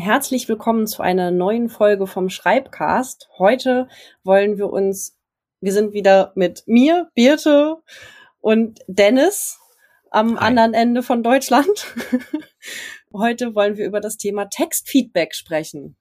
herzlich 0.00 0.48
willkommen 0.48 0.86
zu 0.86 1.02
einer 1.02 1.30
neuen 1.30 1.68
Folge 1.68 2.06
vom 2.06 2.30
Schreibcast. 2.30 3.28
Heute 3.38 3.86
wollen 4.24 4.56
wir 4.56 4.70
uns, 4.70 5.18
wir 5.60 5.74
sind 5.74 5.92
wieder 5.92 6.32
mit 6.34 6.62
mir, 6.66 7.10
Birte 7.14 7.76
und 8.40 8.80
Dennis 8.86 9.60
am 10.10 10.40
Hi. 10.40 10.46
anderen 10.46 10.72
Ende 10.72 11.02
von 11.02 11.22
Deutschland. 11.22 11.94
Heute 13.12 13.54
wollen 13.54 13.76
wir 13.76 13.86
über 13.86 14.00
das 14.00 14.16
Thema 14.16 14.46
Textfeedback 14.46 15.34
sprechen. 15.34 15.98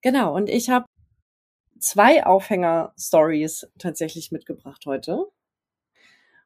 Genau, 0.00 0.34
und 0.34 0.48
ich 0.48 0.68
habe 0.68 0.86
zwei 1.78 2.26
Aufhänger-Stories 2.26 3.68
tatsächlich 3.78 4.32
mitgebracht 4.32 4.82
heute. 4.84 5.26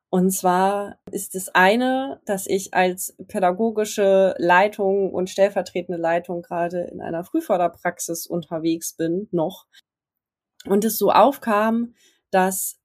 Und 0.09 0.30
zwar 0.30 1.01
ist 1.10 1.34
das 1.34 1.48
eine, 1.48 2.20
dass 2.24 2.47
ich 2.47 2.74
als 2.74 3.16
pädagogische 3.27 4.37
Leitung 4.38 5.12
und 5.12 5.30
stellvertretende 5.30 6.01
Leitung 6.01 6.42
gerade 6.42 6.84
in 6.84 7.01
einer 7.01 7.24
Frühförderpraxis 7.24 8.27
unterwegs 8.27 8.95
bin, 8.95 9.28
noch. 9.33 9.66
Und 10.64 10.84
es 10.84 10.98
so 10.98 11.11
aufkam, 11.11 11.95
dass 12.30 12.78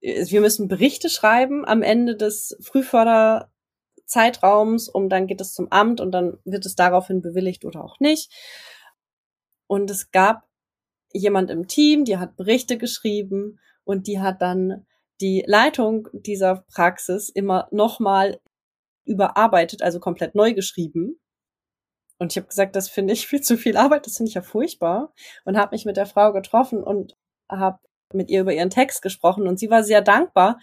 wir 0.00 0.40
müssen 0.40 0.68
Berichte 0.68 1.08
schreiben 1.08 1.64
am 1.64 1.82
Ende 1.82 2.16
des 2.16 2.56
Frühförderzeitraums 2.60 4.88
und 4.88 5.08
dann 5.08 5.26
geht 5.26 5.40
es 5.40 5.54
zum 5.54 5.72
Amt 5.72 6.00
und 6.00 6.12
dann 6.12 6.38
wird 6.44 6.66
es 6.66 6.74
daraufhin 6.74 7.22
bewilligt 7.22 7.64
oder 7.64 7.82
auch 7.82 8.00
nicht. 8.00 8.30
Und 9.66 9.90
es 9.90 10.10
gab 10.10 10.46
jemand 11.12 11.50
im 11.50 11.68
Team, 11.68 12.04
die 12.04 12.18
hat 12.18 12.36
Berichte 12.36 12.76
geschrieben 12.76 13.58
und 13.84 14.06
die 14.06 14.20
hat 14.20 14.42
dann 14.42 14.86
die 15.20 15.44
Leitung 15.46 16.08
dieser 16.12 16.64
Praxis 16.72 17.28
immer 17.28 17.68
nochmal 17.70 18.40
überarbeitet, 19.06 19.82
also 19.82 20.00
komplett 20.00 20.34
neu 20.34 20.54
geschrieben. 20.54 21.20
Und 22.18 22.32
ich 22.32 22.36
habe 22.36 22.48
gesagt, 22.48 22.76
das 22.76 22.88
finde 22.88 23.12
ich 23.12 23.26
viel 23.26 23.40
zu 23.40 23.56
viel 23.56 23.76
Arbeit, 23.76 24.06
das 24.06 24.16
finde 24.16 24.30
ich 24.30 24.34
ja 24.34 24.42
furchtbar. 24.42 25.12
Und 25.44 25.56
habe 25.56 25.74
mich 25.74 25.84
mit 25.84 25.96
der 25.96 26.06
Frau 26.06 26.32
getroffen 26.32 26.82
und 26.82 27.16
habe 27.50 27.78
mit 28.12 28.30
ihr 28.30 28.40
über 28.40 28.54
ihren 28.54 28.70
Text 28.70 29.02
gesprochen 29.02 29.46
und 29.46 29.58
sie 29.58 29.70
war 29.70 29.82
sehr 29.82 30.00
dankbar. 30.00 30.58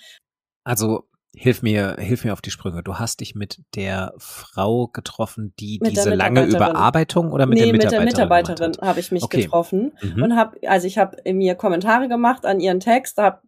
Also 0.63 1.09
hilf 1.35 1.61
mir, 1.61 1.95
hilf 1.99 2.23
mir 2.23 2.33
auf 2.33 2.41
die 2.41 2.51
Sprünge. 2.51 2.83
Du 2.83 2.95
hast 2.95 3.19
dich 3.19 3.35
mit 3.35 3.61
der 3.75 4.13
Frau 4.17 4.87
getroffen, 4.87 5.53
die 5.59 5.79
mit 5.81 5.91
diese 5.91 6.13
lange 6.13 6.45
Überarbeitung 6.45 7.31
oder 7.31 7.45
mit 7.45 7.57
nee, 7.57 7.65
der 7.65 7.73
Mitarbeiterin? 7.73 8.05
mit 8.05 8.17
der 8.17 8.25
Mitarbeiterin 8.25 8.87
habe 8.87 8.99
ich 8.99 9.11
mich 9.11 9.23
okay. 9.23 9.43
getroffen 9.43 9.93
mhm. 10.01 10.23
und 10.23 10.35
habe, 10.35 10.57
also 10.67 10.87
ich 10.87 10.97
habe 10.97 11.17
mir 11.31 11.55
Kommentare 11.55 12.07
gemacht 12.07 12.45
an 12.45 12.59
ihren 12.59 12.79
Text, 12.79 13.17
habe 13.17 13.41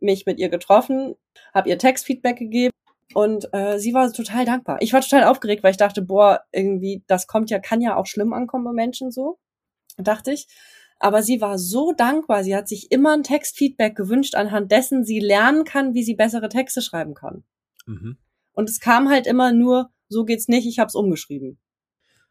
mich 0.00 0.26
mit 0.26 0.38
ihr 0.38 0.48
getroffen, 0.48 1.14
habe 1.54 1.68
ihr 1.68 1.78
Textfeedback 1.78 2.38
gegeben 2.38 2.72
und 3.14 3.52
äh, 3.52 3.78
sie 3.78 3.94
war 3.94 4.12
total 4.12 4.44
dankbar. 4.44 4.78
Ich 4.80 4.92
war 4.92 5.00
total 5.00 5.24
aufgeregt, 5.24 5.62
weil 5.62 5.70
ich 5.70 5.76
dachte, 5.76 6.02
boah, 6.02 6.42
irgendwie, 6.52 7.04
das 7.06 7.26
kommt 7.26 7.50
ja, 7.50 7.58
kann 7.58 7.80
ja 7.80 7.96
auch 7.96 8.06
schlimm 8.06 8.32
ankommen 8.32 8.64
bei 8.64 8.72
Menschen 8.72 9.10
so, 9.10 9.38
dachte 9.96 10.32
ich. 10.32 10.48
Aber 10.98 11.22
sie 11.22 11.40
war 11.40 11.58
so 11.58 11.92
dankbar. 11.92 12.42
Sie 12.42 12.56
hat 12.56 12.68
sich 12.68 12.90
immer 12.90 13.12
ein 13.12 13.22
Textfeedback 13.22 13.96
gewünscht, 13.96 14.34
anhand 14.34 14.72
dessen 14.72 15.04
sie 15.04 15.20
lernen 15.20 15.64
kann, 15.64 15.94
wie 15.94 16.02
sie 16.02 16.14
bessere 16.14 16.48
Texte 16.48 16.80
schreiben 16.80 17.14
kann. 17.14 17.44
Mhm. 17.84 18.16
Und 18.52 18.70
es 18.70 18.80
kam 18.80 19.10
halt 19.10 19.26
immer 19.26 19.52
nur, 19.52 19.90
so 20.08 20.24
geht's 20.24 20.48
nicht, 20.48 20.66
ich 20.66 20.78
hab's 20.78 20.94
umgeschrieben. 20.94 21.58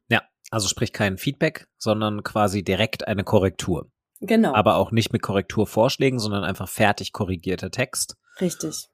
Ja, 0.10 0.24
also 0.50 0.68
sprich 0.68 0.94
kein 0.94 1.18
Feedback, 1.18 1.68
sondern 1.78 2.24
quasi 2.24 2.64
direkt 2.64 3.08
eine 3.08 3.24
Korrektur. 3.24 3.92
Genau. 4.22 4.54
Aber 4.54 4.76
auch 4.76 4.92
nicht 4.92 5.12
mit 5.12 5.22
Korrekturvorschlägen, 5.22 6.20
sondern 6.20 6.44
einfach 6.44 6.70
fertig 6.70 7.12
korrigierter 7.12 7.72
Text. 7.72 8.16
Richtig. 8.40 8.88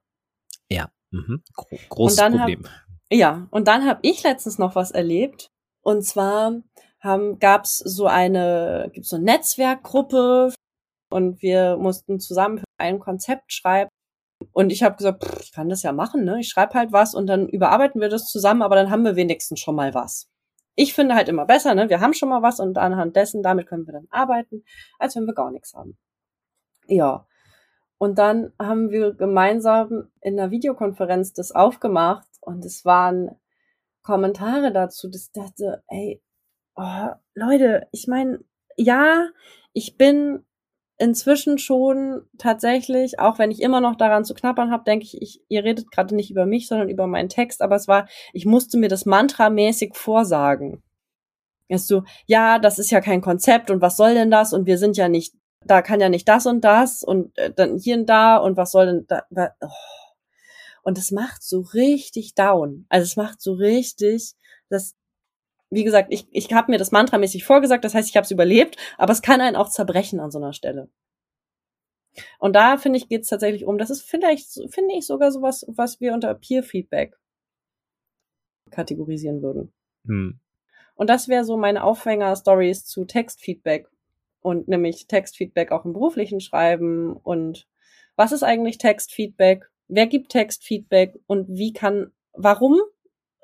Ja, 0.70 0.89
mhm. 1.11 1.43
Gro 1.54 1.77
großes 1.89 2.20
Problem. 2.20 2.65
Hab, 2.65 2.71
ja, 3.11 3.48
und 3.52 3.67
dann 3.67 3.86
habe 3.86 3.99
ich 4.04 4.23
letztens 4.23 4.58
noch 4.58 4.76
was 4.76 4.92
erlebt. 4.92 5.49
Und 5.81 6.04
zwar 6.04 6.54
haben, 6.99 7.39
gab's 7.39 7.77
so 7.77 8.08
eine, 8.08 8.89
gibt's 8.93 9.10
so 9.10 9.15
eine 9.15 9.26
Netzwerkgruppe 9.26 10.54
und 11.10 11.42
wir 11.42 11.77
mussten 11.77 12.20
zusammen 12.20 12.64
ein 12.77 12.99
Konzept 12.99 13.54
schreiben. 13.54 13.89
Und 14.54 14.71
ich 14.71 14.81
habe 14.81 14.95
gesagt, 14.95 15.23
pff, 15.23 15.42
ich 15.42 15.52
kann 15.52 15.70
das 15.70 15.83
ja 15.83 15.92
machen, 15.92 16.23
ne? 16.23 16.39
Ich 16.39 16.49
schreibe 16.49 16.73
halt 16.73 16.92
was 16.92 17.14
und 17.14 17.27
dann 17.27 17.48
überarbeiten 17.48 18.02
wir 18.02 18.10
das 18.10 18.26
zusammen, 18.26 18.64
aber 18.64 18.76
dann 18.76 18.89
haben 18.89 19.04
wir 19.04 19.15
wenigstens 19.15 19.60
schon 19.60 19.76
mal 19.76 19.93
was 19.93 20.27
ich 20.76 20.93
finde 20.93 21.15
halt 21.15 21.30
immer 21.30 21.45
besser, 21.45 21.76
ne? 21.76 21.89
Wir 21.89 21.99
haben 22.02 22.14
schon 22.14 22.30
mal 22.30 22.42
was 22.42 22.59
und 22.59 22.77
anhand 22.77 23.15
dessen, 23.15 23.43
damit 23.43 23.67
können 23.67 23.86
wir 23.86 23.93
dann 23.93 24.08
arbeiten, 24.09 24.64
als 24.99 25.15
wenn 25.15 25.26
wir 25.26 25.33
gar 25.33 25.52
nichts 25.52 25.73
haben. 25.73 25.98
Ja. 26.87 27.27
Und 27.98 28.17
dann 28.17 28.52
haben 28.58 28.89
wir 28.89 29.14
gemeinsam 29.14 30.11
in 30.21 30.39
einer 30.39 30.49
Videokonferenz 30.49 31.33
das 31.33 31.52
aufgemacht 31.52 32.27
und 32.39 32.65
es 32.65 32.83
waren 32.83 33.39
Kommentare 34.02 34.71
dazu, 34.73 35.10
dass 35.10 35.31
dachte, 35.31 35.83
ey, 35.87 36.21
oh, 36.76 37.10
Leute, 37.36 37.87
ich 37.92 38.08
meine, 38.08 38.39
ja, 38.76 39.27
ich 39.73 39.98
bin 39.98 40.43
inzwischen 41.02 41.58
schon 41.58 42.22
tatsächlich, 42.38 43.20
auch 43.20 43.39
wenn 43.39 43.50
ich 43.50 43.62
immer 43.62 43.82
noch 43.82 43.95
daran 43.95 44.23
zu 44.23 44.36
knappern 44.36 44.70
habe, 44.70 44.84
denke 44.84 45.06
ich, 45.06 45.20
ich, 45.20 45.42
ihr 45.48 45.64
redet 45.64 45.89
gerade 45.92 46.16
nicht 46.16 46.30
über 46.30 46.45
mich, 46.45 46.67
sondern 46.67 46.89
über 46.89 47.08
meinen 47.08 47.28
Text, 47.28 47.64
aber 47.64 47.76
es 47.76 47.88
war, 47.88 48.08
ich 48.34 48.45
musste 48.45 48.78
mir 48.78 48.88
das 48.88 49.08
mantramäßig 49.08 49.95
vorsagen. 49.95 50.84
Ist 51.67 51.88
so, 51.88 52.04
ja, 52.28 52.60
das 52.60 52.78
ist 52.78 52.92
ja 52.92 53.02
kein 53.02 53.22
Konzept 53.22 53.72
und 53.72 53.82
was 53.82 53.98
soll 53.98 54.14
denn 54.14 54.30
das 54.30 54.54
und 54.54 54.67
wir 54.67 54.78
sind 54.78 54.95
ja 54.95 55.10
nicht, 55.10 55.34
da 55.66 55.82
kann 55.82 56.00
ja 56.00 56.10
nicht 56.10 56.28
das 56.28 56.45
und 56.45 56.61
das 56.61 57.02
und 57.02 57.36
äh, 57.38 57.52
dann 57.52 57.78
hier 57.78 57.95
und 57.95 58.06
da 58.06 58.38
und 58.38 58.56
was 58.56 58.72
soll 58.72 58.86
denn 58.86 59.06
da, 59.08 59.50
oh. 59.61 59.67
und 60.84 61.00
es 61.00 61.10
macht 61.10 61.42
so 61.42 61.61
richtig 61.73 62.36
down. 62.36 62.86
Also 62.90 63.06
es 63.06 63.16
macht 63.16 63.42
so 63.42 63.54
richtig, 63.54 64.34
das 64.70 64.94
wie 65.71 65.83
gesagt, 65.83 66.09
ich, 66.11 66.27
ich 66.32 66.54
habe 66.54 66.71
mir 66.71 66.77
das 66.77 66.92
mantramäßig 66.92 67.43
vorgesagt, 67.43 67.83
das 67.83 67.95
heißt, 67.95 68.09
ich 68.09 68.15
habe 68.15 68.26
es 68.26 68.32
überlebt, 68.32 68.77
aber 68.98 69.14
es 69.14 69.21
kann 69.21 69.42
einen 69.42 69.55
auch 69.55 69.70
zerbrechen 69.70 70.20
an 70.20 70.30
so 70.30 70.37
einer 70.37 70.54
Stelle. 70.54 70.89
Und 72.39 72.55
da 72.55 72.77
finde 72.77 72.98
ich, 72.98 73.08
geht 73.08 73.21
es 73.21 73.30
tatsächlich 73.30 73.65
um, 73.65 73.77
das 73.77 73.89
ist 73.89 74.02
vielleicht, 74.02 74.49
finde 74.70 74.95
ich, 74.95 75.08
sogar 75.08 75.31
sowas, 75.31 75.65
was 75.70 76.02
wir 76.02 76.14
unter 76.14 76.33
Peer-Feedback 76.36 77.17
kategorisieren 78.70 79.42
würden. 79.42 79.73
Hm. 80.05 80.39
Und 80.95 81.10
das 81.10 81.30
wäre 81.30 81.45
so 81.45 81.58
meine 81.58 81.83
Aufhänger-Stories 81.83 82.86
zu 82.86 83.05
Textfeedback 83.05 83.87
und 84.42 84.67
nämlich 84.67 85.08
Textfeedback 85.08 85.71
auch 85.71 85.86
im 85.86 85.93
beruflichen 85.93 86.42
Schreiben 86.42 87.15
und 87.15 87.67
was 88.17 88.33
ist 88.33 88.43
eigentlich 88.43 88.77
Textfeedback? 88.77 89.70
Wer 89.87 90.08
gibt 90.08 90.31
Textfeedback 90.31 91.17
und 91.27 91.48
wie 91.49 91.73
kann, 91.73 92.11
warum, 92.33 92.80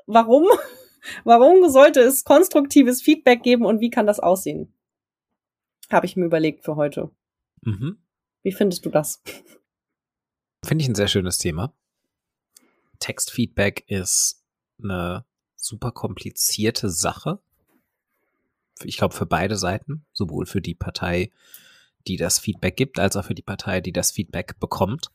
warum 0.06 0.46
Warum 1.24 1.70
sollte 1.70 2.02
es 2.02 2.24
konstruktives 2.24 3.02
Feedback 3.02 3.44
geben 3.44 3.66
und 3.66 3.80
wie 3.80 3.90
kann 3.90 4.08
das 4.08 4.20
aussehen? 4.20 4.74
Habe 5.90 6.06
ich 6.06 6.16
mir 6.16 6.26
überlegt 6.26 6.64
für 6.64 6.76
heute. 6.76 7.12
Mhm. 7.62 7.98
Wie 8.44 8.52
findest 8.52 8.86
du 8.86 8.90
das? 8.90 9.22
Finde 10.66 10.84
ich 10.84 10.90
ein 10.90 10.96
sehr 10.96 11.08
schönes 11.08 11.38
Thema. 11.38 11.74
Textfeedback 13.00 13.84
ist 13.88 14.44
eine 14.82 15.26
super 15.56 15.92
komplizierte 15.92 16.90
Sache. 16.90 17.40
Ich 18.84 18.98
glaube, 18.98 19.16
für 19.16 19.26
beide 19.26 19.58
Seiten, 19.58 20.06
sowohl 20.14 20.46
für 20.46 20.62
die 20.62 20.76
Partei, 20.76 21.32
die 22.08 22.18
das 22.18 22.40
Feedback 22.40 22.76
gibt, 22.76 23.00
als 23.00 23.16
auch 23.16 23.26
für 23.26 23.36
die 23.36 23.42
Partei, 23.42 23.82
die 23.82 23.92
das 23.92 24.12
Feedback 24.12 24.60
bekommt 24.60 25.12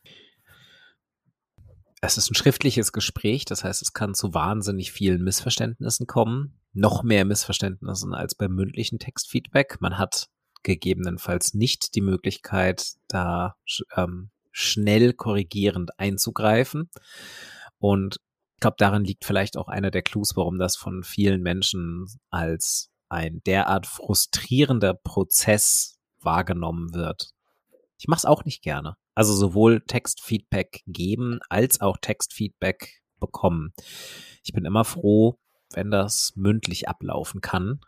es 2.05 2.17
ist 2.17 2.29
ein 2.29 2.35
schriftliches 2.35 2.91
Gespräch, 2.91 3.45
das 3.45 3.63
heißt, 3.63 3.81
es 3.81 3.93
kann 3.93 4.13
zu 4.13 4.33
wahnsinnig 4.33 4.91
vielen 4.91 5.23
Missverständnissen 5.23 6.05
kommen. 6.05 6.59
Noch 6.73 7.01
mehr 7.01 7.23
Missverständnissen 7.23 8.13
als 8.13 8.35
beim 8.35 8.53
mündlichen 8.53 8.99
Textfeedback. 8.99 9.79
Man 9.79 9.97
hat 9.97 10.29
gegebenenfalls 10.63 11.53
nicht 11.53 11.95
die 11.95 12.01
Möglichkeit, 12.01 12.95
da 13.07 13.55
ähm, 13.95 14.31
schnell 14.51 15.13
korrigierend 15.13 15.97
einzugreifen. 15.97 16.89
Und 17.77 18.17
ich 18.55 18.59
glaube, 18.59 18.75
darin 18.79 19.05
liegt 19.05 19.23
vielleicht 19.23 19.55
auch 19.57 19.69
einer 19.69 19.91
der 19.91 20.01
Clues, 20.01 20.35
warum 20.35 20.59
das 20.59 20.75
von 20.75 21.03
vielen 21.03 21.41
Menschen 21.41 22.07
als 22.29 22.91
ein 23.07 23.41
derart 23.45 23.87
frustrierender 23.87 24.93
Prozess 24.93 25.99
wahrgenommen 26.19 26.93
wird. 26.93 27.31
Ich 27.97 28.07
mache 28.07 28.19
es 28.19 28.25
auch 28.25 28.43
nicht 28.43 28.61
gerne. 28.61 28.97
Also 29.15 29.33
sowohl 29.33 29.81
Textfeedback 29.81 30.81
geben 30.87 31.39
als 31.49 31.81
auch 31.81 31.97
Textfeedback 31.97 33.01
bekommen. 33.19 33.73
Ich 34.43 34.53
bin 34.53 34.65
immer 34.65 34.83
froh, 34.83 35.39
wenn 35.71 35.91
das 35.91 36.33
mündlich 36.35 36.89
ablaufen 36.89 37.41
kann. 37.41 37.79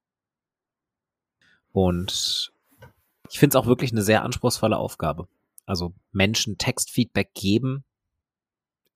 Und 1.72 2.54
ich 3.30 3.40
finde 3.40 3.58
es 3.58 3.62
auch 3.62 3.68
wirklich 3.68 3.92
eine 3.92 4.04
sehr 4.04 4.24
anspruchsvolle 4.24 4.78
Aufgabe. 4.78 5.28
Also 5.66 5.94
Menschen 6.12 6.58
Textfeedback 6.58 7.34
geben 7.34 7.84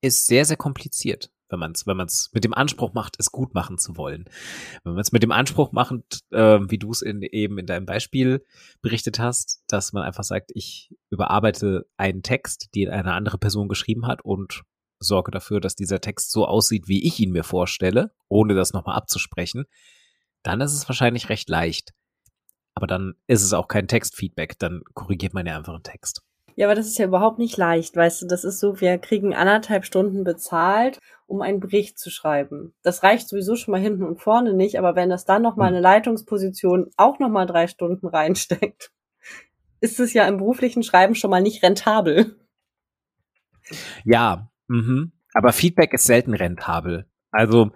ist 0.02 0.28
sehr, 0.28 0.46
sehr 0.46 0.58
kompliziert 0.58 1.31
wenn 1.50 1.60
man 1.60 1.72
es 1.72 1.86
wenn 1.88 1.98
man's 1.98 2.30
mit 2.34 2.44
dem 2.44 2.54
Anspruch 2.54 2.94
macht, 2.94 3.16
es 3.19 3.31
gut 3.31 3.54
machen 3.54 3.78
zu 3.78 3.98
wollen. 3.98 4.25
Wenn 4.84 4.94
man 4.94 5.01
es 5.01 5.12
mit 5.12 5.24
dem 5.24 5.31
Anspruch 5.31 5.72
macht, 5.72 6.24
äh, 6.31 6.60
wie 6.62 6.78
du 6.78 6.92
es 6.92 7.01
in, 7.01 7.22
eben 7.22 7.57
in 7.57 7.66
deinem 7.66 7.86
Beispiel 7.86 8.46
berichtet 8.81 9.19
hast, 9.19 9.63
dass 9.68 9.94
man 9.94 10.04
einfach 10.04 10.24
sagt, 10.24 10.51
ich 10.54 10.94
überarbeite 11.10 11.88
einen 11.98 12.24
Text, 12.24 12.69
den 12.75 12.90
eine 12.90 13.13
andere 13.13 13.38
Person 13.38 13.68
geschrieben 13.68 14.07
hat 14.07 14.24
und 14.24 14.63
sorge 15.00 15.31
dafür, 15.31 15.62
dass 15.62 15.75
dieser 15.75 16.01
Text 16.01 16.31
so 16.31 16.46
aussieht, 16.46 16.88
wie 16.88 17.06
ich 17.06 17.19
ihn 17.19 17.31
mir 17.31 17.44
vorstelle, 17.44 18.12
ohne 18.28 18.54
das 18.54 18.74
nochmal 18.74 18.98
abzusprechen, 18.98 19.66
dann 20.44 20.62
ist 20.62 20.74
es 20.74 20.88
wahrscheinlich 20.88 21.30
recht 21.30 21.50
leicht. 21.50 21.94
Aber 22.75 22.88
dann 22.88 23.16
ist 23.28 23.44
es 23.44 23.54
auch 23.54 23.68
kein 23.68 23.88
Textfeedback, 23.88 24.60
dann 24.60 24.84
korrigiert 24.94 25.34
man 25.34 25.45
ja 25.45 25.57
einfach 25.57 25.74
einen 25.74 25.84
Text. 25.84 26.22
Ja, 26.59 26.67
aber 26.67 26.75
das 26.75 26.88
ist 26.88 26.97
ja 26.97 27.06
überhaupt 27.06 27.39
nicht 27.39 27.56
leicht, 27.56 27.95
weißt 27.95 28.21
du, 28.21 28.25
das 28.27 28.44
ist 28.44 28.59
so, 28.59 28.81
wir 28.81 28.97
kriegen 28.97 29.33
anderthalb 29.33 29.85
Stunden 29.85 30.25
bezahlt, 30.25 31.00
um 31.25 31.41
einen 31.41 31.61
Bericht 31.61 31.97
zu 31.97 32.09
schreiben. 32.09 32.73
Das 32.83 33.01
reicht 33.01 33.29
sowieso 33.29 33.56
schon 33.56 33.71
mal 33.71 33.79
hinten 33.79 34.03
und 34.03 34.19
vorne 34.19 34.53
nicht, 34.53 34.77
aber 34.77 34.94
wenn 34.94 35.09
das 35.09 35.23
dann 35.23 35.41
nochmal 35.41 35.69
hm. 35.69 35.75
eine 35.75 35.81
Leitungsposition 35.81 36.91
auch 36.97 37.17
nochmal 37.17 37.45
drei 37.45 37.67
Stunden 37.67 38.07
reinsteckt, 38.07 38.91
ist 39.79 40.01
es 40.01 40.11
ja 40.11 40.27
im 40.27 40.39
beruflichen 40.39 40.83
Schreiben 40.83 41.15
schon 41.15 41.29
mal 41.29 41.41
nicht 41.41 41.63
rentabel. 41.63 42.35
Ja, 44.03 44.51
mhm. 44.67 45.13
aber 45.33 45.53
Feedback 45.53 45.94
ist 45.94 46.07
selten 46.07 46.33
rentabel. 46.33 47.06
Also, 47.31 47.71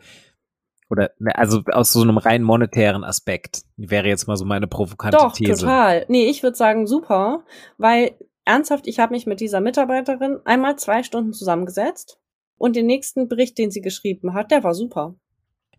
oder, 0.90 1.12
ne, 1.20 1.34
also 1.38 1.62
aus 1.72 1.94
so 1.94 2.02
einem 2.02 2.18
rein 2.18 2.44
monetären 2.44 3.06
Aspekt 3.06 3.62
wäre 3.78 4.10
jetzt 4.10 4.28
mal 4.28 4.36
so 4.36 4.44
meine 4.44 4.68
provokante 4.68 5.16
Doch, 5.16 5.32
These. 5.32 5.62
total. 5.62 6.04
Nee, 6.10 6.26
ich 6.26 6.44
würde 6.44 6.58
sagen 6.58 6.86
super, 6.86 7.46
weil 7.78 8.18
ernsthaft, 8.46 8.88
ich 8.88 9.00
habe 9.00 9.14
mich 9.14 9.26
mit 9.26 9.40
dieser 9.40 9.62
Mitarbeiterin 9.62 10.40
einmal 10.46 10.78
zwei 10.78 11.04
Stunden 11.04 11.34
zusammengesetzt 11.34 12.20
und 12.58 12.76
den 12.76 12.86
nächsten 12.86 13.28
Bericht, 13.28 13.58
den 13.58 13.72
sie 13.72 13.82
geschrieben 13.82 14.34
hat, 14.34 14.52
der 14.52 14.64
war 14.64 14.74
super. 14.74 15.16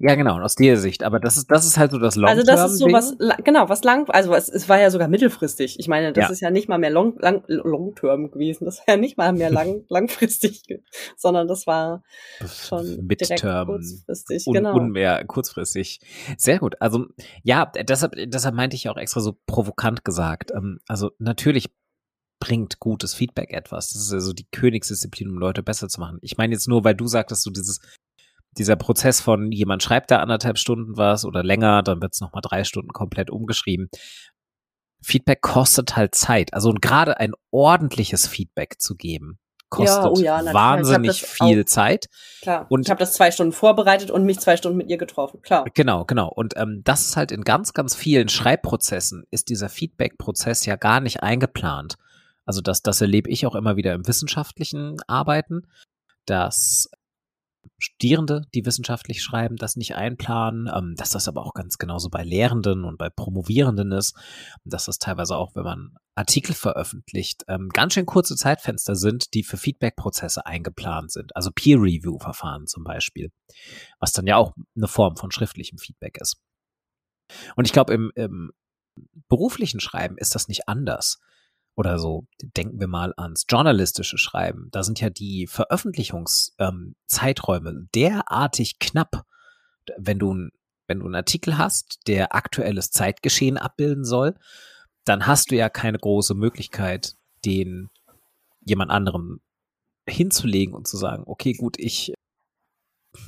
Ja, 0.00 0.16
genau, 0.16 0.40
aus 0.40 0.56
der 0.56 0.76
Sicht. 0.76 1.04
Aber 1.04 1.20
das 1.20 1.36
ist, 1.36 1.50
das 1.50 1.64
ist 1.64 1.78
halt 1.78 1.92
so 1.92 1.98
das 1.98 2.16
long 2.16 2.28
Also 2.28 2.42
das 2.42 2.72
ist 2.72 2.78
so 2.78 2.86
was, 2.86 3.16
genau, 3.44 3.68
was 3.68 3.84
lang, 3.84 4.08
also 4.10 4.34
es, 4.34 4.48
es 4.48 4.68
war 4.68 4.80
ja 4.80 4.90
sogar 4.90 5.06
mittelfristig. 5.06 5.78
Ich 5.78 5.86
meine, 5.86 6.12
das 6.12 6.24
ja. 6.24 6.30
ist 6.30 6.40
ja 6.40 6.50
nicht 6.50 6.68
mal 6.68 6.78
mehr 6.78 6.90
long, 6.90 7.16
lang, 7.20 7.44
long 7.46 7.94
term 7.94 8.30
gewesen. 8.30 8.64
Das 8.64 8.78
war 8.80 8.96
ja 8.96 8.96
nicht 8.96 9.16
mal 9.16 9.32
mehr 9.32 9.50
lang, 9.50 9.84
langfristig, 9.88 10.62
sondern 11.16 11.46
das 11.46 11.66
war 11.66 12.02
schon 12.44 13.06
Midterm 13.06 13.66
kurzfristig, 13.66 14.46
un, 14.46 14.54
genau. 14.54 14.74
Und 14.74 14.90
mehr 14.90 15.24
kurzfristig. 15.26 16.00
Sehr 16.36 16.58
gut. 16.58 16.74
Also, 16.80 17.06
ja, 17.44 17.66
deshalb, 17.66 18.14
deshalb 18.16 18.54
meinte 18.54 18.74
ich 18.74 18.88
auch 18.88 18.96
extra 18.96 19.20
so 19.20 19.36
provokant 19.46 20.04
gesagt. 20.04 20.50
Ähm, 20.50 20.80
also, 20.88 21.12
natürlich 21.18 21.70
bringt 22.40 22.78
gutes 22.78 23.14
Feedback 23.14 23.52
etwas. 23.52 23.92
Das 23.92 24.02
ist 24.02 24.12
also 24.12 24.32
die 24.32 24.46
Königsdisziplin, 24.50 25.30
um 25.30 25.38
Leute 25.38 25.62
besser 25.62 25.88
zu 25.88 26.00
machen. 26.00 26.18
Ich 26.20 26.36
meine 26.36 26.52
jetzt 26.52 26.68
nur, 26.68 26.84
weil 26.84 26.94
du 26.94 27.06
sagtest, 27.06 27.46
du 27.46 27.50
dieses 27.50 27.80
dieser 28.58 28.76
Prozess 28.76 29.20
von 29.20 29.50
jemand 29.52 29.82
schreibt 29.82 30.10
da 30.10 30.18
anderthalb 30.18 30.58
Stunden 30.58 30.96
was 30.96 31.24
oder 31.24 31.42
länger, 31.42 31.82
dann 31.82 32.00
wird 32.00 32.14
es 32.14 32.20
nochmal 32.20 32.42
drei 32.42 32.64
Stunden 32.64 32.90
komplett 32.90 33.30
umgeschrieben. 33.30 33.88
Feedback 35.02 35.42
kostet 35.42 35.96
halt 35.96 36.14
Zeit. 36.14 36.54
Also 36.54 36.70
und 36.70 36.80
gerade 36.80 37.18
ein 37.18 37.32
ordentliches 37.50 38.26
Feedback 38.26 38.80
zu 38.80 38.94
geben, 38.94 39.38
kostet 39.68 40.04
ja, 40.04 40.40
oh 40.40 40.44
ja, 40.44 40.54
wahnsinnig 40.54 41.22
viel 41.22 41.62
auch, 41.62 41.66
Zeit. 41.66 42.06
Klar. 42.42 42.66
Und 42.70 42.82
ich 42.82 42.90
habe 42.90 43.00
das 43.00 43.12
zwei 43.12 43.30
Stunden 43.30 43.52
vorbereitet 43.52 44.10
und 44.10 44.24
mich 44.24 44.40
zwei 44.40 44.56
Stunden 44.56 44.78
mit 44.78 44.88
ihr 44.88 44.98
getroffen. 44.98 45.42
Klar. 45.42 45.64
Genau, 45.74 46.04
genau. 46.04 46.28
Und 46.28 46.54
ähm, 46.56 46.80
das 46.84 47.06
ist 47.06 47.16
halt 47.16 47.32
in 47.32 47.42
ganz, 47.42 47.74
ganz 47.74 47.94
vielen 47.94 48.28
Schreibprozessen 48.28 49.24
ist 49.30 49.48
dieser 49.50 49.68
Feedback-Prozess 49.68 50.64
ja 50.64 50.76
gar 50.76 51.00
nicht 51.00 51.22
eingeplant. 51.22 51.96
Also 52.44 52.60
das, 52.60 52.82
das 52.82 53.00
erlebe 53.00 53.30
ich 53.30 53.46
auch 53.46 53.54
immer 53.54 53.76
wieder 53.76 53.94
im 53.94 54.06
wissenschaftlichen 54.06 54.96
Arbeiten, 55.06 55.66
dass 56.26 56.88
Studierende, 57.78 58.42
die 58.54 58.64
wissenschaftlich 58.64 59.22
schreiben, 59.22 59.56
das 59.56 59.76
nicht 59.76 59.94
einplanen, 59.94 60.70
ähm, 60.74 60.94
dass 60.96 61.10
das 61.10 61.28
aber 61.28 61.44
auch 61.44 61.54
ganz 61.54 61.78
genauso 61.78 62.08
bei 62.08 62.22
Lehrenden 62.22 62.84
und 62.84 62.98
bei 62.98 63.10
Promovierenden 63.10 63.92
ist, 63.92 64.16
dass 64.64 64.86
das 64.86 64.98
teilweise 64.98 65.36
auch, 65.36 65.54
wenn 65.54 65.64
man 65.64 65.96
Artikel 66.14 66.54
veröffentlicht, 66.54 67.44
ähm, 67.48 67.68
ganz 67.70 67.94
schön 67.94 68.06
kurze 68.06 68.36
Zeitfenster 68.36 68.94
sind, 68.94 69.34
die 69.34 69.42
für 69.42 69.56
Feedback-Prozesse 69.56 70.46
eingeplant 70.46 71.10
sind, 71.12 71.34
also 71.36 71.50
Peer-Review-Verfahren 71.50 72.66
zum 72.66 72.84
Beispiel, 72.84 73.30
was 73.98 74.12
dann 74.12 74.26
ja 74.26 74.36
auch 74.36 74.54
eine 74.76 74.88
Form 74.88 75.16
von 75.16 75.30
schriftlichem 75.30 75.78
Feedback 75.78 76.18
ist. 76.20 76.40
Und 77.56 77.66
ich 77.66 77.72
glaube, 77.72 77.92
im, 77.92 78.12
im 78.14 78.52
beruflichen 79.28 79.80
Schreiben 79.80 80.16
ist 80.18 80.34
das 80.34 80.48
nicht 80.48 80.68
anders 80.68 81.18
oder 81.76 81.98
so, 81.98 82.26
denken 82.40 82.80
wir 82.80 82.86
mal 82.86 83.12
ans 83.16 83.46
journalistische 83.48 84.18
Schreiben. 84.18 84.68
Da 84.70 84.82
sind 84.82 85.00
ja 85.00 85.08
die 85.10 85.46
Veröffentlichungszeiträume 85.46 87.70
ähm, 87.70 87.88
derartig 87.94 88.78
knapp. 88.78 89.24
Wenn 89.98 90.18
du, 90.18 90.48
wenn 90.86 91.00
du 91.00 91.06
einen 91.06 91.16
Artikel 91.16 91.58
hast, 91.58 92.06
der 92.06 92.34
aktuelles 92.34 92.90
Zeitgeschehen 92.90 93.58
abbilden 93.58 94.04
soll, 94.04 94.34
dann 95.04 95.26
hast 95.26 95.50
du 95.50 95.56
ja 95.56 95.68
keine 95.68 95.98
große 95.98 96.34
Möglichkeit, 96.34 97.14
den 97.44 97.90
jemand 98.60 98.90
anderem 98.90 99.40
hinzulegen 100.08 100.74
und 100.74 100.86
zu 100.86 100.96
sagen, 100.96 101.24
okay, 101.26 101.54
gut, 101.54 101.78
ich 101.78 102.14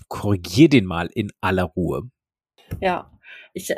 korrigiere 0.08 0.68
den 0.68 0.86
mal 0.86 1.06
in 1.06 1.32
aller 1.40 1.64
Ruhe. 1.64 2.10
Ja, 2.80 3.12
ich 3.52 3.72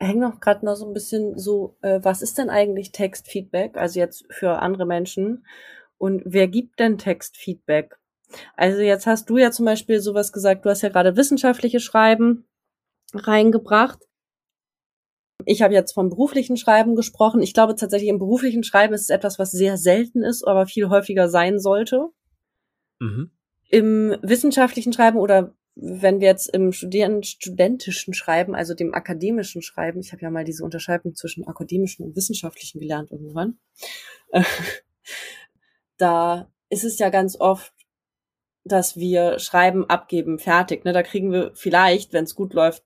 hänge 0.00 0.20
noch 0.20 0.40
gerade 0.40 0.64
noch 0.64 0.76
so 0.76 0.86
ein 0.86 0.94
bisschen 0.94 1.38
so, 1.38 1.76
äh, 1.82 2.00
was 2.02 2.22
ist 2.22 2.38
denn 2.38 2.50
eigentlich 2.50 2.92
Textfeedback? 2.92 3.76
Also 3.76 3.98
jetzt 3.98 4.24
für 4.30 4.60
andere 4.60 4.86
Menschen. 4.86 5.44
Und 5.98 6.22
wer 6.24 6.46
gibt 6.48 6.78
denn 6.78 6.98
Textfeedback? 6.98 7.98
Also 8.56 8.80
jetzt 8.80 9.06
hast 9.06 9.28
du 9.30 9.38
ja 9.38 9.50
zum 9.50 9.64
Beispiel 9.64 10.00
sowas 10.00 10.32
gesagt, 10.32 10.64
du 10.64 10.70
hast 10.70 10.82
ja 10.82 10.90
gerade 10.90 11.16
wissenschaftliche 11.16 11.80
Schreiben 11.80 12.46
reingebracht. 13.14 13.98
Ich 15.44 15.62
habe 15.62 15.74
jetzt 15.74 15.92
vom 15.92 16.10
beruflichen 16.10 16.56
Schreiben 16.56 16.94
gesprochen. 16.94 17.42
Ich 17.42 17.54
glaube 17.54 17.74
tatsächlich, 17.74 18.10
im 18.10 18.18
beruflichen 18.18 18.64
Schreiben 18.64 18.94
ist 18.94 19.02
es 19.02 19.10
etwas, 19.10 19.38
was 19.38 19.50
sehr 19.50 19.76
selten 19.76 20.22
ist, 20.22 20.46
aber 20.46 20.66
viel 20.66 20.88
häufiger 20.88 21.28
sein 21.28 21.58
sollte. 21.58 22.08
Mhm. 23.00 23.30
Im 23.70 24.16
wissenschaftlichen 24.22 24.92
Schreiben 24.92 25.18
oder 25.18 25.54
wenn 25.80 26.18
wir 26.18 26.26
jetzt 26.26 26.52
im 26.52 26.72
Studieren, 26.72 27.22
studentischen 27.22 28.12
Schreiben, 28.12 28.56
also 28.56 28.74
dem 28.74 28.94
akademischen 28.94 29.62
Schreiben, 29.62 30.00
ich 30.00 30.12
habe 30.12 30.22
ja 30.22 30.30
mal 30.30 30.44
diese 30.44 30.64
Unterscheidung 30.64 31.14
zwischen 31.14 31.46
akademischen 31.46 32.04
und 32.04 32.16
wissenschaftlichen 32.16 32.80
gelernt 32.80 33.12
irgendwann, 33.12 33.58
da 35.96 36.50
ist 36.68 36.84
es 36.84 36.98
ja 36.98 37.10
ganz 37.10 37.36
oft, 37.38 37.72
dass 38.64 38.96
wir 38.96 39.38
Schreiben 39.38 39.88
abgeben, 39.88 40.40
fertig. 40.40 40.84
Ne? 40.84 40.92
Da 40.92 41.04
kriegen 41.04 41.32
wir 41.32 41.52
vielleicht, 41.54 42.12
wenn 42.12 42.24
es 42.24 42.34
gut 42.34 42.54
läuft, 42.54 42.84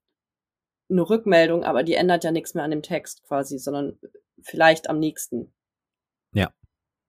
eine 0.90 1.08
Rückmeldung, 1.08 1.64
aber 1.64 1.84
die 1.84 1.94
ändert 1.94 2.24
ja 2.24 2.30
nichts 2.30 2.52
mehr 2.52 2.64
an 2.64 2.70
dem 2.70 2.82
Text 2.82 3.22
quasi, 3.24 3.58
sondern 3.58 3.98
vielleicht 4.42 4.90
am 4.90 4.98
nächsten. 4.98 5.54
Ja. 6.34 6.52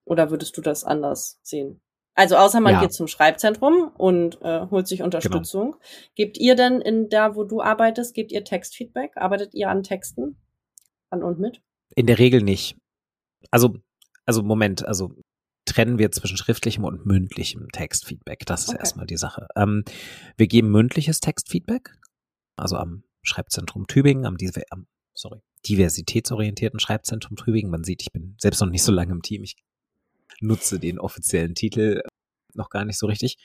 Oder 0.06 0.32
würdest 0.32 0.56
du 0.56 0.62
das 0.62 0.86
anders 0.86 1.40
sehen? 1.44 1.82
Also 2.16 2.36
außer 2.38 2.60
man 2.60 2.74
ja. 2.76 2.82
geht 2.82 2.94
zum 2.94 3.08
Schreibzentrum 3.08 3.92
und 3.98 4.40
äh, 4.42 4.68
holt 4.70 4.88
sich 4.88 5.02
Unterstützung. 5.02 5.72
Genau. 5.72 5.84
Gebt 6.16 6.38
ihr 6.38 6.56
denn 6.56 6.80
in 6.80 7.10
da, 7.10 7.36
wo 7.36 7.44
du 7.44 7.62
arbeitest, 7.62 8.14
gebt 8.14 8.32
ihr 8.32 8.44
Textfeedback? 8.44 9.14
Arbeitet 9.16 9.54
ihr 9.54 9.70
an 9.70 9.84
Texten? 9.84 10.38
An 11.10 11.24
und 11.24 11.40
mit? 11.40 11.62
In 11.96 12.06
der 12.06 12.20
Regel 12.20 12.42
nicht. 12.42 12.78
Also, 13.50 13.78
also 14.26 14.44
Moment, 14.44 14.86
also 14.86 15.16
trennen 15.66 15.98
wir 15.98 16.12
zwischen 16.12 16.38
schriftlichem 16.38 16.84
und 16.84 17.06
mündlichem 17.06 17.70
Textfeedback. 17.72 18.46
Das 18.46 18.64
ist 18.64 18.70
okay. 18.70 18.80
erstmal 18.80 19.08
die 19.08 19.18
Sache. 19.18 19.48
Ähm, 19.56 19.84
wir 20.38 20.48
geben 20.48 20.72
mündliches 20.72 21.20
Textfeedback, 21.20 21.96
also 22.58 22.78
am 22.78 23.04
Schreibzentrum 23.24 23.88
Tübingen, 23.88 24.26
am, 24.26 24.38
am 24.70 24.88
sorry, 25.14 25.40
diversitätsorientierten 25.68 26.80
Schreibzentrum 26.80 27.38
Tübingen. 27.38 27.72
Man 27.72 27.84
sieht, 27.84 28.02
ich 28.02 28.12
bin 28.12 28.36
selbst 28.40 28.62
noch 28.62 28.70
nicht 28.70 28.84
so 28.84 28.92
lange 28.92 29.14
im 29.14 29.22
Team. 29.22 29.44
Ich 29.44 29.56
nutze 30.40 30.80
den 30.80 31.00
offiziellen 31.00 31.56
Titel 31.56 32.02
noch 32.56 32.70
gar 32.70 32.86
nicht 32.86 33.00
so 33.00 33.08
richtig. 33.08 33.38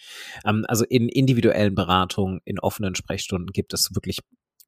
Ähm, 0.44 0.64
also 0.68 0.84
in 0.84 1.08
individuellen 1.08 1.74
Beratungen, 1.74 2.40
in 2.44 2.58
offenen 2.58 2.94
Sprechstunden 2.94 3.52
gibt 3.52 3.72
es 3.72 3.94
wirklich 3.94 4.18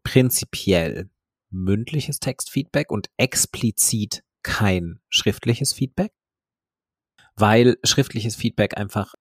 prinzipiell 0.03 1.11
mündliches 1.51 2.21
Textfeedback 2.21 2.91
und 2.91 3.09
explizit 3.17 4.23
kein 4.43 5.01
schriftliches 5.09 5.73
Feedback, 5.73 6.13
weil 7.37 7.77
schriftliches 7.85 8.37
Feedback 8.37 8.79
einfach 8.79 9.15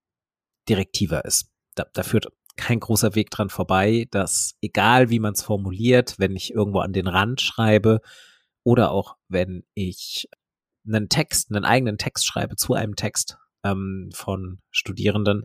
direktiver 0.68 1.26
ist. 1.26 1.50
Da, 1.76 1.86
da 1.94 2.04
führt 2.04 2.28
kein 2.56 2.80
großer 2.80 3.16
Weg 3.16 3.30
dran 3.32 3.50
vorbei, 3.50 4.08
dass 4.12 4.56
egal 4.62 5.10
wie 5.10 5.20
man 5.20 5.34
es 5.34 5.42
formuliert, 5.42 6.16
wenn 6.20 6.36
ich 6.36 6.54
irgendwo 6.54 6.80
an 6.80 6.94
den 6.94 7.08
Rand 7.08 7.42
schreibe 7.42 8.02
oder 8.64 8.92
auch 8.92 9.16
wenn 9.30 9.64
ich 9.74 10.28
einen 10.88 11.10
Text, 11.10 11.52
einen 11.52 11.66
eigenen 11.66 11.98
Text 11.98 12.26
schreibe 12.26 12.56
zu 12.56 12.74
einem 12.74 12.96
Text 12.96 13.38
ähm, 13.64 14.10
von 14.14 14.60
Studierenden, 14.72 15.44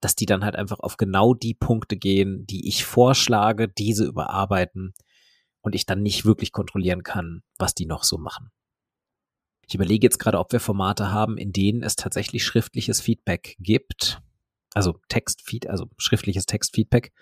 dass 0.00 0.14
die 0.14 0.26
dann 0.26 0.44
halt 0.44 0.56
einfach 0.56 0.80
auf 0.80 0.96
genau 0.96 1.34
die 1.34 1.54
Punkte 1.54 1.96
gehen, 1.96 2.46
die 2.46 2.68
ich 2.68 2.84
vorschlage, 2.84 3.68
diese 3.68 4.04
überarbeiten 4.04 4.94
und 5.60 5.74
ich 5.74 5.86
dann 5.86 6.02
nicht 6.02 6.24
wirklich 6.24 6.52
kontrollieren 6.52 7.02
kann, 7.02 7.42
was 7.58 7.74
die 7.74 7.86
noch 7.86 8.04
so 8.04 8.18
machen. 8.18 8.50
Ich 9.66 9.74
überlege 9.74 10.04
jetzt 10.04 10.18
gerade, 10.18 10.38
ob 10.38 10.52
wir 10.52 10.60
Formate 10.60 11.12
haben, 11.12 11.38
in 11.38 11.52
denen 11.52 11.82
es 11.82 11.96
tatsächlich 11.96 12.44
schriftliches 12.44 13.00
Feedback 13.00 13.56
gibt. 13.58 14.20
Also 14.74 14.98
Textfeed, 15.08 15.68
also 15.68 15.86
schriftliches 15.98 16.46
Textfeedback. 16.46 17.12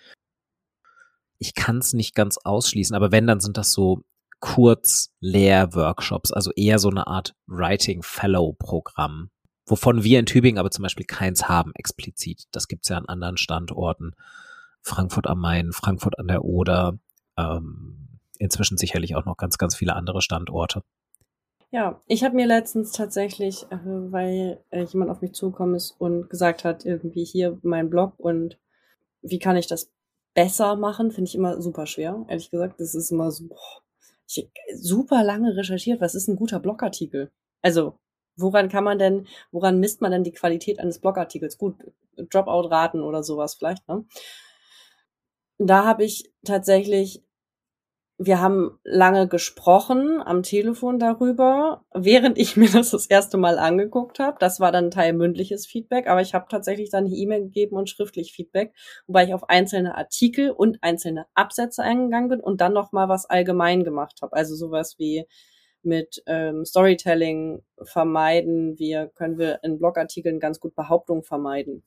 Ich 1.38 1.54
kann 1.54 1.78
es 1.78 1.92
nicht 1.92 2.14
ganz 2.14 2.38
ausschließen, 2.38 2.96
aber 2.96 3.12
wenn, 3.12 3.26
dann 3.26 3.40
sind 3.40 3.56
das 3.56 3.72
so 3.72 4.02
Kurz-Lehr-Workshops, 4.40 6.32
also 6.32 6.50
eher 6.52 6.78
so 6.78 6.90
eine 6.90 7.06
Art 7.06 7.34
Writing-Fellow-Programm, 7.46 9.30
wovon 9.66 10.02
wir 10.02 10.18
in 10.18 10.26
Tübingen 10.26 10.58
aber 10.58 10.70
zum 10.70 10.82
Beispiel 10.82 11.06
keins 11.06 11.48
haben 11.48 11.72
explizit. 11.74 12.44
Das 12.50 12.66
gibt's 12.66 12.88
ja 12.88 12.96
an 12.96 13.06
anderen 13.06 13.36
Standorten. 13.36 14.12
Frankfurt 14.82 15.26
am 15.26 15.40
Main, 15.40 15.72
Frankfurt 15.72 16.18
an 16.18 16.28
der 16.28 16.44
Oder, 16.44 16.98
ähm, 17.36 18.18
inzwischen 18.38 18.78
sicherlich 18.78 19.14
auch 19.14 19.26
noch 19.26 19.36
ganz, 19.36 19.58
ganz 19.58 19.76
viele 19.76 19.94
andere 19.94 20.22
Standorte. 20.22 20.82
Ja, 21.70 22.00
ich 22.06 22.24
habe 22.24 22.34
mir 22.34 22.46
letztens 22.46 22.90
tatsächlich, 22.92 23.64
äh, 23.70 23.78
weil 23.84 24.64
äh, 24.70 24.84
jemand 24.84 25.10
auf 25.10 25.20
mich 25.20 25.34
zugekommen 25.34 25.76
ist 25.76 25.92
und 26.00 26.28
gesagt 26.28 26.64
hat, 26.64 26.84
irgendwie 26.84 27.24
hier 27.24 27.58
mein 27.62 27.90
Blog 27.90 28.14
und 28.18 28.58
wie 29.22 29.38
kann 29.38 29.56
ich 29.56 29.68
das 29.68 29.92
besser 30.34 30.74
machen, 30.76 31.12
finde 31.12 31.28
ich 31.28 31.34
immer 31.34 31.60
super 31.60 31.86
schwer, 31.86 32.24
ehrlich 32.28 32.50
gesagt. 32.50 32.80
Das 32.80 32.94
ist 32.94 33.12
immer 33.12 33.30
so, 33.30 33.46
boah, 33.46 33.82
ich 34.36 34.50
super 34.74 35.24
lange 35.24 35.56
recherchiert, 35.56 36.00
was 36.00 36.14
ist 36.14 36.28
ein 36.28 36.36
guter 36.36 36.60
Blogartikel? 36.60 37.30
Also, 37.62 37.98
woran 38.36 38.68
kann 38.68 38.84
man 38.84 38.98
denn, 38.98 39.26
woran 39.50 39.80
misst 39.80 40.00
man 40.00 40.12
denn 40.12 40.24
die 40.24 40.32
Qualität 40.32 40.78
eines 40.78 40.98
Blogartikels? 40.98 41.58
Gut, 41.58 41.74
Dropout-Raten 42.16 43.02
oder 43.02 43.22
sowas 43.22 43.54
vielleicht, 43.54 43.86
ne? 43.88 44.04
Da 45.58 45.84
habe 45.84 46.04
ich 46.04 46.32
tatsächlich 46.44 47.22
wir 48.22 48.38
haben 48.38 48.78
lange 48.84 49.28
gesprochen 49.28 50.20
am 50.22 50.42
Telefon 50.42 50.98
darüber, 50.98 51.86
während 51.94 52.36
ich 52.36 52.54
mir 52.54 52.68
das 52.70 52.90
das 52.90 53.06
erste 53.06 53.38
Mal 53.38 53.58
angeguckt 53.58 54.18
habe. 54.18 54.36
Das 54.38 54.60
war 54.60 54.70
dann 54.72 54.90
Teil 54.90 55.14
mündliches 55.14 55.66
Feedback, 55.66 56.06
aber 56.06 56.20
ich 56.20 56.34
habe 56.34 56.44
tatsächlich 56.50 56.90
dann 56.90 57.06
die 57.06 57.22
E-Mail 57.22 57.44
gegeben 57.44 57.76
und 57.76 57.88
schriftlich 57.88 58.32
Feedback, 58.32 58.74
wobei 59.06 59.24
ich 59.24 59.32
auf 59.32 59.48
einzelne 59.48 59.96
Artikel 59.96 60.50
und 60.50 60.76
einzelne 60.82 61.24
Absätze 61.32 61.82
eingegangen 61.82 62.28
bin 62.28 62.40
und 62.40 62.60
dann 62.60 62.74
noch 62.74 62.92
mal 62.92 63.08
was 63.08 63.24
allgemein 63.24 63.84
gemacht 63.84 64.18
habe. 64.20 64.34
Also 64.34 64.54
sowas 64.54 64.96
wie 64.98 65.24
mit 65.82 66.22
ähm, 66.26 66.66
Storytelling 66.66 67.62
vermeiden, 67.82 68.78
wir 68.78 69.06
können 69.14 69.38
wir 69.38 69.60
in 69.62 69.78
Blogartikeln 69.78 70.40
ganz 70.40 70.60
gut 70.60 70.74
Behauptungen 70.74 71.22
vermeiden. 71.22 71.84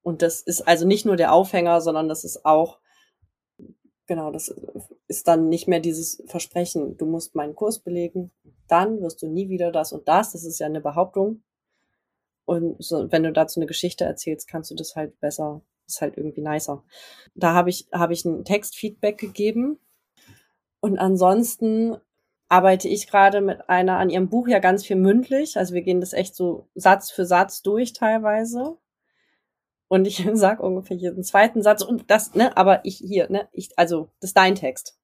Und 0.00 0.22
das 0.22 0.40
ist 0.40 0.66
also 0.66 0.86
nicht 0.86 1.04
nur 1.04 1.16
der 1.16 1.34
Aufhänger, 1.34 1.82
sondern 1.82 2.08
das 2.08 2.24
ist 2.24 2.46
auch 2.46 2.78
genau, 4.10 4.32
das 4.32 4.52
ist 5.06 5.28
dann 5.28 5.48
nicht 5.48 5.68
mehr 5.68 5.78
dieses 5.78 6.20
Versprechen, 6.26 6.96
du 6.96 7.06
musst 7.06 7.36
meinen 7.36 7.54
Kurs 7.54 7.78
belegen, 7.78 8.32
dann 8.66 9.00
wirst 9.02 9.22
du 9.22 9.28
nie 9.28 9.48
wieder 9.48 9.70
das 9.70 9.92
und 9.92 10.08
das. 10.08 10.32
Das 10.32 10.42
ist 10.42 10.58
ja 10.58 10.66
eine 10.66 10.80
Behauptung. 10.80 11.44
Und 12.44 12.82
so, 12.82 13.12
wenn 13.12 13.22
du 13.22 13.32
dazu 13.32 13.60
eine 13.60 13.68
Geschichte 13.68 14.04
erzählst, 14.04 14.48
kannst 14.48 14.72
du 14.72 14.74
das 14.74 14.96
halt 14.96 15.20
besser, 15.20 15.62
ist 15.86 16.00
halt 16.00 16.16
irgendwie 16.16 16.40
nicer. 16.40 16.82
Da 17.36 17.54
habe 17.54 17.70
ich, 17.70 17.86
habe 17.92 18.12
ich 18.12 18.24
ein 18.24 18.44
Textfeedback 18.44 19.16
gegeben. 19.16 19.78
Und 20.80 20.98
ansonsten 20.98 21.96
arbeite 22.48 22.88
ich 22.88 23.06
gerade 23.06 23.40
mit 23.40 23.68
einer 23.68 23.98
an 23.98 24.10
ihrem 24.10 24.28
Buch 24.28 24.48
ja 24.48 24.58
ganz 24.58 24.84
viel 24.84 24.96
mündlich. 24.96 25.56
Also 25.56 25.72
wir 25.72 25.82
gehen 25.82 26.00
das 26.00 26.14
echt 26.14 26.34
so 26.34 26.66
Satz 26.74 27.12
für 27.12 27.26
Satz 27.26 27.62
durch 27.62 27.92
teilweise. 27.92 28.76
Und 29.90 30.06
ich 30.06 30.24
sag 30.34 30.60
ungefähr 30.60 30.96
jeden 30.96 31.24
zweiten 31.24 31.62
Satz 31.62 31.82
und 31.82 32.10
das, 32.10 32.34
ne, 32.34 32.56
aber 32.56 32.84
ich 32.84 32.98
hier, 32.98 33.28
ne, 33.28 33.48
ich, 33.52 33.76
also, 33.76 34.12
das 34.20 34.30
ist 34.30 34.36
dein 34.36 34.54
Text. 34.54 34.96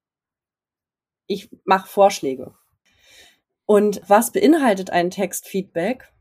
Ich 1.26 1.50
mache 1.64 1.88
Vorschläge. 1.88 2.55
Und 3.66 4.00
was 4.07 4.31
beinhaltet 4.31 4.90
ein 4.90 5.11
Textfeedback? 5.11 6.12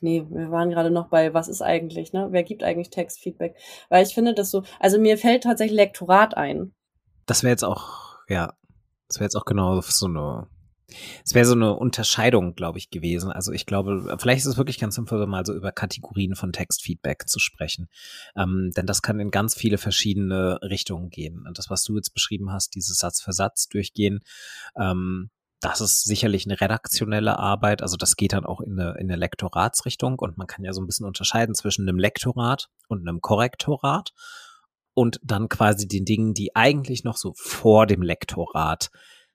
Nee, 0.00 0.26
wir 0.28 0.50
waren 0.50 0.70
gerade 0.70 0.90
noch 0.90 1.08
bei, 1.08 1.32
was 1.32 1.46
ist 1.46 1.62
eigentlich, 1.62 2.12
ne? 2.12 2.28
Wer 2.30 2.42
gibt 2.42 2.64
eigentlich 2.64 2.90
Textfeedback? 2.90 3.54
Weil 3.88 4.04
ich 4.04 4.14
finde 4.14 4.34
das 4.34 4.50
so, 4.50 4.64
also 4.80 4.98
mir 4.98 5.16
fällt 5.16 5.44
tatsächlich 5.44 5.76
Lektorat 5.76 6.36
ein. 6.36 6.74
Das 7.26 7.44
wäre 7.44 7.52
jetzt 7.52 7.64
auch, 7.64 8.18
ja, 8.28 8.54
das 9.06 9.18
wäre 9.18 9.26
jetzt 9.26 9.36
auch 9.36 9.44
genau 9.44 9.80
so 9.80 10.06
eine 10.06 10.48
es 11.24 11.34
wäre 11.34 11.46
so 11.46 11.54
eine 11.54 11.74
Unterscheidung, 11.74 12.54
glaube 12.54 12.78
ich, 12.78 12.90
gewesen. 12.90 13.30
Also 13.30 13.52
ich 13.52 13.66
glaube, 13.66 14.16
vielleicht 14.18 14.40
ist 14.40 14.46
es 14.46 14.56
wirklich 14.56 14.78
ganz 14.78 14.94
sinnvoll, 14.94 15.26
mal 15.26 15.46
so 15.46 15.54
über 15.54 15.72
Kategorien 15.72 16.34
von 16.34 16.52
Textfeedback 16.52 17.28
zu 17.28 17.38
sprechen. 17.38 17.88
Ähm, 18.36 18.70
denn 18.76 18.86
das 18.86 19.02
kann 19.02 19.20
in 19.20 19.30
ganz 19.30 19.54
viele 19.54 19.78
verschiedene 19.78 20.60
Richtungen 20.62 21.10
gehen. 21.10 21.44
Und 21.46 21.58
das, 21.58 21.70
was 21.70 21.82
du 21.84 21.96
jetzt 21.96 22.14
beschrieben 22.14 22.52
hast, 22.52 22.74
dieses 22.74 22.98
Satz 22.98 23.20
für 23.20 23.32
Satz 23.32 23.68
durchgehen, 23.68 24.20
ähm, 24.76 25.30
das 25.60 25.82
ist 25.82 26.04
sicherlich 26.04 26.46
eine 26.46 26.60
redaktionelle 26.60 27.38
Arbeit. 27.38 27.82
Also 27.82 27.96
das 27.96 28.16
geht 28.16 28.32
dann 28.32 28.46
auch 28.46 28.60
in 28.60 28.80
eine, 28.80 28.92
in 28.98 29.10
eine 29.10 29.16
Lektoratsrichtung. 29.16 30.18
Und 30.18 30.38
man 30.38 30.46
kann 30.46 30.64
ja 30.64 30.72
so 30.72 30.80
ein 30.80 30.86
bisschen 30.86 31.06
unterscheiden 31.06 31.54
zwischen 31.54 31.86
einem 31.86 31.98
Lektorat 31.98 32.70
und 32.88 33.06
einem 33.06 33.20
Korrektorat 33.20 34.12
und 34.94 35.20
dann 35.22 35.48
quasi 35.48 35.86
den 35.86 36.04
Dingen, 36.04 36.34
die 36.34 36.56
eigentlich 36.56 37.04
noch 37.04 37.16
so 37.16 37.32
vor 37.36 37.86
dem 37.86 38.02
Lektorat 38.02 38.90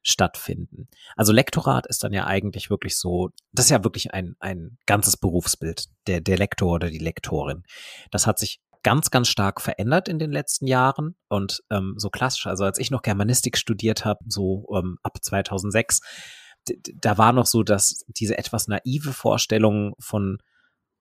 stattfinden. 0.05 0.88
Also 1.15 1.33
Lektorat 1.33 1.88
ist 1.88 2.03
dann 2.03 2.13
ja 2.13 2.25
eigentlich 2.25 2.69
wirklich 2.69 2.97
so, 2.97 3.29
das 3.51 3.65
ist 3.65 3.71
ja 3.71 3.83
wirklich 3.83 4.13
ein, 4.13 4.35
ein 4.39 4.77
ganzes 4.85 5.17
Berufsbild, 5.17 5.85
der, 6.07 6.21
der 6.21 6.38
Lektor 6.38 6.74
oder 6.74 6.89
die 6.89 7.00
Lektorin. 7.00 7.63
Das 8.12 8.27
hat 8.27 8.39
sich 8.39 8.62
ganz, 8.83 9.09
ganz 9.09 9.27
stark 9.27 9.62
verändert 9.62 10.07
in 10.07 10.19
den 10.19 10.31
letzten 10.31 10.67
Jahren 10.67 11.15
und 11.27 11.63
ähm, 11.71 11.95
so 11.97 12.12
klassisch, 12.12 12.45
also 12.45 12.65
als 12.65 12.77
ich 12.77 12.91
noch 12.91 13.01
Germanistik 13.01 13.57
studiert 13.57 14.05
habe, 14.05 14.19
so 14.27 14.67
ähm, 14.75 15.00
ab 15.01 15.17
2006, 15.21 16.01
da 16.93 17.17
war 17.17 17.33
noch 17.33 17.47
so, 17.47 17.63
dass 17.63 18.05
diese 18.07 18.38
etwas 18.38 18.67
naive 18.67 19.12
Vorstellung 19.12 19.95
von 20.00 20.38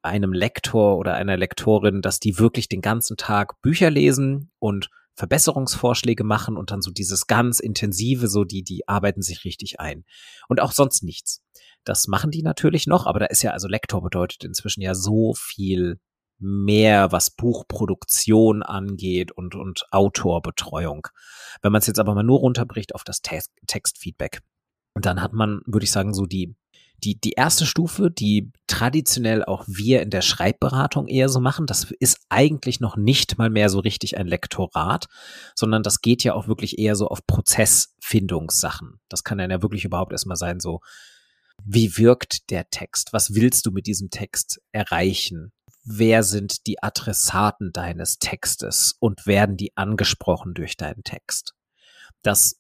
einem 0.01 0.33
Lektor 0.33 0.97
oder 0.97 1.15
einer 1.15 1.37
Lektorin, 1.37 2.01
dass 2.01 2.21
die 2.21 2.39
wirklich 2.39 2.69
den 2.69 2.81
ganzen 2.81 3.19
Tag 3.19 3.61
Bücher 3.61 3.91
lesen 3.91 4.51
und 4.59 4.89
Verbesserungsvorschläge 5.15 6.25
machen 6.25 6.57
und 6.57 6.71
dann 6.71 6.83
so 6.83 6.91
dieses 6.91 7.27
ganz 7.27 7.61
intensive, 7.61 8.29
so 8.29 8.45
die, 8.45 8.63
die 8.63 8.89
arbeiten 8.89 9.23
sich 9.23 9.45
richtig 9.45 9.81
ein. 9.81 10.05
Und 10.49 10.61
auch 10.61 10.73
sonst 10.73 11.03
nichts. 11.03 11.43
Das 11.85 12.09
machen 12.09 12.31
die 12.31 12.43
natürlich 12.43 12.87
noch, 12.87 13.07
aber 13.07 13.21
da 13.21 13.27
ist 13.27 13.43
ja, 13.43 13.53
also 13.53 13.69
Lektor 13.69 14.03
bedeutet 14.03 14.45
inzwischen 14.45 14.81
ja 14.81 14.95
so 14.95 15.35
viel 15.35 16.01
mehr, 16.39 17.13
was 17.13 17.31
Buchproduktion 17.31 18.63
angeht 18.63 19.33
und, 19.33 19.55
und 19.55 19.85
Autorbetreuung. 19.91 21.07
Wenn 21.63 21.73
man 21.73 21.81
es 21.81 21.87
jetzt 21.87 22.01
aber 22.01 22.15
mal 22.15 22.25
nur 22.25 22.41
runterbricht 22.41 22.95
auf 22.95 23.05
das 23.05 23.21
Textfeedback, 23.21 24.41
dann 24.95 25.23
hat 25.23 25.33
man, 25.33 25.61
würde 25.67 25.85
ich 25.85 25.93
sagen, 25.93 26.15
so 26.15 26.27
die 26.27 26.57
die, 27.05 27.21
die 27.21 27.33
erste 27.33 27.67
Stufe, 27.67 28.11
die 28.11 28.51
traditionell 28.67 29.45
auch 29.45 29.65
wir 29.67 30.03
in 30.03 30.11
der 30.11 30.23
Schreibberatung 30.23 31.07
eher 31.07 31.29
so 31.29 31.41
machen, 31.41 31.67
das 31.67 31.93
ist 32.01 32.19
eigentlich 32.29 32.81
noch 32.81 32.97
nicht 32.97 33.39
mal 33.39 33.51
mehr 33.51 33.69
so 33.69 33.81
richtig 33.81 34.17
ein 34.17 34.27
Lektorat, 34.27 35.07
sondern 35.55 35.83
das 35.83 36.01
geht 36.01 36.25
ja 36.25 36.35
auch 36.35 36.49
wirklich 36.49 36.79
eher 36.79 36.97
so 36.97 37.09
auf 37.09 37.27
Prozessfindungssachen. 37.27 39.01
Das 39.09 39.23
kann 39.23 39.39
dann 39.39 39.51
ja 39.51 39.63
wirklich 39.63 39.85
überhaupt 39.85 40.13
erstmal 40.13 40.37
sein, 40.37 40.61
so, 40.61 40.81
wie 41.63 41.97
wirkt 41.99 42.51
der 42.51 42.69
Text? 42.71 43.13
Was 43.13 43.35
willst 43.35 43.67
du 43.67 43.71
mit 43.71 43.87
diesem 43.87 44.11
Text 44.11 44.61
erreichen? 44.73 45.53
Wer 45.85 46.23
sind 46.23 46.67
die 46.67 46.83
Adressaten 46.83 47.71
deines 47.73 48.19
Textes 48.19 48.97
und 48.99 49.27
werden 49.27 49.57
die 49.57 49.77
angesprochen 49.77 50.55
durch 50.55 50.77
deinen 50.77 51.05
Text? 51.05 51.55
Das 52.23 52.59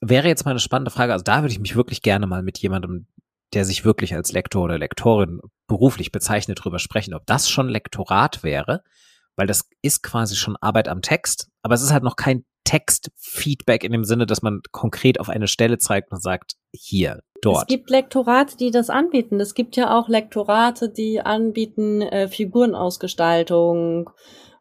wäre 0.00 0.28
jetzt 0.28 0.44
mal 0.44 0.50
eine 0.52 0.60
spannende 0.60 0.90
Frage. 0.90 1.12
Also 1.12 1.24
da 1.24 1.42
würde 1.42 1.52
ich 1.52 1.58
mich 1.58 1.74
wirklich 1.74 2.02
gerne 2.02 2.26
mal 2.26 2.42
mit 2.42 2.58
jemandem 2.58 3.06
der 3.56 3.64
sich 3.64 3.86
wirklich 3.86 4.14
als 4.14 4.32
Lektor 4.32 4.64
oder 4.64 4.78
Lektorin 4.78 5.40
beruflich 5.66 6.12
bezeichnet, 6.12 6.60
drüber 6.62 6.78
sprechen, 6.78 7.14
ob 7.14 7.24
das 7.24 7.48
schon 7.48 7.70
Lektorat 7.70 8.42
wäre, 8.42 8.82
weil 9.34 9.46
das 9.46 9.66
ist 9.80 10.02
quasi 10.02 10.36
schon 10.36 10.56
Arbeit 10.60 10.88
am 10.88 11.00
Text, 11.00 11.48
aber 11.62 11.74
es 11.74 11.82
ist 11.82 11.90
halt 11.90 12.04
noch 12.04 12.16
kein 12.16 12.44
Textfeedback 12.64 13.82
in 13.82 13.92
dem 13.92 14.04
Sinne, 14.04 14.26
dass 14.26 14.42
man 14.42 14.60
konkret 14.72 15.18
auf 15.20 15.30
eine 15.30 15.48
Stelle 15.48 15.78
zeigt 15.78 16.12
und 16.12 16.22
sagt, 16.22 16.56
hier, 16.74 17.22
dort. 17.40 17.62
Es 17.62 17.66
gibt 17.66 17.88
Lektorate, 17.88 18.58
die 18.58 18.70
das 18.70 18.90
anbieten. 18.90 19.40
Es 19.40 19.54
gibt 19.54 19.74
ja 19.76 19.98
auch 19.98 20.08
Lektorate, 20.08 20.90
die 20.90 21.22
anbieten 21.22 22.02
äh, 22.02 22.28
Figurenausgestaltung 22.28 24.10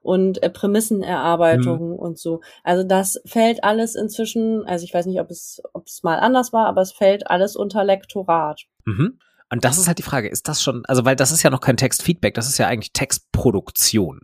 und 0.05 0.43
äh, 0.43 0.51
Prämissenerarbeitung 0.51 1.89
mhm. 1.89 1.95
und 1.95 2.19
so. 2.19 2.41
Also 2.63 2.83
das 2.83 3.19
fällt 3.25 3.63
alles 3.63 3.95
inzwischen, 3.95 4.63
also 4.65 4.85
ich 4.85 4.93
weiß 4.93 5.07
nicht, 5.07 5.19
ob 5.19 5.31
es, 5.31 5.63
ob 5.73 5.87
es 5.87 6.03
mal 6.03 6.19
anders 6.19 6.53
war, 6.53 6.67
aber 6.67 6.81
es 6.81 6.91
fällt 6.91 7.27
alles 7.27 7.55
unter 7.55 7.83
Lektorat. 7.83 8.65
Mhm. 8.85 9.17
Und 9.49 9.65
das 9.65 9.79
ist 9.79 9.87
halt 9.87 9.97
die 9.97 10.03
Frage, 10.03 10.29
ist 10.29 10.47
das 10.47 10.61
schon, 10.61 10.85
also 10.85 11.05
weil 11.05 11.15
das 11.15 11.31
ist 11.31 11.41
ja 11.41 11.49
noch 11.49 11.59
kein 11.59 11.75
Textfeedback, 11.75 12.35
das 12.35 12.47
ist 12.47 12.59
ja 12.59 12.67
eigentlich 12.67 12.93
Textproduktion. 12.93 14.21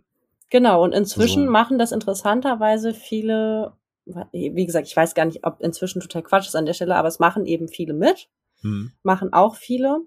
Genau, 0.50 0.84
und 0.84 0.92
inzwischen 0.92 1.46
so. 1.46 1.50
machen 1.50 1.78
das 1.78 1.90
interessanterweise 1.90 2.94
viele, 2.94 3.72
wie 4.32 4.66
gesagt, 4.66 4.86
ich 4.86 4.96
weiß 4.96 5.14
gar 5.14 5.24
nicht, 5.24 5.44
ob 5.44 5.60
inzwischen 5.60 6.00
total 6.00 6.22
Quatsch 6.22 6.46
ist 6.46 6.54
an 6.54 6.66
der 6.66 6.74
Stelle, 6.74 6.94
aber 6.94 7.08
es 7.08 7.18
machen 7.18 7.44
eben 7.44 7.66
viele 7.66 7.94
mit, 7.94 8.28
mhm. 8.62 8.92
machen 9.02 9.32
auch 9.32 9.56
viele. 9.56 9.98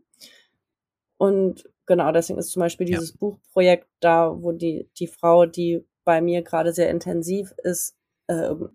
Und 1.18 1.66
genau, 1.86 2.12
deswegen 2.12 2.40
ist 2.40 2.52
zum 2.52 2.62
Beispiel 2.62 2.86
dieses 2.86 3.12
ja. 3.12 3.16
Buchprojekt 3.20 3.88
da, 4.00 4.32
wo 4.36 4.52
die, 4.52 4.90
die 4.98 5.08
Frau, 5.08 5.46
die 5.46 5.86
bei 6.04 6.22
mir 6.22 6.42
gerade 6.44 6.74
sehr 6.74 6.90
intensiv 6.90 7.54
ist, 7.64 7.96
ähm, 8.28 8.70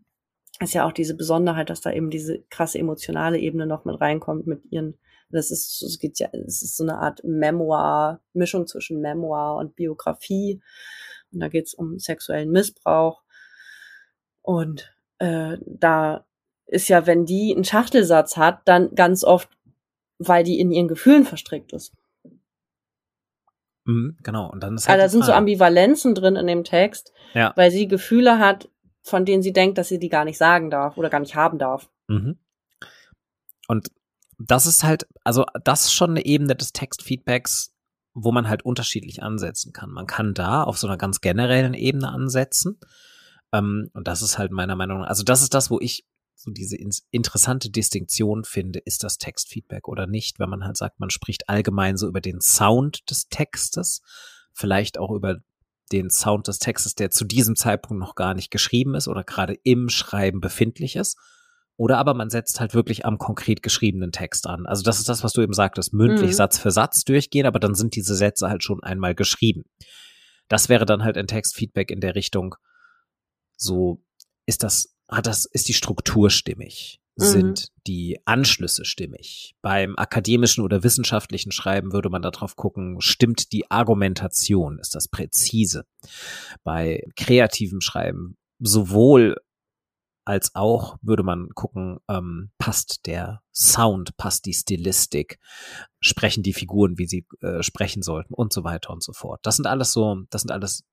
ist 0.61 0.75
ja 0.75 0.87
auch 0.87 0.93
diese 0.93 1.14
Besonderheit, 1.14 1.71
dass 1.71 1.81
da 1.81 1.90
eben 1.90 2.11
diese 2.11 2.43
krasse 2.50 2.79
emotionale 2.79 3.38
Ebene 3.38 3.67
noch 3.67 3.85
mit 3.85 4.00
reinkommt 4.00 4.47
mit 4.47 4.62
ihren, 4.71 4.99
das 5.31 5.50
ist, 5.50 5.83
es 5.83 5.99
geht 5.99 6.19
ja, 6.19 6.29
es 6.33 6.62
ist 6.62 6.76
so 6.76 6.85
eine 6.85 6.99
Art 6.99 7.25
Memoir, 7.25 8.21
Mischung 8.35 8.67
zwischen 8.67 9.00
Memoir 9.00 9.57
und 9.57 9.76
Biografie. 9.76 10.61
Und 11.33 11.40
da 11.40 11.49
geht 11.49 11.67
es 11.67 11.75
um 11.75 11.99
sexuellen 11.99 12.50
Missbrauch. 12.50 13.23
Und 14.43 14.93
äh, 15.19 15.57
da 15.67 16.26
ist 16.67 16.88
ja, 16.88 17.07
wenn 17.07 17.25
die 17.25 17.55
einen 17.55 17.64
Schachtelsatz 17.64 18.37
hat, 18.37 18.61
dann 18.67 18.95
ganz 18.95 19.25
oft, 19.25 19.49
weil 20.19 20.45
die 20.45 20.61
in 20.61 20.73
ihren 20.73 20.88
Gefühlen 20.88 21.25
verstrickt 21.25 21.73
ist. 21.73 21.93
Mhm, 23.90 24.16
genau. 24.23 24.50
Und 24.50 24.62
dann 24.62 24.76
ist 24.76 24.88
halt 24.88 25.00
also 25.00 25.18
da 25.18 25.25
sind 25.25 25.26
so 25.26 25.32
Ambivalenzen 25.32 26.14
drin 26.14 26.37
in 26.37 26.47
dem 26.47 26.64
Text, 26.64 27.12
ja. 27.35 27.52
weil 27.56 27.70
sie 27.70 27.88
Gefühle 27.88 28.38
hat, 28.38 28.68
von 29.02 29.25
denen 29.25 29.42
sie 29.42 29.52
denkt, 29.52 29.78
dass 29.78 29.88
sie 29.88 29.99
die 29.99 30.09
gar 30.09 30.25
nicht 30.25 30.38
sagen 30.38 30.70
darf 30.70 30.97
oder 30.97 31.11
gar 31.11 31.20
nicht 31.20 31.35
haben 31.35 31.59
darf. 31.59 31.88
Mhm. 32.09 32.38
Und 33.66 33.88
das 34.38 34.66
ist 34.66 34.85
halt, 34.85 35.06
also 35.25 35.44
das 35.64 35.87
ist 35.87 35.92
schon 35.92 36.11
eine 36.11 36.25
Ebene 36.25 36.54
des 36.54 36.73
Textfeedbacks, 36.73 37.73
wo 38.14 38.32
man 38.32 38.49
halt 38.49 38.64
unterschiedlich 38.64 39.23
ansetzen 39.23 39.73
kann. 39.73 39.90
Man 39.90 40.06
kann 40.06 40.35
da 40.35 40.62
auf 40.62 40.78
so 40.78 40.87
einer 40.87 40.97
ganz 40.97 41.20
generellen 41.20 41.75
Ebene 41.75 42.09
ansetzen. 42.09 42.78
Ähm, 43.52 43.90
und 43.92 44.06
das 44.06 44.23
ist 44.23 44.38
halt 44.38 44.52
meiner 44.52 44.76
Meinung 44.76 45.00
nach, 45.00 45.09
also 45.09 45.25
das 45.25 45.42
ist 45.42 45.54
das, 45.54 45.70
wo 45.70 45.78
ich 45.80 46.06
so 46.42 46.50
diese 46.50 46.76
interessante 47.11 47.70
Distinktion 47.70 48.44
finde, 48.44 48.78
ist 48.78 49.04
das 49.04 49.18
Textfeedback 49.18 49.88
oder 49.88 50.06
nicht, 50.06 50.38
wenn 50.38 50.49
man 50.49 50.64
halt 50.64 50.78
sagt, 50.78 50.99
man 50.99 51.11
spricht 51.11 51.50
allgemein 51.50 51.99
so 51.99 52.09
über 52.09 52.23
den 52.23 52.40
Sound 52.40 53.11
des 53.11 53.28
Textes, 53.28 54.00
vielleicht 54.54 54.99
auch 54.99 55.11
über 55.11 55.40
den 55.92 56.09
Sound 56.09 56.49
des 56.49 56.59
Textes, 56.59 56.94
der 56.94 57.11
zu 57.11 57.26
diesem 57.26 57.56
Zeitpunkt 57.56 58.00
noch 58.00 58.14
gar 58.14 58.32
nicht 58.32 58.50
geschrieben 58.50 58.94
ist 58.94 59.06
oder 59.06 59.23
gerade 59.23 59.59
im 59.64 59.90
Schreiben 59.90 60.40
befindlich 60.40 60.97
ist. 60.97 61.18
Oder 61.76 61.99
aber 61.99 62.14
man 62.14 62.30
setzt 62.30 62.59
halt 62.59 62.73
wirklich 62.73 63.04
am 63.04 63.18
konkret 63.18 63.62
geschriebenen 63.62 64.12
Text 64.12 64.47
an. 64.47 64.66
Also 64.66 64.82
das 64.82 64.99
ist 64.99 65.09
das, 65.09 65.23
was 65.23 65.32
du 65.32 65.42
eben 65.42 65.52
sagtest, 65.52 65.92
mündlich 65.92 66.30
mhm. 66.30 66.35
Satz 66.35 66.59
für 66.59 66.70
Satz 66.70 67.04
durchgehen, 67.04 67.47
aber 67.47 67.59
dann 67.59 67.75
sind 67.75 67.97
diese 67.97 68.14
Sätze 68.14 68.49
halt 68.49 68.64
schon 68.64 68.82
einmal 68.82 69.14
geschrieben. 69.14 69.64
Das 70.49 70.70
wäre 70.70 70.87
dann 70.87 71.04
halt 71.04 71.18
ein 71.18 71.26
Textfeedback 71.26 71.90
in 71.90 72.00
der 72.00 72.14
Richtung, 72.14 72.54
so 73.56 74.02
ist 74.47 74.62
das 74.62 74.94
hat 75.11 75.26
das, 75.26 75.45
ist 75.45 75.69
die 75.69 75.75
Struktur 75.75 76.31
stimmig? 76.31 77.00
Mhm. 77.17 77.25
Sind 77.25 77.69
die 77.87 78.21
Anschlüsse 78.25 78.85
stimmig? 78.85 79.55
Beim 79.62 79.97
akademischen 79.97 80.64
oder 80.64 80.83
wissenschaftlichen 80.83 81.52
Schreiben 81.52 81.93
würde 81.93 82.09
man 82.09 82.23
darauf 82.23 82.57
gucken, 82.57 83.00
stimmt 83.00 83.52
die 83.52 83.71
Argumentation? 83.71 84.79
Ist 84.79 84.95
das 84.95 85.09
präzise? 85.09 85.85
Bei 86.64 87.05
kreativem 87.17 87.81
Schreiben 87.81 88.37
sowohl 88.59 89.37
als 90.25 90.55
auch 90.55 90.97
würde 91.02 91.23
man 91.23 91.49
gucken, 91.55 91.99
ähm, 92.09 92.50
passt 92.59 93.07
der 93.07 93.43
Sound, 93.52 94.17
passt 94.17 94.45
die 94.47 94.52
Stilistik, 94.52 95.40
sprechen 95.99 96.43
die 96.43 96.52
Figuren, 96.52 96.99
wie 96.99 97.07
sie 97.07 97.26
äh, 97.40 97.62
sprechen 97.62 98.02
sollten 98.02 98.35
und 98.35 98.52
so 98.52 98.62
weiter 98.62 98.90
und 98.90 99.02
so 99.02 99.12
fort. 99.12 99.40
Das 99.43 99.57
sind 99.57 99.67
alles 99.67 99.93
so, 99.93 100.23
das 100.31 100.43
sind 100.43 100.52
alles 100.52 100.85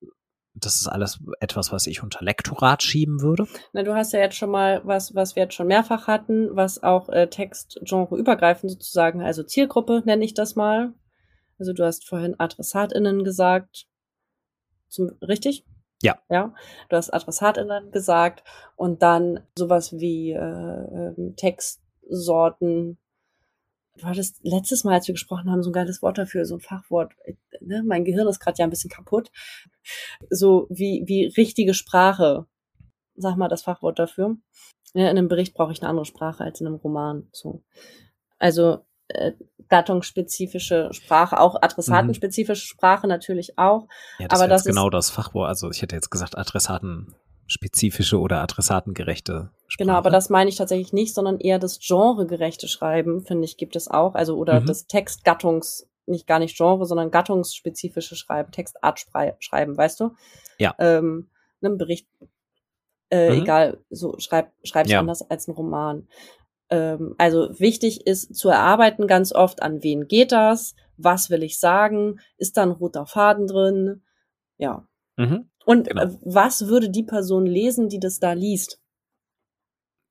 das 0.60 0.76
ist 0.76 0.88
alles 0.88 1.20
etwas, 1.40 1.72
was 1.72 1.86
ich 1.86 2.02
unter 2.02 2.24
Lektorat 2.24 2.82
schieben 2.82 3.20
würde. 3.20 3.46
Na, 3.72 3.82
du 3.82 3.94
hast 3.94 4.12
ja 4.12 4.20
jetzt 4.20 4.36
schon 4.36 4.50
mal 4.50 4.80
was, 4.84 5.14
was 5.14 5.36
wir 5.36 5.44
jetzt 5.44 5.54
schon 5.54 5.66
mehrfach 5.66 6.06
hatten, 6.06 6.54
was 6.56 6.82
auch 6.82 7.08
äh, 7.08 7.28
Textgenre 7.28 8.16
übergreifend 8.16 8.72
sozusagen, 8.72 9.22
also 9.22 9.42
Zielgruppe 9.42 10.02
nenne 10.04 10.24
ich 10.24 10.34
das 10.34 10.56
mal. 10.56 10.92
Also 11.58 11.72
du 11.72 11.84
hast 11.84 12.06
vorhin 12.06 12.38
AdressatInnen 12.38 13.24
gesagt. 13.24 13.86
Zum, 14.88 15.10
richtig? 15.20 15.66
Ja. 16.02 16.18
Ja. 16.30 16.54
Du 16.88 16.96
hast 16.96 17.12
AdressatInnen 17.12 17.90
gesagt 17.90 18.44
und 18.76 19.02
dann 19.02 19.40
sowas 19.56 19.92
wie 19.92 20.32
äh, 20.32 20.38
ähm, 20.38 21.34
Textsorten, 21.36 22.98
du 23.98 24.06
hattest 24.06 24.38
letztes 24.42 24.84
Mal, 24.84 24.94
als 24.94 25.08
wir 25.08 25.14
gesprochen 25.14 25.50
haben, 25.50 25.62
so 25.62 25.70
ein 25.70 25.74
geiles 25.74 26.02
Wort 26.02 26.18
dafür, 26.18 26.44
so 26.44 26.56
ein 26.56 26.60
Fachwort. 26.60 27.12
Ne? 27.60 27.82
Mein 27.86 28.04
Gehirn 28.04 28.26
ist 28.28 28.40
gerade 28.40 28.56
ja 28.58 28.64
ein 28.64 28.70
bisschen 28.70 28.90
kaputt. 28.90 29.30
So 30.30 30.66
wie, 30.70 31.04
wie 31.06 31.26
richtige 31.26 31.74
Sprache. 31.74 32.46
Sag 33.16 33.36
mal 33.36 33.48
das 33.48 33.62
Fachwort 33.62 33.98
dafür. 33.98 34.36
Ja, 34.94 35.10
in 35.10 35.18
einem 35.18 35.28
Bericht 35.28 35.54
brauche 35.54 35.72
ich 35.72 35.82
eine 35.82 35.90
andere 35.90 36.06
Sprache 36.06 36.44
als 36.44 36.60
in 36.60 36.66
einem 36.66 36.76
Roman. 36.76 37.28
So. 37.32 37.62
Also 38.38 38.84
äh, 39.08 39.32
gattungsspezifische 39.68 40.90
Sprache, 40.92 41.38
auch 41.40 41.60
adressatenspezifische 41.60 42.66
Sprache 42.66 43.06
natürlich 43.06 43.58
auch. 43.58 43.88
Ja, 44.18 44.28
das 44.28 44.40
aber 44.40 44.48
das 44.48 44.62
ist 44.62 44.66
genau 44.66 44.88
das 44.88 45.10
Fachwort. 45.10 45.48
Also 45.48 45.70
ich 45.70 45.82
hätte 45.82 45.94
jetzt 45.94 46.10
gesagt 46.10 46.38
Adressaten 46.38 47.14
spezifische 47.48 48.20
oder 48.20 48.40
adressatengerechte 48.42 49.50
Sprache. 49.66 49.86
Genau, 49.86 49.98
aber 49.98 50.10
das 50.10 50.30
meine 50.30 50.50
ich 50.50 50.56
tatsächlich 50.56 50.92
nicht, 50.92 51.14
sondern 51.14 51.40
eher 51.40 51.58
das 51.58 51.80
genregerechte 51.80 52.68
Schreiben, 52.68 53.22
finde 53.22 53.46
ich, 53.46 53.56
gibt 53.56 53.74
es 53.74 53.88
auch. 53.88 54.14
Also, 54.14 54.36
oder 54.36 54.60
mhm. 54.60 54.66
das 54.66 54.86
Textgattungs, 54.86 55.88
nicht 56.06 56.26
gar 56.26 56.38
nicht 56.38 56.56
Genre, 56.56 56.86
sondern 56.86 57.10
gattungsspezifische 57.10 58.16
Schreiben, 58.16 58.52
Textart 58.52 59.04
schreiben, 59.40 59.76
weißt 59.76 60.00
du? 60.00 60.10
Ja. 60.58 60.74
Ähm, 60.78 61.30
einem 61.62 61.78
Bericht, 61.78 62.06
äh, 63.10 63.30
mhm. 63.30 63.42
egal, 63.42 63.78
so 63.90 64.18
schreib, 64.18 64.52
schreib's 64.62 64.90
ja. 64.90 65.00
anders 65.00 65.28
als 65.28 65.48
ein 65.48 65.52
Roman. 65.52 66.06
Ähm, 66.70 67.14
also 67.18 67.48
wichtig 67.58 68.06
ist 68.06 68.34
zu 68.34 68.50
erarbeiten 68.50 69.06
ganz 69.06 69.32
oft, 69.32 69.62
an 69.62 69.82
wen 69.82 70.06
geht 70.06 70.32
das, 70.32 70.74
was 70.98 71.30
will 71.30 71.42
ich 71.42 71.58
sagen, 71.58 72.20
ist 72.36 72.56
da 72.56 72.62
ein 72.62 72.70
roter 72.72 73.06
Faden 73.06 73.46
drin, 73.46 74.02
ja. 74.58 74.86
Mhm. 75.16 75.50
Und 75.68 75.86
genau. 75.86 76.04
Äh, 76.04 76.16
was 76.22 76.66
würde 76.68 76.88
die 76.88 77.02
Person 77.02 77.44
lesen, 77.44 77.90
die 77.90 78.00
das 78.00 78.20
da 78.20 78.32
liest? 78.32 78.80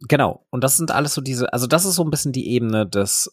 Genau. 0.01 0.45
Und 0.51 0.63
das 0.63 0.77
sind 0.77 0.91
alles 0.91 1.15
so 1.15 1.21
diese, 1.21 1.51
also 1.51 1.65
das 1.65 1.83
ist 1.83 1.95
so 1.95 2.03
ein 2.03 2.11
bisschen 2.11 2.31
die 2.31 2.47
Ebene 2.49 2.85
des, 2.85 3.31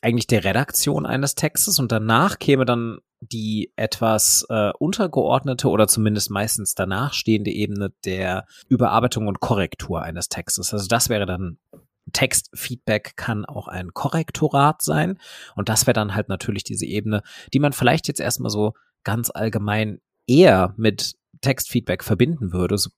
eigentlich 0.00 0.28
der 0.28 0.44
Redaktion 0.44 1.06
eines 1.06 1.34
Textes 1.34 1.80
und 1.80 1.90
danach 1.90 2.38
käme 2.38 2.66
dann 2.66 3.00
die 3.18 3.72
etwas 3.74 4.46
äh, 4.48 4.70
untergeordnete 4.78 5.68
oder 5.68 5.88
zumindest 5.88 6.30
meistens 6.30 6.76
danach 6.76 7.12
stehende 7.14 7.50
Ebene 7.50 7.92
der 8.04 8.46
Überarbeitung 8.68 9.26
und 9.26 9.40
Korrektur 9.40 10.02
eines 10.02 10.28
Textes. 10.28 10.72
Also 10.72 10.86
das 10.86 11.08
wäre 11.08 11.26
dann 11.26 11.58
Textfeedback 12.12 13.16
kann 13.16 13.44
auch 13.44 13.66
ein 13.66 13.92
Korrektorat 13.92 14.82
sein 14.82 15.18
und 15.56 15.68
das 15.68 15.88
wäre 15.88 15.94
dann 15.94 16.14
halt 16.14 16.28
natürlich 16.28 16.62
diese 16.62 16.86
Ebene, 16.86 17.22
die 17.52 17.58
man 17.58 17.72
vielleicht 17.72 18.06
jetzt 18.06 18.20
erstmal 18.20 18.50
so 18.50 18.74
ganz 19.02 19.30
allgemein 19.34 20.00
eher 20.28 20.72
mit 20.76 21.16
Textfeedback 21.40 22.04
verbinden 22.04 22.52
würde, 22.52 22.78
so 22.78 22.90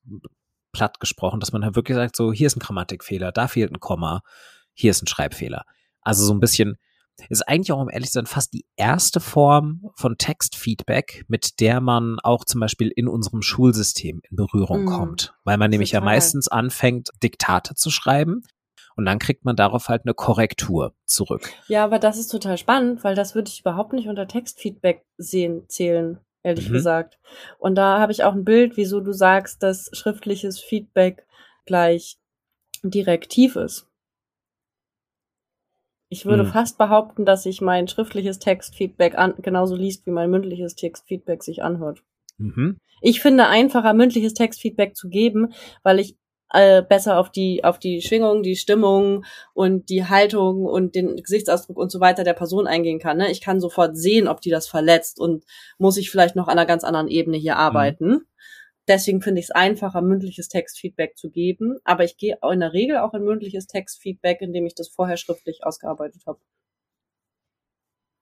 platt 0.72 1.00
gesprochen, 1.00 1.40
dass 1.40 1.52
man 1.52 1.64
halt 1.64 1.76
wirklich 1.76 1.96
sagt, 1.96 2.16
so 2.16 2.32
hier 2.32 2.46
ist 2.46 2.56
ein 2.56 2.60
Grammatikfehler, 2.60 3.32
da 3.32 3.48
fehlt 3.48 3.72
ein 3.72 3.80
Komma, 3.80 4.22
hier 4.74 4.90
ist 4.90 5.02
ein 5.02 5.06
Schreibfehler. 5.06 5.64
Also 6.02 6.24
so 6.24 6.32
ein 6.32 6.40
bisschen 6.40 6.76
ist 7.28 7.42
eigentlich 7.42 7.72
auch, 7.72 7.80
um 7.80 7.90
ehrlich 7.90 8.10
zu 8.10 8.14
sein, 8.14 8.26
fast 8.26 8.52
die 8.52 8.64
erste 8.76 9.20
Form 9.20 9.90
von 9.96 10.16
Textfeedback, 10.18 11.24
mit 11.28 11.60
der 11.60 11.80
man 11.80 12.18
auch 12.22 12.44
zum 12.44 12.60
Beispiel 12.60 12.92
in 12.94 13.08
unserem 13.08 13.42
Schulsystem 13.42 14.20
in 14.30 14.36
Berührung 14.36 14.84
mm, 14.84 14.86
kommt. 14.86 15.34
Weil 15.44 15.58
man 15.58 15.70
nämlich 15.70 15.90
total. 15.90 16.02
ja 16.02 16.12
meistens 16.12 16.48
anfängt, 16.48 17.10
Diktate 17.22 17.74
zu 17.74 17.90
schreiben. 17.90 18.42
Und 18.96 19.04
dann 19.04 19.18
kriegt 19.18 19.44
man 19.44 19.54
darauf 19.54 19.88
halt 19.88 20.02
eine 20.04 20.14
Korrektur 20.14 20.94
zurück. 21.04 21.52
Ja, 21.68 21.84
aber 21.84 21.98
das 21.98 22.18
ist 22.18 22.28
total 22.28 22.58
spannend, 22.58 23.04
weil 23.04 23.14
das 23.14 23.34
würde 23.34 23.48
ich 23.48 23.60
überhaupt 23.60 23.92
nicht 23.92 24.08
unter 24.08 24.26
Textfeedback 24.26 25.04
sehen, 25.16 25.64
zählen 25.68 26.18
ehrlich 26.48 26.68
mhm. 26.68 26.74
gesagt. 26.74 27.18
Und 27.58 27.76
da 27.76 28.00
habe 28.00 28.12
ich 28.12 28.24
auch 28.24 28.34
ein 28.34 28.44
Bild, 28.44 28.76
wieso 28.76 29.00
du 29.00 29.12
sagst, 29.12 29.62
dass 29.62 29.90
schriftliches 29.92 30.60
Feedback 30.60 31.26
gleich 31.66 32.18
direktiv 32.82 33.56
ist. 33.56 33.86
Ich 36.10 36.24
würde 36.24 36.44
mhm. 36.44 36.48
fast 36.48 36.78
behaupten, 36.78 37.26
dass 37.26 37.42
sich 37.42 37.60
mein 37.60 37.86
schriftliches 37.86 38.38
Textfeedback 38.38 39.16
genauso 39.42 39.76
liest, 39.76 40.06
wie 40.06 40.10
mein 40.10 40.30
mündliches 40.30 40.74
Textfeedback 40.74 41.42
sich 41.42 41.62
anhört. 41.62 42.02
Mhm. 42.38 42.78
Ich 43.02 43.20
finde 43.20 43.46
einfacher, 43.48 43.92
mündliches 43.92 44.32
Textfeedback 44.32 44.96
zu 44.96 45.08
geben, 45.08 45.52
weil 45.82 45.98
ich 46.00 46.16
äh, 46.52 46.82
besser 46.82 47.18
auf 47.18 47.30
die 47.30 47.64
auf 47.64 47.78
die 47.78 48.00
Schwingung, 48.00 48.42
die 48.42 48.56
Stimmung 48.56 49.24
und 49.54 49.88
die 49.90 50.06
Haltung 50.06 50.64
und 50.64 50.94
den 50.94 51.16
Gesichtsausdruck 51.16 51.76
und 51.76 51.90
so 51.90 52.00
weiter 52.00 52.24
der 52.24 52.34
Person 52.34 52.66
eingehen 52.66 52.98
kann. 52.98 53.18
Ne? 53.18 53.30
Ich 53.30 53.40
kann 53.40 53.60
sofort 53.60 53.96
sehen, 53.96 54.28
ob 54.28 54.40
die 54.40 54.50
das 54.50 54.68
verletzt 54.68 55.20
und 55.20 55.44
muss 55.78 55.96
ich 55.96 56.10
vielleicht 56.10 56.36
noch 56.36 56.48
an 56.48 56.58
einer 56.58 56.66
ganz 56.66 56.84
anderen 56.84 57.08
Ebene 57.08 57.36
hier 57.36 57.54
mhm. 57.54 57.60
arbeiten. 57.60 58.08
Mhm. 58.08 58.26
Deswegen 58.88 59.20
finde 59.20 59.40
ich 59.40 59.46
es 59.46 59.50
einfacher, 59.50 60.00
mündliches 60.00 60.48
Textfeedback 60.48 61.18
zu 61.18 61.30
geben. 61.30 61.76
Aber 61.84 62.04
ich 62.04 62.16
gehe 62.16 62.38
in 62.50 62.60
der 62.60 62.72
Regel 62.72 62.96
auch 62.98 63.12
in 63.12 63.22
mündliches 63.22 63.66
Textfeedback, 63.66 64.40
indem 64.40 64.64
ich 64.64 64.74
das 64.74 64.88
vorher 64.88 65.18
schriftlich 65.18 65.62
ausgearbeitet 65.62 66.22
habe. 66.26 66.40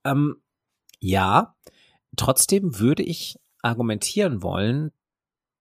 Ähm, 0.05 0.43
ja, 0.99 1.55
trotzdem 2.17 2.81
würde 2.81 3.05
ich 3.05 3.39
argumentieren 3.63 4.43
wollen, 4.43 4.91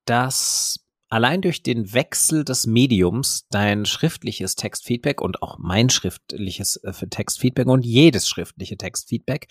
dass 0.06 0.85
allein 1.10 1.41
durch 1.41 1.63
den 1.63 1.94
Wechsel 1.94 2.44
des 2.44 2.65
Mediums 2.68 3.46
dein 3.50 3.86
schriftliches 3.86 4.56
Textfeedback 4.56 5.22
und 5.22 5.41
auch 5.41 5.58
mein 5.60 5.89
schriftliches 5.89 6.78
äh, 6.78 6.94
Textfeedback 7.08 7.68
und 7.68 7.86
jedes 7.86 8.28
schriftliche 8.28 8.78
Textfeedback 8.78 9.48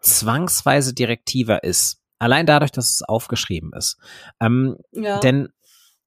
zwangsweise 0.00 0.94
direktiver 0.94 1.64
ist. 1.64 2.00
Allein 2.18 2.46
dadurch, 2.46 2.72
dass 2.72 2.90
es 2.90 3.02
aufgeschrieben 3.02 3.72
ist. 3.76 3.98
Ähm, 4.40 4.76
ja. 4.92 5.20
Denn 5.20 5.48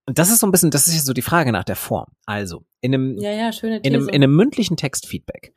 das 0.05 0.31
ist 0.31 0.39
so 0.39 0.47
ein 0.47 0.51
bisschen, 0.51 0.71
das 0.71 0.87
ist 0.87 1.05
so 1.05 1.13
die 1.13 1.21
Frage 1.21 1.51
nach 1.51 1.63
der 1.63 1.75
Form. 1.75 2.07
Also, 2.25 2.65
in 2.81 2.93
einem, 2.93 3.17
ja, 3.19 3.31
ja, 3.31 3.51
in 3.61 3.93
einem, 3.93 4.09
in 4.09 4.15
einem 4.15 4.35
mündlichen 4.35 4.77
Textfeedback 4.77 5.53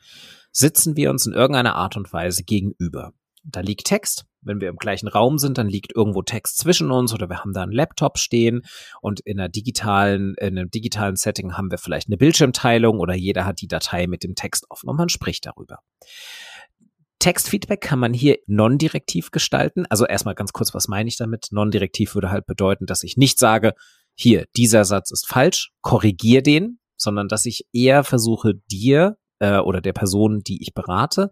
sitzen 0.50 0.96
wir 0.96 1.10
uns 1.10 1.26
in 1.26 1.32
irgendeiner 1.32 1.76
Art 1.76 1.96
und 1.96 2.12
Weise 2.12 2.44
gegenüber. 2.44 3.14
Da 3.44 3.60
liegt 3.60 3.86
Text, 3.86 4.24
wenn 4.40 4.60
wir 4.60 4.68
im 4.68 4.76
gleichen 4.76 5.08
Raum 5.08 5.38
sind, 5.38 5.58
dann 5.58 5.68
liegt 5.68 5.94
irgendwo 5.94 6.22
Text 6.22 6.58
zwischen 6.58 6.90
uns 6.90 7.12
oder 7.12 7.28
wir 7.28 7.40
haben 7.40 7.52
da 7.52 7.62
einen 7.62 7.72
Laptop 7.72 8.18
stehen 8.18 8.62
und 9.00 9.20
in 9.20 9.38
einer 9.38 9.48
digitalen, 9.48 10.34
in 10.38 10.58
einem 10.58 10.70
digitalen 10.70 11.16
Setting 11.16 11.56
haben 11.56 11.70
wir 11.70 11.78
vielleicht 11.78 12.08
eine 12.08 12.16
Bildschirmteilung 12.16 13.00
oder 13.00 13.14
jeder 13.14 13.44
hat 13.44 13.60
die 13.60 13.68
Datei 13.68 14.06
mit 14.06 14.22
dem 14.22 14.34
Text 14.34 14.66
offen 14.70 14.88
und 14.88 14.96
man 14.96 15.08
spricht 15.08 15.46
darüber. 15.46 15.78
Textfeedback 17.18 17.80
kann 17.80 18.00
man 18.00 18.12
hier 18.12 18.38
non-direktiv 18.46 19.30
gestalten. 19.30 19.86
Also 19.88 20.06
erstmal 20.06 20.34
ganz 20.34 20.52
kurz, 20.52 20.74
was 20.74 20.88
meine 20.88 21.08
ich 21.08 21.16
damit? 21.16 21.48
Non-direktiv 21.52 22.14
würde 22.14 22.30
halt 22.30 22.46
bedeuten, 22.46 22.86
dass 22.86 23.04
ich 23.04 23.16
nicht 23.16 23.38
sage, 23.38 23.74
hier, 24.14 24.46
dieser 24.56 24.84
Satz 24.84 25.12
ist 25.12 25.28
falsch, 25.28 25.70
korrigier 25.82 26.42
den, 26.42 26.80
sondern 26.96 27.28
dass 27.28 27.46
ich 27.46 27.66
eher 27.72 28.02
versuche, 28.02 28.54
dir 28.70 29.18
äh, 29.38 29.58
oder 29.58 29.80
der 29.80 29.92
Person, 29.92 30.40
die 30.40 30.62
ich 30.62 30.74
berate, 30.74 31.30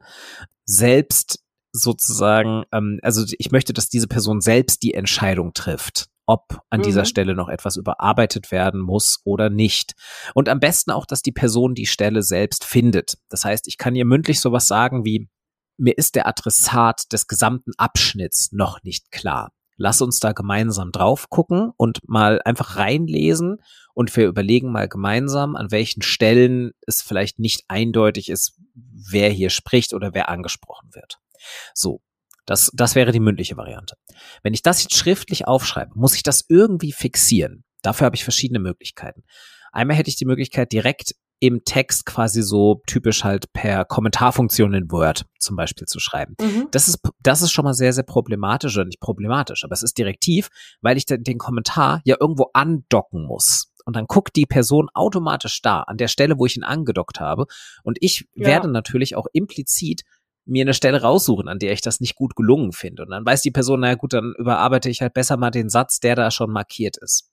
selbst 0.65 1.41
sozusagen, 1.73 2.65
ähm, 2.73 2.99
also 3.03 3.25
ich 3.39 3.51
möchte, 3.51 3.73
dass 3.73 3.89
diese 3.89 4.09
Person 4.09 4.41
selbst 4.41 4.83
die 4.83 4.95
Entscheidung 4.95 5.53
trifft, 5.55 6.07
ob 6.27 6.61
an 6.71 6.81
mhm. 6.81 6.85
dieser 6.85 7.05
Stelle 7.05 7.35
noch 7.35 7.49
etwas 7.49 7.77
überarbeitet 7.77 8.51
werden 8.51 8.81
muss 8.81 9.21
oder 9.25 9.51
nicht. 9.51 9.95
Und 10.35 10.49
am 10.49 10.61
besten 10.61 10.91
auch, 10.91 11.07
dass 11.07 11.23
die 11.23 11.33
Person 11.33 11.75
die 11.75 11.87
Stelle 11.87 12.23
selbst 12.23 12.65
findet. 12.65 13.19
Das 13.29 13.45
heißt, 13.45 13.69
ich 13.69 13.79
kann 13.79 13.97
ihr 13.97 14.05
mündlich 14.05 14.41
sowas 14.41 14.67
sagen 14.67 15.05
wie, 15.05 15.29
mir 15.77 15.97
ist 15.97 16.15
der 16.15 16.29
Adressat 16.29 17.11
des 17.13 17.27
gesamten 17.27 17.73
Abschnitts 17.79 18.53
noch 18.53 18.83
nicht 18.83 19.11
klar. 19.11 19.53
Lass 19.77 20.03
uns 20.03 20.21
da 20.21 20.33
gemeinsam 20.33 20.93
drauf 20.93 21.31
gucken 21.31 21.73
und 21.79 22.07
mal 22.07 22.43
einfach 22.45 22.77
reinlesen 22.77 23.63
und 23.95 24.15
wir 24.15 24.27
überlegen 24.27 24.71
mal 24.73 24.89
gemeinsam, 24.89 25.57
an 25.57 25.71
welchen 25.71 26.03
Stellen 26.03 26.73
es 26.87 27.01
vielleicht 27.01 27.39
nicht 27.39 27.65
eindeutig 27.69 28.29
ist, 28.29 28.59
wer 28.75 29.31
hier 29.31 29.49
spricht 29.49 29.95
oder 29.95 30.13
wer 30.13 30.29
angesprochen 30.29 30.91
wird. 30.93 31.19
So. 31.75 32.03
Das, 32.47 32.71
das 32.75 32.97
wäre 32.97 33.13
die 33.13 33.21
mündliche 33.21 33.57
Variante. 33.57 33.95
Wenn 34.43 34.55
ich 34.55 34.63
das 34.63 34.83
jetzt 34.83 34.97
schriftlich 34.97 35.47
aufschreibe, 35.47 35.93
muss 35.95 36.17
ich 36.17 36.25
das 36.25 36.45
irgendwie 36.49 36.91
fixieren. 36.91 37.65
Dafür 37.83 38.07
habe 38.07 38.17
ich 38.17 38.25
verschiedene 38.25 38.59
Möglichkeiten. 38.59 39.23
Einmal 39.73 39.97
hätte 39.97 40.11
ich 40.11 40.17
die 40.17 40.25
Möglichkeit, 40.25 40.73
direkt 40.73 41.15
im 41.41 41.65
Text 41.65 42.05
quasi 42.05 42.43
so 42.43 42.83
typisch 42.87 43.25
halt 43.25 43.53
per 43.53 43.87
Kommentarfunktion 43.87 44.75
in 44.75 44.91
Word 44.91 45.25
zum 45.39 45.57
Beispiel 45.57 45.87
zu 45.87 45.99
schreiben. 45.99 46.35
Mhm. 46.41 46.69
Das 46.71 46.87
ist, 46.87 46.99
das 47.21 47.41
ist 47.41 47.51
schon 47.51 47.65
mal 47.65 47.73
sehr, 47.73 47.95
sehr 47.95 48.05
problematisch 48.05 48.77
oder 48.77 48.85
nicht 48.85 49.01
problematisch, 49.01 49.65
aber 49.65 49.73
es 49.73 49.83
ist 49.83 49.97
direktiv, 49.97 50.51
weil 50.83 50.99
ich 50.99 51.07
den 51.07 51.39
Kommentar 51.39 52.03
ja 52.05 52.17
irgendwo 52.21 52.51
andocken 52.53 53.27
muss. 53.27 53.73
Und 53.87 53.97
dann 53.97 54.07
guckt 54.07 54.37
die 54.37 54.45
Person 54.45 54.89
automatisch 54.93 55.63
da, 55.63 55.81
an 55.81 55.97
der 55.97 56.09
Stelle, 56.09 56.39
wo 56.39 56.45
ich 56.45 56.57
ihn 56.57 56.63
angedockt 56.63 57.19
habe. 57.19 57.47
Und 57.83 57.97
ich 58.01 58.29
ja. 58.35 58.47
werde 58.47 58.71
natürlich 58.71 59.17
auch 59.17 59.27
implizit 59.33 60.03
mir 60.51 60.63
eine 60.63 60.75
Stelle 60.75 61.01
raussuchen, 61.01 61.49
an 61.49 61.59
der 61.59 61.73
ich 61.73 61.81
das 61.81 62.01
nicht 62.01 62.17
gut 62.17 62.37
gelungen 62.37 62.73
finde. 62.73 63.05
Und 63.05 63.11
dann 63.11 63.25
weiß 63.25 63.43
die 63.43 63.51
Person, 63.51 63.81
naja 63.81 63.95
gut, 63.95 64.13
dann 64.13 64.35
überarbeite 64.37 64.91
ich 64.91 65.01
halt 65.01 65.15
besser 65.15 65.37
mal 65.37 65.51
den 65.51 65.69
Satz, 65.69 66.01
der 66.01 66.17
da 66.17 66.31
schon 66.31 66.51
markiert 66.51 66.97
ist. 66.97 67.31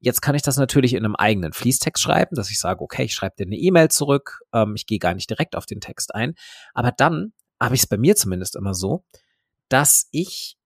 Jetzt 0.00 0.20
kann 0.20 0.34
ich 0.34 0.42
das 0.42 0.56
natürlich 0.56 0.94
in 0.94 1.04
einem 1.04 1.14
eigenen 1.14 1.52
Fließtext 1.52 2.02
schreiben, 2.02 2.34
dass 2.34 2.50
ich 2.50 2.58
sage, 2.58 2.80
okay, 2.80 3.04
ich 3.04 3.14
schreibe 3.14 3.36
dir 3.38 3.46
eine 3.46 3.56
E-Mail 3.56 3.88
zurück, 3.88 4.40
ähm, 4.52 4.74
ich 4.74 4.86
gehe 4.86 4.98
gar 4.98 5.14
nicht 5.14 5.30
direkt 5.30 5.54
auf 5.54 5.64
den 5.64 5.80
Text 5.80 6.12
ein. 6.14 6.34
Aber 6.74 6.90
dann 6.90 7.32
habe 7.60 7.76
ich 7.76 7.82
es 7.82 7.86
bei 7.86 7.96
mir 7.96 8.16
zumindest 8.16 8.56
immer 8.56 8.74
so, 8.74 9.04
dass 9.68 10.08
ich, 10.10 10.56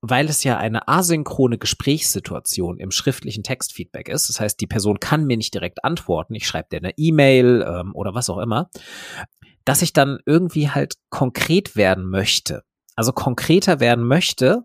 weil 0.00 0.28
es 0.28 0.44
ja 0.44 0.58
eine 0.58 0.86
asynchrone 0.86 1.58
Gesprächssituation 1.58 2.78
im 2.78 2.92
schriftlichen 2.92 3.42
Textfeedback 3.42 4.08
ist, 4.08 4.28
das 4.28 4.38
heißt, 4.38 4.60
die 4.60 4.68
Person 4.68 5.00
kann 5.00 5.26
mir 5.26 5.36
nicht 5.36 5.54
direkt 5.54 5.84
antworten, 5.84 6.34
ich 6.36 6.46
schreibe 6.46 6.68
dir 6.70 6.76
eine 6.76 6.92
E-Mail 6.96 7.66
ähm, 7.66 7.96
oder 7.96 8.14
was 8.14 8.30
auch 8.30 8.38
immer, 8.38 8.70
dass 9.64 9.82
ich 9.82 9.92
dann 9.92 10.18
irgendwie 10.26 10.70
halt 10.70 10.94
konkret 11.10 11.76
werden 11.76 12.08
möchte. 12.08 12.62
Also 12.96 13.12
konkreter 13.12 13.80
werden 13.80 14.06
möchte, 14.06 14.64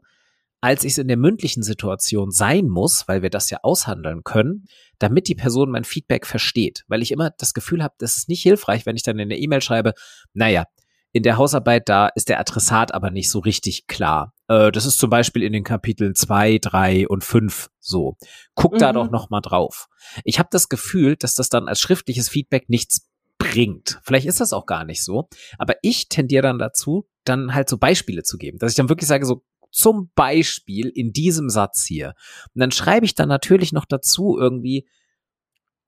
als 0.61 0.83
ich 0.83 0.93
es 0.93 0.97
in 0.97 1.07
der 1.07 1.17
mündlichen 1.17 1.63
Situation 1.63 2.31
sein 2.31 2.67
muss, 2.67 3.07
weil 3.07 3.21
wir 3.21 3.29
das 3.29 3.49
ja 3.49 3.59
aushandeln 3.63 4.23
können, 4.23 4.65
damit 4.99 5.27
die 5.27 5.35
Person 5.35 5.71
mein 5.71 5.85
Feedback 5.85 6.25
versteht. 6.25 6.83
Weil 6.87 7.01
ich 7.01 7.11
immer 7.11 7.31
das 7.31 7.53
Gefühl 7.53 7.81
habe, 7.81 7.95
das 7.97 8.17
ist 8.17 8.29
nicht 8.29 8.43
hilfreich, 8.43 8.85
wenn 8.85 8.97
ich 8.97 9.03
dann 9.03 9.19
in 9.19 9.29
der 9.29 9.39
E-Mail 9.39 9.61
schreibe, 9.61 9.93
naja, 10.33 10.65
in 11.11 11.23
der 11.23 11.37
Hausarbeit 11.37 11.89
da 11.89 12.07
ist 12.07 12.29
der 12.29 12.39
Adressat 12.39 12.93
aber 12.93 13.09
nicht 13.09 13.31
so 13.31 13.39
richtig 13.39 13.87
klar. 13.87 14.33
Äh, 14.47 14.71
das 14.71 14.85
ist 14.85 14.99
zum 14.99 15.09
Beispiel 15.09 15.41
in 15.41 15.53
den 15.53 15.63
Kapiteln 15.63 16.13
zwei, 16.13 16.59
drei 16.59 17.07
und 17.07 17.23
fünf 17.23 17.69
so. 17.79 18.15
Guck 18.53 18.73
mhm. 18.73 18.79
da 18.79 18.93
doch 18.93 19.09
noch 19.09 19.29
mal 19.29 19.41
drauf. 19.41 19.87
Ich 20.23 20.37
habe 20.37 20.49
das 20.51 20.69
Gefühl, 20.69 21.15
dass 21.15 21.33
das 21.33 21.49
dann 21.49 21.67
als 21.67 21.79
schriftliches 21.79 22.29
Feedback 22.29 22.69
nichts 22.69 23.08
bringt. 23.39 23.99
Vielleicht 24.03 24.27
ist 24.27 24.39
das 24.39 24.53
auch 24.53 24.67
gar 24.67 24.85
nicht 24.85 25.03
so, 25.03 25.27
aber 25.57 25.75
ich 25.81 26.09
tendiere 26.09 26.43
dann 26.43 26.59
dazu, 26.59 27.07
dann 27.23 27.55
halt 27.55 27.69
so 27.69 27.77
Beispiele 27.77 28.21
zu 28.21 28.37
geben, 28.37 28.59
dass 28.59 28.71
ich 28.71 28.77
dann 28.77 28.89
wirklich 28.89 29.07
sage 29.07 29.25
so, 29.25 29.43
zum 29.71 30.11
Beispiel 30.13 30.89
in 30.89 31.13
diesem 31.13 31.49
Satz 31.49 31.85
hier. 31.85 32.13
Und 32.53 32.59
dann 32.59 32.71
schreibe 32.71 33.05
ich 33.05 33.15
dann 33.15 33.29
natürlich 33.29 33.71
noch 33.71 33.85
dazu 33.85 34.37
irgendwie, 34.39 34.87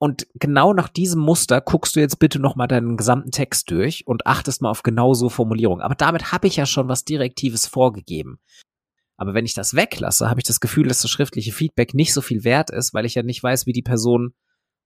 und 0.03 0.25
genau 0.33 0.73
nach 0.73 0.89
diesem 0.89 1.21
Muster 1.21 1.61
guckst 1.61 1.95
du 1.95 1.99
jetzt 1.99 2.17
bitte 2.17 2.39
nochmal 2.39 2.67
deinen 2.67 2.97
gesamten 2.97 3.29
Text 3.29 3.69
durch 3.69 4.07
und 4.07 4.25
achtest 4.25 4.63
mal 4.63 4.71
auf 4.71 4.81
genau 4.81 5.13
so 5.13 5.29
Formulierungen. 5.29 5.83
Aber 5.83 5.93
damit 5.93 6.31
habe 6.31 6.47
ich 6.47 6.55
ja 6.55 6.65
schon 6.65 6.87
was 6.87 7.05
Direktives 7.05 7.67
vorgegeben. 7.67 8.39
Aber 9.15 9.35
wenn 9.35 9.45
ich 9.45 9.53
das 9.53 9.75
weglasse, 9.75 10.27
habe 10.27 10.39
ich 10.39 10.47
das 10.47 10.59
Gefühl, 10.59 10.87
dass 10.87 11.03
das 11.03 11.11
schriftliche 11.11 11.51
Feedback 11.51 11.93
nicht 11.93 12.13
so 12.13 12.21
viel 12.21 12.43
wert 12.43 12.71
ist, 12.71 12.95
weil 12.95 13.05
ich 13.05 13.13
ja 13.13 13.21
nicht 13.21 13.43
weiß, 13.43 13.67
wie 13.67 13.73
die 13.73 13.83
Person 13.83 14.33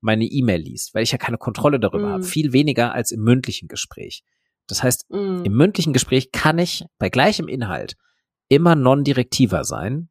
meine 0.05 0.25
E-Mail 0.25 0.61
liest, 0.61 0.95
weil 0.95 1.03
ich 1.03 1.11
ja 1.11 1.17
keine 1.17 1.37
Kontrolle 1.37 1.79
darüber 1.79 2.07
mm. 2.07 2.11
habe. 2.11 2.23
Viel 2.23 2.53
weniger 2.53 2.93
als 2.93 3.11
im 3.11 3.21
mündlichen 3.21 3.67
Gespräch. 3.67 4.23
Das 4.67 4.83
heißt, 4.83 5.09
mm. 5.09 5.43
im 5.43 5.53
mündlichen 5.53 5.91
Gespräch 5.91 6.31
kann 6.31 6.59
ich 6.59 6.85
bei 6.97 7.09
gleichem 7.09 7.47
Inhalt 7.47 7.97
immer 8.47 8.75
non-direktiver 8.75 9.63
sein. 9.63 10.09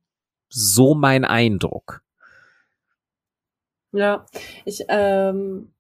So 0.49 0.95
mein 0.95 1.25
Eindruck. 1.25 2.03
Ja, 3.93 4.27
ich 4.65 4.85
ähm, 4.89 5.73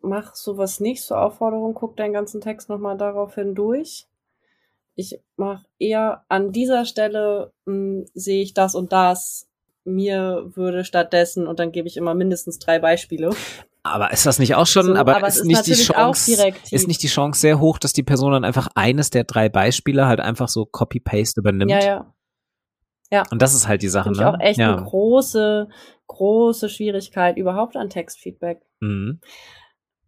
mach 0.00 0.34
sowas 0.34 0.80
nicht, 0.80 1.02
so 1.02 1.14
Aufforderung, 1.14 1.74
guck 1.74 1.96
deinen 1.96 2.12
ganzen 2.12 2.40
Text 2.40 2.68
nochmal 2.68 2.98
daraufhin 2.98 3.54
durch. 3.54 4.08
Ich 4.94 5.20
mach 5.36 5.64
eher 5.78 6.24
an 6.28 6.52
dieser 6.52 6.84
Stelle 6.84 7.52
hm, 7.64 8.06
sehe 8.12 8.42
ich 8.42 8.54
das 8.54 8.74
und 8.74 8.92
das. 8.92 9.48
Mir 9.84 10.50
würde 10.54 10.84
stattdessen, 10.84 11.46
und 11.46 11.58
dann 11.58 11.72
gebe 11.72 11.88
ich 11.88 11.96
immer 11.96 12.14
mindestens 12.14 12.58
drei 12.58 12.78
Beispiele. 12.78 13.30
Aber 13.82 14.12
ist 14.12 14.26
das 14.26 14.38
nicht 14.38 14.54
auch 14.54 14.66
schon, 14.66 14.86
so, 14.86 14.94
aber, 14.94 15.16
aber 15.16 15.26
ist, 15.26 15.38
ist 15.38 15.44
nicht 15.44 15.66
die 15.66 15.74
Chance, 15.74 16.52
ist 16.70 16.86
nicht 16.86 17.02
die 17.02 17.08
Chance 17.08 17.40
sehr 17.40 17.58
hoch, 17.58 17.78
dass 17.78 17.92
die 17.92 18.04
Person 18.04 18.32
dann 18.32 18.44
einfach 18.44 18.68
eines 18.76 19.10
der 19.10 19.24
drei 19.24 19.48
Beispiele 19.48 20.06
halt 20.06 20.20
einfach 20.20 20.48
so 20.48 20.66
Copy-Paste 20.66 21.40
übernimmt? 21.40 21.70
Ja, 21.70 21.80
ja. 21.80 22.14
Ja. 23.10 23.24
Und 23.30 23.42
das 23.42 23.54
ist 23.54 23.68
halt 23.68 23.82
die 23.82 23.88
Sache, 23.88 24.10
ne? 24.10 24.26
auch 24.26 24.40
echt 24.40 24.58
ja. 24.58 24.74
eine 24.74 24.84
große, 24.84 25.68
große 26.06 26.70
Schwierigkeit 26.70 27.36
überhaupt 27.36 27.76
an 27.76 27.90
Textfeedback. 27.90 28.62
Mhm. 28.80 29.20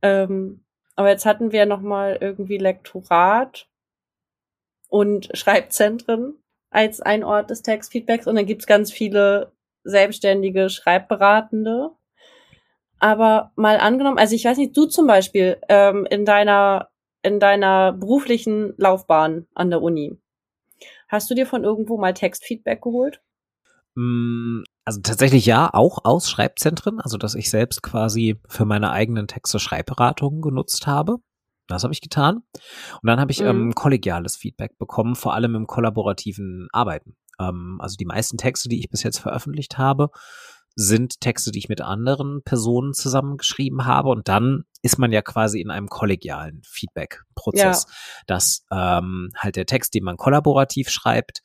Ähm, 0.01 0.65
aber 0.97 1.11
jetzt 1.11 1.27
hatten 1.27 1.53
wir 1.53 1.67
noch 1.67 1.81
mal 1.81 2.17
irgendwie 2.19 2.57
Lektorat 2.57 3.69
und 4.89 5.29
Schreibzentren 5.37 6.39
als 6.71 7.01
ein 7.01 7.25
Ort 7.25 7.51
des 7.51 7.63
Textfeedbacks 7.63 8.27
und 8.27 8.37
dann 8.37 8.47
gibt's 8.47 8.67
ganz 8.67 8.91
viele 8.91 9.53
selbstständige 9.85 10.69
Schreibberatende 10.71 11.91
aber 13.05 13.53
mal 13.57 13.79
angenommen, 13.79 14.17
also 14.17 14.35
ich 14.35 14.47
weiß 14.47 14.57
nicht, 14.57 14.75
du 14.75 14.87
zum 14.87 15.07
Beispiel 15.07 15.59
ähm, 15.69 16.07
in 16.11 16.25
deiner 16.25 16.89
in 17.23 17.39
deiner 17.39 17.93
beruflichen 17.93 18.73
Laufbahn 18.79 19.47
an 19.55 19.69
der 19.69 19.83
Uni, 19.83 20.19
hast 21.09 21.31
du 21.31 21.35
dir 21.35 21.47
von 21.47 21.65
irgendwo 21.65 21.99
mal 21.99 22.15
Textfeedback 22.15 22.81
geholt? 22.81 23.21
Mm, 23.95 24.63
also 24.87 25.03
tatsächlich 25.03 25.45
ja, 25.45 25.69
auch 25.73 26.05
aus 26.05 26.31
Schreibzentren, 26.31 26.99
also 26.99 27.19
dass 27.19 27.35
ich 27.35 27.51
selbst 27.51 27.83
quasi 27.83 28.41
für 28.49 28.65
meine 28.65 28.91
eigenen 28.91 29.27
Texte 29.27 29.59
Schreibberatungen 29.59 30.41
genutzt 30.41 30.87
habe. 30.87 31.19
Das 31.67 31.83
habe 31.83 31.93
ich 31.93 32.01
getan. 32.01 32.43
Und 33.03 33.07
dann 33.07 33.21
habe 33.21 33.33
ich 33.33 33.41
mhm. 33.41 33.47
ähm, 33.47 33.75
kollegiales 33.75 34.37
Feedback 34.37 34.79
bekommen, 34.79 35.15
vor 35.15 35.35
allem 35.35 35.55
im 35.55 35.67
kollaborativen 35.67 36.69
Arbeiten. 36.73 37.17
Ähm, 37.41 37.79
also 37.81 37.97
die 37.97 38.07
meisten 38.07 38.37
Texte, 38.37 38.69
die 38.69 38.81
ich 38.81 38.91
bis 38.91 39.03
jetzt 39.03 39.19
veröffentlicht 39.19 39.79
habe, 39.79 40.11
sind 40.77 41.21
Texte, 41.21 41.53
die 41.53 41.61
ich 41.61 41.69
mit 41.69 41.81
anderen 41.81 42.43
Personen 42.43 42.95
zusammengeschrieben 42.95 43.85
habe. 43.87 44.09
Und 44.09 44.29
dann 44.29 44.65
ist 44.83 44.99
man 44.99 45.13
ja 45.13 45.23
quasi 45.23 45.61
in 45.61 45.71
einem 45.71 45.89
kollegialen 45.89 46.63
Feedback-Prozess, 46.67 47.87
ja. 47.89 47.95
dass 48.27 48.65
ähm, 48.71 49.31
halt 49.37 49.57
der 49.57 49.67
Text, 49.67 49.95
den 49.95 50.05
man 50.05 50.17
kollaborativ 50.17 50.91
schreibt, 50.91 51.43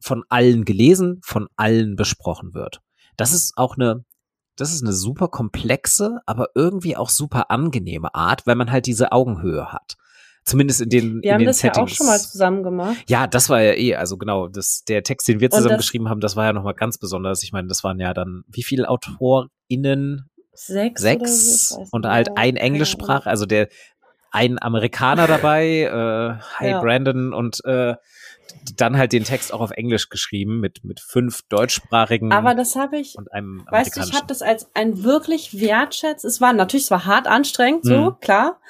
von 0.00 0.22
allen 0.28 0.64
gelesen, 0.64 1.20
von 1.24 1.48
allen 1.56 1.96
besprochen 1.96 2.54
wird. 2.54 2.80
Das 3.16 3.32
ist 3.32 3.54
auch 3.56 3.76
eine, 3.76 4.04
das 4.56 4.72
ist 4.72 4.82
eine 4.82 4.92
super 4.92 5.28
komplexe, 5.28 6.20
aber 6.24 6.50
irgendwie 6.54 6.96
auch 6.96 7.08
super 7.08 7.50
angenehme 7.50 8.14
Art, 8.14 8.46
weil 8.46 8.54
man 8.54 8.70
halt 8.70 8.86
diese 8.86 9.10
Augenhöhe 9.10 9.72
hat. 9.72 9.96
Zumindest 10.48 10.80
in 10.80 10.88
den 10.88 11.22
Wir 11.22 11.30
in 11.30 11.32
haben 11.32 11.38
den 11.40 11.46
das 11.48 11.58
Settings. 11.58 11.76
ja 11.76 11.82
auch 11.82 11.88
schon 11.88 12.06
mal 12.06 12.18
zusammen 12.18 12.62
gemacht. 12.62 12.96
Ja, 13.06 13.26
das 13.26 13.50
war 13.50 13.60
ja 13.60 13.74
eh, 13.74 13.96
also 13.96 14.16
genau, 14.16 14.48
das, 14.48 14.82
der 14.88 15.02
Text, 15.02 15.28
den 15.28 15.40
wir 15.40 15.50
zusammen 15.50 15.76
geschrieben 15.76 16.08
haben, 16.08 16.20
das 16.20 16.36
war 16.36 16.46
ja 16.46 16.54
nochmal 16.54 16.72
ganz 16.72 16.96
besonders. 16.96 17.42
Ich 17.42 17.52
meine, 17.52 17.68
das 17.68 17.84
waren 17.84 18.00
ja 18.00 18.14
dann, 18.14 18.44
wie 18.48 18.62
viele 18.62 18.88
AutorInnen? 18.88 20.30
Sechs. 20.54 21.02
Sechs. 21.02 21.68
So, 21.68 21.86
und 21.92 22.06
halt 22.06 22.30
ein 22.36 22.56
Englischsprach, 22.56 23.26
also 23.26 23.44
der, 23.44 23.68
ein 24.30 24.60
Amerikaner 24.60 25.26
dabei, 25.26 25.82
äh, 25.82 26.42
Hi 26.58 26.70
ja. 26.70 26.80
Brandon 26.80 27.34
und 27.34 27.62
äh, 27.66 27.94
dann 28.76 28.96
halt 28.96 29.12
den 29.12 29.24
Text 29.24 29.52
auch 29.52 29.60
auf 29.60 29.70
Englisch 29.72 30.08
geschrieben 30.08 30.60
mit 30.60 30.82
mit 30.82 31.00
fünf 31.00 31.42
deutschsprachigen. 31.50 32.32
Aber 32.32 32.54
das 32.54 32.74
habe 32.74 32.98
ich. 32.98 33.16
Und 33.16 33.30
einem 33.32 33.64
weißt 33.70 33.96
du, 33.96 34.00
ich 34.00 34.14
habe 34.14 34.26
das 34.26 34.40
als 34.40 34.68
ein 34.72 35.04
wirklich 35.04 35.60
wertschätzt. 35.60 36.24
Es 36.24 36.40
war 36.40 36.54
natürlich, 36.54 36.84
es 36.84 36.90
war 36.90 37.04
hart 37.04 37.26
anstrengend, 37.26 37.84
so 37.84 38.12
mhm. 38.12 38.20
klar. 38.20 38.60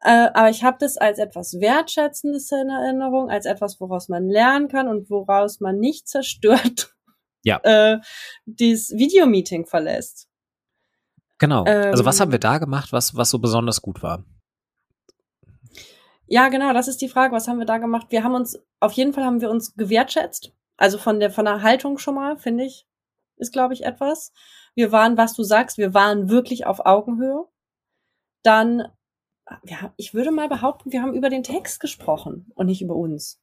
Äh, 0.00 0.28
aber 0.34 0.50
ich 0.50 0.62
habe 0.62 0.76
das 0.78 0.96
als 0.96 1.18
etwas 1.18 1.54
Wertschätzendes 1.60 2.50
in 2.52 2.68
Erinnerung, 2.68 3.30
als 3.30 3.46
etwas, 3.46 3.80
woraus 3.80 4.08
man 4.08 4.28
lernen 4.28 4.68
kann 4.68 4.88
und 4.88 5.10
woraus 5.10 5.60
man 5.60 5.78
nicht 5.78 6.08
zerstört 6.08 6.94
ja. 7.44 7.60
äh, 7.62 7.98
dieses 8.44 8.90
Videomeeting 8.90 9.66
verlässt. 9.66 10.28
Genau. 11.38 11.64
Ähm, 11.66 11.90
also 11.90 12.04
was 12.04 12.20
haben 12.20 12.30
wir 12.30 12.36
Ähm. 12.36 12.40
da 12.40 12.58
gemacht, 12.58 12.92
was, 12.92 13.16
was 13.16 13.30
so 13.30 13.38
besonders 13.38 13.82
gut 13.82 14.02
war? 14.02 14.24
Ja, 16.28 16.48
genau, 16.48 16.72
das 16.72 16.88
ist 16.88 17.00
die 17.00 17.08
Frage, 17.08 17.34
was 17.34 17.46
haben 17.46 17.58
wir 17.58 17.66
da 17.66 17.78
gemacht? 17.78 18.08
Wir 18.10 18.24
haben 18.24 18.34
uns, 18.34 18.58
auf 18.80 18.92
jeden 18.92 19.12
Fall 19.12 19.24
haben 19.24 19.40
wir 19.40 19.50
uns 19.50 19.74
gewertschätzt. 19.76 20.52
Also 20.76 20.98
von 20.98 21.20
der, 21.20 21.30
von 21.30 21.44
der 21.44 21.62
Haltung 21.62 21.98
schon 21.98 22.16
mal, 22.16 22.36
finde 22.36 22.64
ich, 22.64 22.86
ist, 23.36 23.52
glaube 23.52 23.74
ich, 23.74 23.84
etwas. 23.84 24.32
Wir 24.74 24.92
waren, 24.92 25.16
was 25.16 25.34
du 25.34 25.42
sagst, 25.42 25.78
wir 25.78 25.94
waren 25.94 26.28
wirklich 26.28 26.66
auf 26.66 26.84
Augenhöhe. 26.84 27.46
Dann, 28.42 28.88
ja, 29.64 29.92
ich 29.96 30.14
würde 30.14 30.30
mal 30.30 30.48
behaupten, 30.48 30.92
wir 30.92 31.02
haben 31.02 31.14
über 31.14 31.30
den 31.30 31.42
Text 31.42 31.80
gesprochen 31.80 32.50
und 32.54 32.66
nicht 32.66 32.82
über 32.82 32.96
uns. 32.96 33.40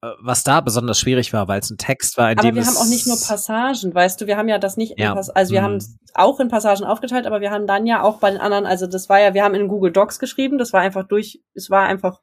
Äh, 0.00 0.10
Was 0.20 0.44
da 0.44 0.60
besonders 0.60 1.00
schwierig 1.00 1.32
war, 1.32 1.48
weil 1.48 1.60
es 1.60 1.70
ein 1.70 1.78
Text 1.78 2.16
war, 2.18 2.30
in 2.30 2.38
Aber 2.38 2.46
dem 2.48 2.54
wir 2.54 2.64
haben 2.64 2.76
auch 2.76 2.86
nicht 2.86 3.06
nur 3.06 3.16
Passagen, 3.20 3.92
weißt 3.94 4.20
du, 4.20 4.26
wir 4.26 4.36
haben 4.36 4.48
ja 4.48 4.58
das 4.58 4.76
nicht, 4.76 4.92
in 4.92 5.02
Ja. 5.02 5.14
Also 5.14 5.52
wir 5.52 5.60
Mhm. 5.60 5.64
haben 5.64 5.74
es 5.76 5.96
auch 6.14 6.38
in 6.40 6.48
Passagen 6.48 6.84
aufgeteilt, 6.84 7.26
aber 7.26 7.40
wir 7.40 7.50
haben 7.50 7.66
dann 7.66 7.86
ja 7.86 8.02
auch 8.02 8.20
bei 8.20 8.30
den 8.30 8.40
anderen, 8.40 8.64
also 8.64 8.86
das 8.86 9.08
war 9.08 9.18
ja, 9.20 9.34
wir 9.34 9.42
haben 9.42 9.54
in 9.54 9.66
Google 9.68 9.92
Docs 9.92 10.18
geschrieben, 10.20 10.58
das 10.58 10.72
war 10.72 10.80
einfach 10.80 11.04
durch, 11.04 11.42
es 11.54 11.68
war 11.68 11.86
einfach 11.86 12.20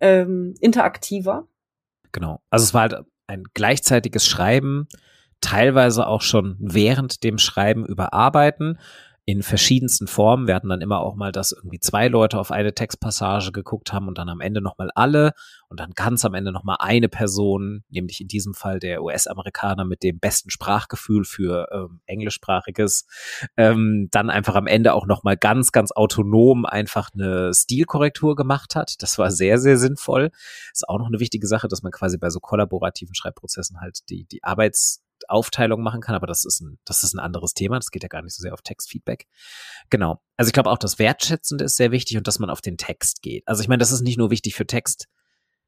ähm, 0.00 0.54
interaktiver. 0.60 1.46
Genau. 2.12 2.40
Also 2.50 2.64
es 2.64 2.72
war 2.74 2.82
halt 2.82 3.04
ein 3.26 3.44
gleichzeitiges 3.52 4.26
Schreiben, 4.26 4.88
teilweise 5.42 6.06
auch 6.06 6.22
schon 6.22 6.56
während 6.58 7.22
dem 7.22 7.36
Schreiben 7.36 7.84
überarbeiten 7.84 8.78
in 9.28 9.42
verschiedensten 9.42 10.06
Formen. 10.06 10.46
Wir 10.46 10.54
hatten 10.54 10.68
dann 10.68 10.80
immer 10.80 11.00
auch 11.00 11.16
mal, 11.16 11.32
dass 11.32 11.50
irgendwie 11.50 11.80
zwei 11.80 12.06
Leute 12.06 12.38
auf 12.38 12.52
eine 12.52 12.74
Textpassage 12.74 13.50
geguckt 13.50 13.92
haben 13.92 14.06
und 14.06 14.18
dann 14.18 14.28
am 14.28 14.40
Ende 14.40 14.60
nochmal 14.60 14.90
alle 14.94 15.32
und 15.68 15.80
dann 15.80 15.90
ganz 15.94 16.24
am 16.24 16.34
Ende 16.34 16.52
nochmal 16.52 16.76
eine 16.78 17.08
Person, 17.08 17.82
nämlich 17.88 18.20
in 18.20 18.28
diesem 18.28 18.54
Fall 18.54 18.78
der 18.78 19.02
US-Amerikaner 19.02 19.84
mit 19.84 20.04
dem 20.04 20.20
besten 20.20 20.50
Sprachgefühl 20.50 21.24
für 21.24 21.66
ähm, 21.72 22.00
englischsprachiges, 22.06 23.06
ähm, 23.56 24.06
dann 24.12 24.30
einfach 24.30 24.54
am 24.54 24.68
Ende 24.68 24.94
auch 24.94 25.06
nochmal 25.08 25.36
ganz, 25.36 25.72
ganz 25.72 25.90
autonom 25.90 26.64
einfach 26.64 27.10
eine 27.12 27.52
Stilkorrektur 27.52 28.36
gemacht 28.36 28.76
hat. 28.76 29.02
Das 29.02 29.18
war 29.18 29.32
sehr, 29.32 29.58
sehr 29.58 29.76
sinnvoll. 29.76 30.30
Ist 30.72 30.88
auch 30.88 31.00
noch 31.00 31.08
eine 31.08 31.18
wichtige 31.18 31.48
Sache, 31.48 31.66
dass 31.66 31.82
man 31.82 31.90
quasi 31.90 32.16
bei 32.16 32.30
so 32.30 32.38
kollaborativen 32.38 33.16
Schreibprozessen 33.16 33.80
halt 33.80 34.08
die, 34.08 34.24
die 34.24 34.44
Arbeitsaufteilung 35.28 35.82
machen 35.82 36.00
kann, 36.00 36.14
aber 36.14 36.26
das 36.26 36.44
ist 36.44 36.60
ein, 36.60 36.78
das 36.84 37.04
ist 37.04 37.14
ein 37.14 37.20
anderes 37.20 37.54
Thema. 37.54 37.76
Das 37.76 37.90
geht 37.90 38.02
ja 38.02 38.08
gar 38.08 38.22
nicht 38.22 38.34
so 38.34 38.42
sehr 38.42 38.52
auf 38.52 38.62
Textfeedback. 38.62 39.26
Genau. 39.90 40.20
Also 40.36 40.48
ich 40.48 40.52
glaube 40.52 40.70
auch, 40.70 40.78
das 40.78 40.98
Wertschätzende 40.98 41.64
ist 41.64 41.76
sehr 41.76 41.90
wichtig 41.90 42.16
und 42.16 42.26
dass 42.26 42.38
man 42.38 42.50
auf 42.50 42.60
den 42.60 42.76
Text 42.76 43.22
geht. 43.22 43.46
Also 43.46 43.62
ich 43.62 43.68
meine, 43.68 43.80
das 43.80 43.92
ist 43.92 44.02
nicht 44.02 44.18
nur 44.18 44.30
wichtig 44.30 44.54
für 44.54 44.66
Text, 44.66 45.08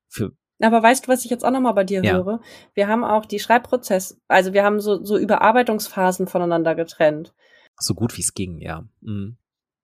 für 0.09 0.33
Aber 0.61 0.83
weißt 0.83 1.07
du, 1.07 1.09
was 1.09 1.25
ich 1.25 1.31
jetzt 1.31 1.45
auch 1.45 1.51
nochmal 1.51 1.75
bei 1.75 1.85
dir 1.85 2.03
Ja. 2.03 2.15
höre? 2.15 2.41
Wir 2.75 2.89
haben 2.89 3.05
auch 3.05 3.27
die 3.27 3.39
Schreibprozess, 3.39 4.21
also 4.29 4.53
wir 4.53 4.65
haben 4.65 4.81
so, 4.81 5.05
so 5.05 5.17
Überarbeitungsphasen 5.17 6.27
voneinander 6.27 6.75
getrennt. 6.75 7.35
so 7.81 7.95
gut 7.95 8.17
wie 8.17 8.23
es 8.23 8.35
ging, 8.35 8.59
ja. 8.59 8.85
Mhm. 9.01 9.37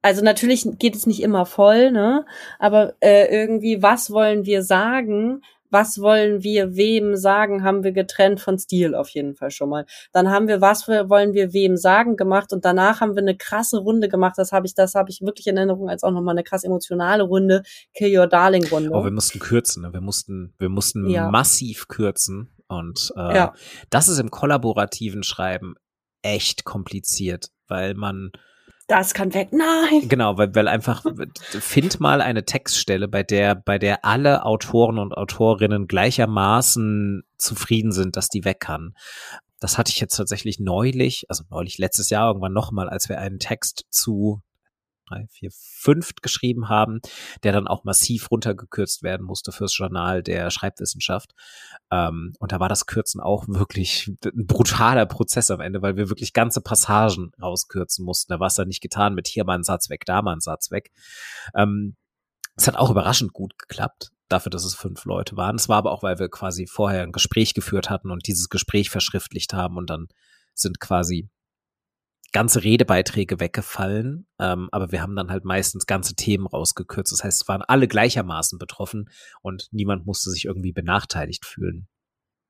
Also 0.03 0.22
natürlich 0.22 0.66
geht 0.79 0.96
es 0.96 1.07
nicht 1.07 1.22
immer 1.22 1.46
voll, 1.46 1.90
ne? 1.90 2.27
Aber 2.59 2.94
äh, 3.00 3.27
irgendwie, 3.35 3.83
was 3.83 4.11
wollen 4.11 4.44
wir 4.44 4.62
sagen? 4.62 5.40
Was 5.70 6.00
wollen 6.00 6.42
wir 6.42 6.77
wem 6.77 7.16
sagen, 7.16 7.64
haben 7.64 7.83
wir 7.83 7.92
getrennt 7.92 8.40
von 8.40 8.59
Stil 8.59 8.94
auf 8.94 9.09
jeden 9.09 9.35
Fall 9.35 9.50
schon 9.50 9.68
mal. 9.70 9.87
Dann 10.12 10.31
haben 10.31 10.46
wir, 10.46 10.61
was 10.61 10.87
wollen 10.87 11.33
wir 11.35 11.53
wem 11.53 11.77
sagen 11.77 12.16
gemacht 12.16 12.53
und 12.53 12.64
danach 12.64 13.00
haben 13.00 13.14
wir 13.16 13.22
eine 13.22 13.37
krasse 13.37 13.79
Runde 13.79 14.09
gemacht. 14.09 14.35
Das 14.37 14.53
habe 14.53 14.66
ich, 14.66 14.74
das 14.74 14.94
habe 14.94 15.11
ich 15.11 15.20
wirklich 15.22 15.46
in 15.48 15.57
Erinnerung 15.57 15.88
als 15.90 16.05
auch 16.05 16.12
nochmal 16.12 16.35
eine 16.35 16.44
krass 16.44 16.62
emotionale 16.64 17.24
Runde, 17.24 17.62
Kill 17.94 18.16
Your 18.16 18.27
Darling 18.27 18.66
Runde. 18.68 18.90
Oh, 18.92 19.03
wir 19.05 19.11
mussten 19.11 19.38
kürzen, 19.40 19.83
ne? 19.83 19.92
wir 19.92 20.00
mussten, 20.00 20.55
wir 20.59 20.68
mussten 20.68 21.09
Ja. 21.09 21.29
massiv 21.31 21.88
kürzen 21.88 22.50
und 22.68 23.12
äh, 23.16 23.35
Ja. 23.35 23.55
das 23.90 24.09
ist 24.09 24.18
im 24.18 24.31
kollaborativen 24.31 25.22
Schreiben 25.24 25.74
echt 26.22 26.64
kompliziert, 26.64 27.48
weil 27.68 27.94
man 27.94 28.31
das 28.87 29.14
kann 29.14 29.35
weg. 29.35 29.49
Nein. 29.53 30.09
Genau, 30.09 30.37
weil, 30.37 30.55
weil 30.55 30.68
einfach, 30.68 31.05
find 31.49 32.01
mal 32.01 32.20
eine 32.20 32.44
Textstelle, 32.44 33.09
bei 33.09 33.23
der, 33.23 33.55
bei 33.55 33.79
der 33.79 34.05
alle 34.05 34.44
Autoren 34.44 34.99
und 34.99 35.14
Autorinnen 35.14 35.87
gleichermaßen 35.87 37.23
zufrieden 37.37 37.92
sind, 37.92 38.16
dass 38.16 38.29
die 38.29 38.44
weg 38.44 38.61
kann. 38.61 38.94
Das 39.61 39.79
hatte 39.79 39.90
ich 39.90 40.01
jetzt 40.01 40.16
tatsächlich 40.16 40.61
neulich, 40.61 41.25
also 41.29 41.44
neulich 41.51 41.79
letztes 41.79 42.11
Jahr 42.11 42.29
irgendwann 42.29 42.53
nochmal, 42.53 42.88
als 42.90 43.09
wir 43.09 43.18
einen 43.18 43.38
Text 43.38 43.87
zu 43.90 44.42
drei, 45.09 45.27
vier, 45.31 45.51
fünf 45.53 46.14
geschrieben 46.23 46.69
haben, 46.69 47.01
der 47.43 47.53
dann 47.53 47.69
auch 47.69 47.85
massiv 47.85 48.31
runtergekürzt 48.31 49.03
werden 49.03 49.27
musste 49.27 49.53
fürs 49.53 49.77
Journal 49.77 50.23
der 50.23 50.51
Schreibwissenschaft. 50.51 51.33
Ähm, 51.90 52.35
und 52.38 52.53
da 52.53 52.61
war 52.61 52.69
das 52.69 52.87
Kürzen 52.87 53.21
auch 53.21 53.45
wirklich 53.49 54.11
ein 54.25 54.47
brutaler 54.47 55.07
Prozess 55.07 55.51
am 55.51 55.61
Ende, 55.61 55.83
weil 55.83 55.97
wir 55.97 56.09
wirklich 56.09 56.33
ganze 56.33 56.61
Passagen 56.61 57.33
rauskürzen 57.40 58.05
mussten. 58.05 58.33
Da 58.33 58.40
war 58.40 58.49
es 58.49 58.55
dann 58.55 58.69
nicht 58.69 58.81
getan 58.81 59.14
mit 59.14 59.29
hier 59.29 59.45
mal 59.45 59.59
ein 59.59 59.64
Satz 59.64 59.90
weg, 59.90 60.05
da 60.07 60.23
mal 60.23 60.35
ein 60.35 60.40
Satz 60.40 60.71
weg. 60.71 60.90
Ähm, 61.55 61.97
es 62.57 62.67
hat 62.67 62.77
auch 62.77 62.90
überraschend 62.90 63.33
gut 63.33 63.59
geklappt, 63.59 64.11
dafür, 64.29 64.51
dass 64.51 64.64
es 64.64 64.75
fünf 64.75 65.05
Leute 65.05 65.37
waren. 65.37 65.57
Es 65.57 65.69
war 65.69 65.79
aber 65.79 65.93
auch, 65.93 66.03
weil 66.03 66.19
wir 66.19 66.29
quasi 66.29 66.67
vorher 66.67 67.03
ein 67.03 67.12
Gespräch 67.12 67.55
geführt 67.55 67.90
hatten 67.90 68.11
und 68.11 68.27
dieses 68.27 68.49
Gespräch 68.49 68.90
verschriftlicht 68.90 69.53
haben 69.55 69.77
und 69.77 69.90
dann 69.90 70.07
sind 70.55 70.79
quasi 70.81 71.29
ganze 72.35 72.64
Redebeiträge 72.64 73.38
weggefallen, 73.38 74.27
ähm, 74.40 74.68
aber 74.73 74.90
wir 74.90 75.01
haben 75.01 75.14
dann 75.14 75.31
halt 75.31 75.44
meistens 75.44 75.87
ganze 75.87 76.16
Themen 76.16 76.47
rausgekürzt. 76.47 77.12
Das 77.12 77.23
heißt, 77.23 77.42
es 77.42 77.49
waren 77.49 77.62
alle 77.62 77.87
gleichermaßen 77.87 78.59
betroffen 78.59 79.09
und 79.40 79.68
niemand 79.70 80.05
musste 80.05 80.31
sich 80.31 80.44
irgendwie 80.44 80.73
benachteiligt 80.73 81.47
fühlen 81.47 81.87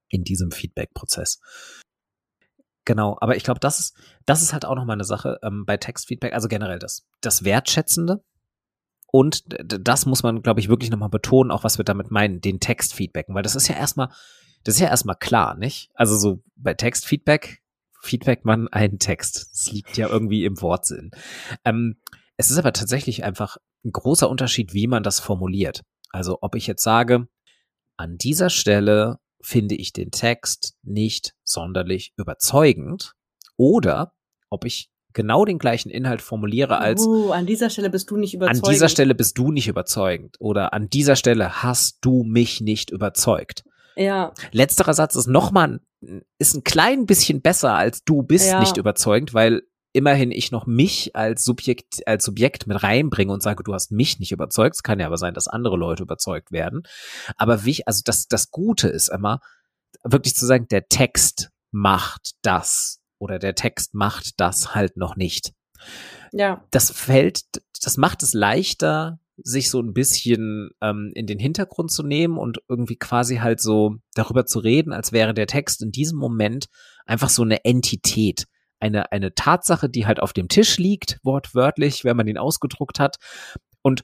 in 0.08 0.24
diesem 0.24 0.50
Feedback-Prozess. 0.50 1.40
Genau, 2.86 3.18
aber 3.20 3.36
ich 3.36 3.44
glaube, 3.44 3.60
das 3.60 3.78
ist, 3.78 3.96
das 4.24 4.40
ist 4.40 4.54
halt 4.54 4.64
auch 4.64 4.74
nochmal 4.74 4.96
eine 4.96 5.04
Sache 5.04 5.38
ähm, 5.42 5.64
bei 5.66 5.76
Textfeedback, 5.76 6.32
also 6.32 6.48
generell 6.48 6.78
das, 6.78 7.06
das 7.20 7.44
Wertschätzende. 7.44 8.24
Und 9.12 9.44
das 9.48 10.06
muss 10.06 10.22
man, 10.22 10.42
glaube 10.42 10.60
ich, 10.60 10.68
wirklich 10.68 10.90
nochmal 10.90 11.10
betonen, 11.10 11.50
auch 11.50 11.62
was 11.62 11.78
wir 11.78 11.84
damit 11.84 12.10
meinen, 12.10 12.40
den 12.40 12.58
Textfeedbacken, 12.58 13.34
weil 13.34 13.42
das 13.42 13.54
ist 13.54 13.68
ja 13.68 13.76
erstmal, 13.76 14.08
das 14.64 14.76
ist 14.76 14.80
ja 14.80 14.88
erstmal 14.88 15.16
klar, 15.16 15.56
nicht? 15.56 15.90
Also 15.94 16.16
so 16.16 16.42
bei 16.56 16.72
Textfeedback 16.74 17.62
feedbackt 18.04 18.44
man 18.44 18.68
einen 18.68 18.98
Text. 18.98 19.48
Das 19.52 19.72
liegt 19.72 19.96
ja 19.96 20.08
irgendwie 20.08 20.44
im 20.44 20.60
Wortsinn. 20.60 21.10
Ähm, 21.64 21.96
es 22.36 22.50
ist 22.50 22.58
aber 22.58 22.72
tatsächlich 22.72 23.24
einfach 23.24 23.56
ein 23.84 23.92
großer 23.92 24.28
Unterschied, 24.28 24.74
wie 24.74 24.86
man 24.86 25.02
das 25.02 25.20
formuliert. 25.20 25.82
Also 26.10 26.38
ob 26.40 26.54
ich 26.54 26.66
jetzt 26.66 26.82
sage, 26.82 27.28
an 27.96 28.16
dieser 28.18 28.50
Stelle 28.50 29.18
finde 29.40 29.74
ich 29.74 29.92
den 29.92 30.10
Text 30.10 30.74
nicht 30.82 31.34
sonderlich 31.44 32.12
überzeugend 32.16 33.12
oder 33.56 34.14
ob 34.50 34.64
ich 34.64 34.90
genau 35.12 35.44
den 35.44 35.58
gleichen 35.58 35.90
Inhalt 35.90 36.22
formuliere 36.22 36.78
als 36.78 37.06
uh, 37.06 37.30
an 37.30 37.46
dieser 37.46 37.70
Stelle 37.70 37.90
bist 37.90 38.10
du 38.10 38.16
nicht 38.16 38.34
überzeugt. 38.34 38.66
an 38.66 38.72
dieser 38.72 38.88
Stelle 38.88 39.14
bist 39.14 39.38
du 39.38 39.52
nicht 39.52 39.68
überzeugend 39.68 40.36
oder 40.40 40.72
an 40.72 40.88
dieser 40.88 41.14
Stelle 41.14 41.62
hast 41.62 41.98
du 42.00 42.24
mich 42.24 42.60
nicht 42.60 42.90
überzeugt. 42.90 43.64
Ja, 43.96 44.32
Letzterer 44.52 44.94
Satz 44.94 45.16
ist 45.16 45.26
noch 45.28 45.50
mal 45.52 45.80
ein- 46.02 46.22
ist 46.38 46.54
ein 46.54 46.64
klein 46.64 47.06
bisschen 47.06 47.40
besser 47.42 47.74
als 47.74 48.04
du 48.04 48.22
bist 48.22 48.48
Ja. 48.48 48.60
nicht 48.60 48.76
überzeugend, 48.76 49.32
weil 49.34 49.62
immerhin 49.92 50.32
ich 50.32 50.50
noch 50.50 50.66
mich 50.66 51.14
als 51.14 51.44
Subjekt 51.44 52.06
als 52.06 52.24
Subjekt 52.24 52.66
mit 52.66 52.82
reinbringe 52.82 53.32
und 53.32 53.42
sage, 53.42 53.62
du 53.62 53.72
hast 53.72 53.92
mich 53.92 54.18
nicht 54.18 54.32
überzeugt. 54.32 54.74
Es 54.76 54.82
kann 54.82 54.98
ja 55.00 55.06
aber 55.06 55.18
sein, 55.18 55.34
dass 55.34 55.46
andere 55.48 55.76
Leute 55.76 56.02
überzeugt 56.02 56.50
werden. 56.52 56.82
Aber 57.36 57.64
wie, 57.64 57.86
also 57.86 58.02
das 58.04 58.26
das 58.28 58.50
Gute 58.50 58.88
ist 58.88 59.08
immer 59.08 59.40
wirklich 60.02 60.34
zu 60.34 60.46
sagen, 60.46 60.66
der 60.68 60.88
Text 60.88 61.50
macht 61.70 62.32
das 62.42 63.00
oder 63.18 63.38
der 63.38 63.54
Text 63.54 63.94
macht 63.94 64.40
das 64.40 64.74
halt 64.74 64.96
noch 64.96 65.16
nicht 65.16 65.52
ja, 66.32 66.64
das 66.70 66.90
fällt, 66.90 67.42
das 67.82 67.96
macht 67.98 68.22
es 68.22 68.32
leichter, 68.32 69.20
sich 69.42 69.70
so 69.70 69.80
ein 69.80 69.92
bisschen 69.92 70.70
ähm, 70.80 71.10
in 71.14 71.26
den 71.26 71.38
Hintergrund 71.38 71.90
zu 71.90 72.02
nehmen 72.02 72.38
und 72.38 72.58
irgendwie 72.68 72.96
quasi 72.96 73.36
halt 73.36 73.60
so 73.60 73.96
darüber 74.14 74.46
zu 74.46 74.60
reden, 74.60 74.92
als 74.92 75.12
wäre 75.12 75.34
der 75.34 75.46
Text 75.46 75.82
in 75.82 75.90
diesem 75.90 76.18
Moment 76.18 76.66
einfach 77.04 77.28
so 77.28 77.42
eine 77.42 77.64
Entität, 77.64 78.44
eine, 78.78 79.10
eine 79.12 79.34
Tatsache, 79.34 79.88
die 79.88 80.06
halt 80.06 80.20
auf 80.20 80.32
dem 80.32 80.48
Tisch 80.48 80.78
liegt, 80.78 81.18
wortwörtlich, 81.22 82.04
wenn 82.04 82.16
man 82.16 82.28
ihn 82.28 82.38
ausgedruckt 82.38 83.00
hat 83.00 83.16
und 83.82 84.02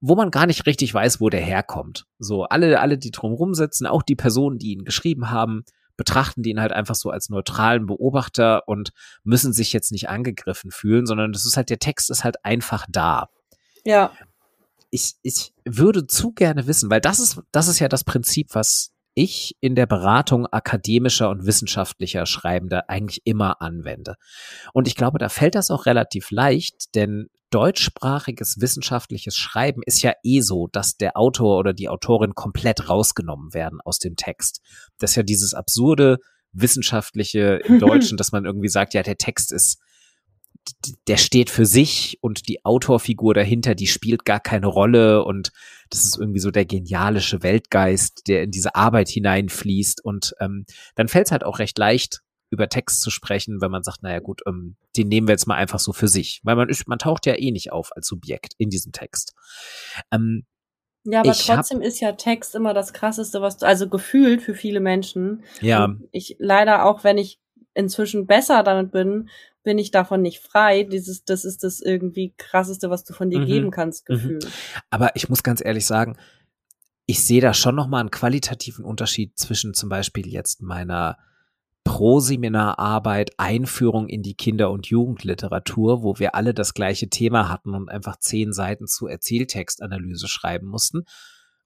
wo 0.00 0.16
man 0.16 0.30
gar 0.30 0.46
nicht 0.46 0.66
richtig 0.66 0.92
weiß, 0.92 1.20
wo 1.20 1.28
der 1.28 1.40
herkommt. 1.40 2.06
So 2.18 2.44
alle, 2.44 2.80
alle, 2.80 2.98
die 2.98 3.12
drumherum 3.12 3.54
sitzen, 3.54 3.86
auch 3.86 4.02
die 4.02 4.16
Personen, 4.16 4.58
die 4.58 4.72
ihn 4.72 4.84
geschrieben 4.84 5.30
haben, 5.30 5.64
betrachten 5.96 6.42
den 6.42 6.60
halt 6.60 6.72
einfach 6.72 6.96
so 6.96 7.10
als 7.10 7.28
neutralen 7.28 7.86
Beobachter 7.86 8.66
und 8.66 8.90
müssen 9.22 9.52
sich 9.52 9.72
jetzt 9.72 9.92
nicht 9.92 10.08
angegriffen 10.08 10.70
fühlen, 10.70 11.06
sondern 11.06 11.32
das 11.32 11.44
ist 11.44 11.56
halt, 11.56 11.70
der 11.70 11.78
Text 11.78 12.10
ist 12.10 12.24
halt 12.24 12.44
einfach 12.44 12.86
da. 12.88 13.28
ja, 13.84 14.12
Ich, 14.92 15.14
ich 15.22 15.52
würde 15.64 16.06
zu 16.06 16.30
gerne 16.30 16.68
wissen, 16.68 16.88
weil 16.90 17.00
das 17.00 17.18
ist, 17.18 17.40
das 17.50 17.66
ist 17.66 17.80
ja 17.80 17.88
das 17.88 18.04
Prinzip, 18.04 18.54
was 18.54 18.92
ich 19.14 19.56
in 19.60 19.74
der 19.74 19.86
Beratung 19.86 20.46
akademischer 20.46 21.28
und 21.30 21.44
wissenschaftlicher 21.44 22.26
Schreibender 22.26 22.88
eigentlich 22.88 23.22
immer 23.24 23.60
anwende. 23.60 24.14
Und 24.72 24.86
ich 24.86 24.94
glaube, 24.94 25.18
da 25.18 25.28
fällt 25.28 25.54
das 25.54 25.70
auch 25.70 25.86
relativ 25.86 26.30
leicht, 26.30 26.94
denn 26.94 27.28
deutschsprachiges 27.50 28.60
wissenschaftliches 28.60 29.36
Schreiben 29.36 29.82
ist 29.84 30.02
ja 30.02 30.14
eh 30.22 30.40
so, 30.40 30.68
dass 30.68 30.96
der 30.96 31.16
Autor 31.16 31.58
oder 31.58 31.74
die 31.74 31.88
Autorin 31.88 32.34
komplett 32.34 32.88
rausgenommen 32.88 33.52
werden 33.52 33.80
aus 33.84 33.98
dem 33.98 34.16
Text. 34.16 34.62
Das 34.98 35.10
ist 35.10 35.16
ja 35.16 35.22
dieses 35.22 35.52
absurde 35.52 36.18
wissenschaftliche 36.52 37.60
im 37.64 37.78
Deutschen, 37.78 38.16
dass 38.16 38.32
man 38.32 38.46
irgendwie 38.46 38.68
sagt, 38.68 38.94
ja, 38.94 39.02
der 39.02 39.18
Text 39.18 39.52
ist 39.52 39.78
der 41.08 41.16
steht 41.16 41.50
für 41.50 41.66
sich 41.66 42.18
und 42.20 42.48
die 42.48 42.64
Autorfigur 42.64 43.34
dahinter, 43.34 43.74
die 43.74 43.86
spielt 43.86 44.24
gar 44.24 44.40
keine 44.40 44.66
Rolle 44.66 45.24
und 45.24 45.52
das 45.90 46.04
ist 46.04 46.18
irgendwie 46.18 46.40
so 46.40 46.50
der 46.50 46.64
genialische 46.64 47.42
Weltgeist, 47.42 48.22
der 48.28 48.44
in 48.44 48.50
diese 48.50 48.74
Arbeit 48.74 49.08
hineinfließt 49.08 50.04
und 50.04 50.34
ähm, 50.40 50.66
dann 50.94 51.08
fällt 51.08 51.26
es 51.26 51.32
halt 51.32 51.44
auch 51.44 51.58
recht 51.58 51.78
leicht, 51.78 52.22
über 52.50 52.68
Text 52.68 53.00
zu 53.00 53.10
sprechen, 53.10 53.60
wenn 53.60 53.70
man 53.70 53.82
sagt, 53.82 54.02
naja 54.02 54.20
gut, 54.20 54.42
ähm, 54.46 54.76
den 54.96 55.08
nehmen 55.08 55.26
wir 55.26 55.32
jetzt 55.32 55.46
mal 55.46 55.56
einfach 55.56 55.78
so 55.78 55.92
für 55.92 56.08
sich, 56.08 56.40
weil 56.44 56.54
man 56.54 56.68
ist, 56.68 56.86
man 56.86 56.98
taucht 56.98 57.24
ja 57.26 57.34
eh 57.34 57.50
nicht 57.50 57.72
auf 57.72 57.90
als 57.96 58.06
Subjekt 58.06 58.52
in 58.58 58.68
diesem 58.68 58.92
Text. 58.92 59.34
Ähm, 60.12 60.44
ja, 61.04 61.20
aber 61.20 61.32
trotzdem 61.32 61.80
ist 61.80 62.00
ja 62.00 62.12
Text 62.12 62.54
immer 62.54 62.74
das 62.74 62.92
krasseste, 62.92 63.40
was 63.40 63.56
du, 63.56 63.66
also 63.66 63.88
gefühlt 63.88 64.42
für 64.42 64.54
viele 64.54 64.80
Menschen. 64.80 65.42
Ja. 65.60 65.84
Und 65.84 66.08
ich 66.12 66.36
leider 66.38 66.84
auch, 66.84 67.04
wenn 67.04 67.18
ich 67.18 67.40
inzwischen 67.74 68.26
besser 68.26 68.62
damit 68.62 68.92
bin, 68.92 69.28
bin 69.62 69.78
ich 69.78 69.90
davon 69.90 70.22
nicht 70.22 70.40
frei. 70.40 70.84
Dieses, 70.84 71.24
das 71.24 71.44
ist 71.44 71.64
das 71.64 71.80
irgendwie 71.80 72.34
krasseste, 72.36 72.90
was 72.90 73.04
du 73.04 73.12
von 73.12 73.30
dir 73.30 73.40
mhm. 73.40 73.46
geben 73.46 73.70
kannst. 73.70 74.06
Gefühl. 74.06 74.40
Mhm. 74.42 74.50
Aber 74.90 75.14
ich 75.16 75.28
muss 75.28 75.42
ganz 75.42 75.64
ehrlich 75.64 75.86
sagen, 75.86 76.16
ich 77.06 77.22
sehe 77.24 77.40
da 77.40 77.52
schon 77.54 77.74
nochmal 77.74 78.00
einen 78.00 78.10
qualitativen 78.10 78.84
Unterschied 78.84 79.38
zwischen 79.38 79.74
zum 79.74 79.88
Beispiel 79.88 80.26
jetzt 80.26 80.62
meiner 80.62 81.18
Pro-Seminararbeit 81.84 83.32
Einführung 83.38 84.08
in 84.08 84.22
die 84.22 84.34
Kinder- 84.34 84.70
und 84.70 84.86
Jugendliteratur, 84.86 86.02
wo 86.02 86.18
wir 86.18 86.34
alle 86.36 86.54
das 86.54 86.74
gleiche 86.74 87.08
Thema 87.08 87.48
hatten 87.48 87.74
und 87.74 87.88
einfach 87.88 88.18
zehn 88.18 88.52
Seiten 88.52 88.86
zu 88.86 89.08
Erzähltextanalyse 89.08 90.28
schreiben 90.28 90.68
mussten 90.68 91.02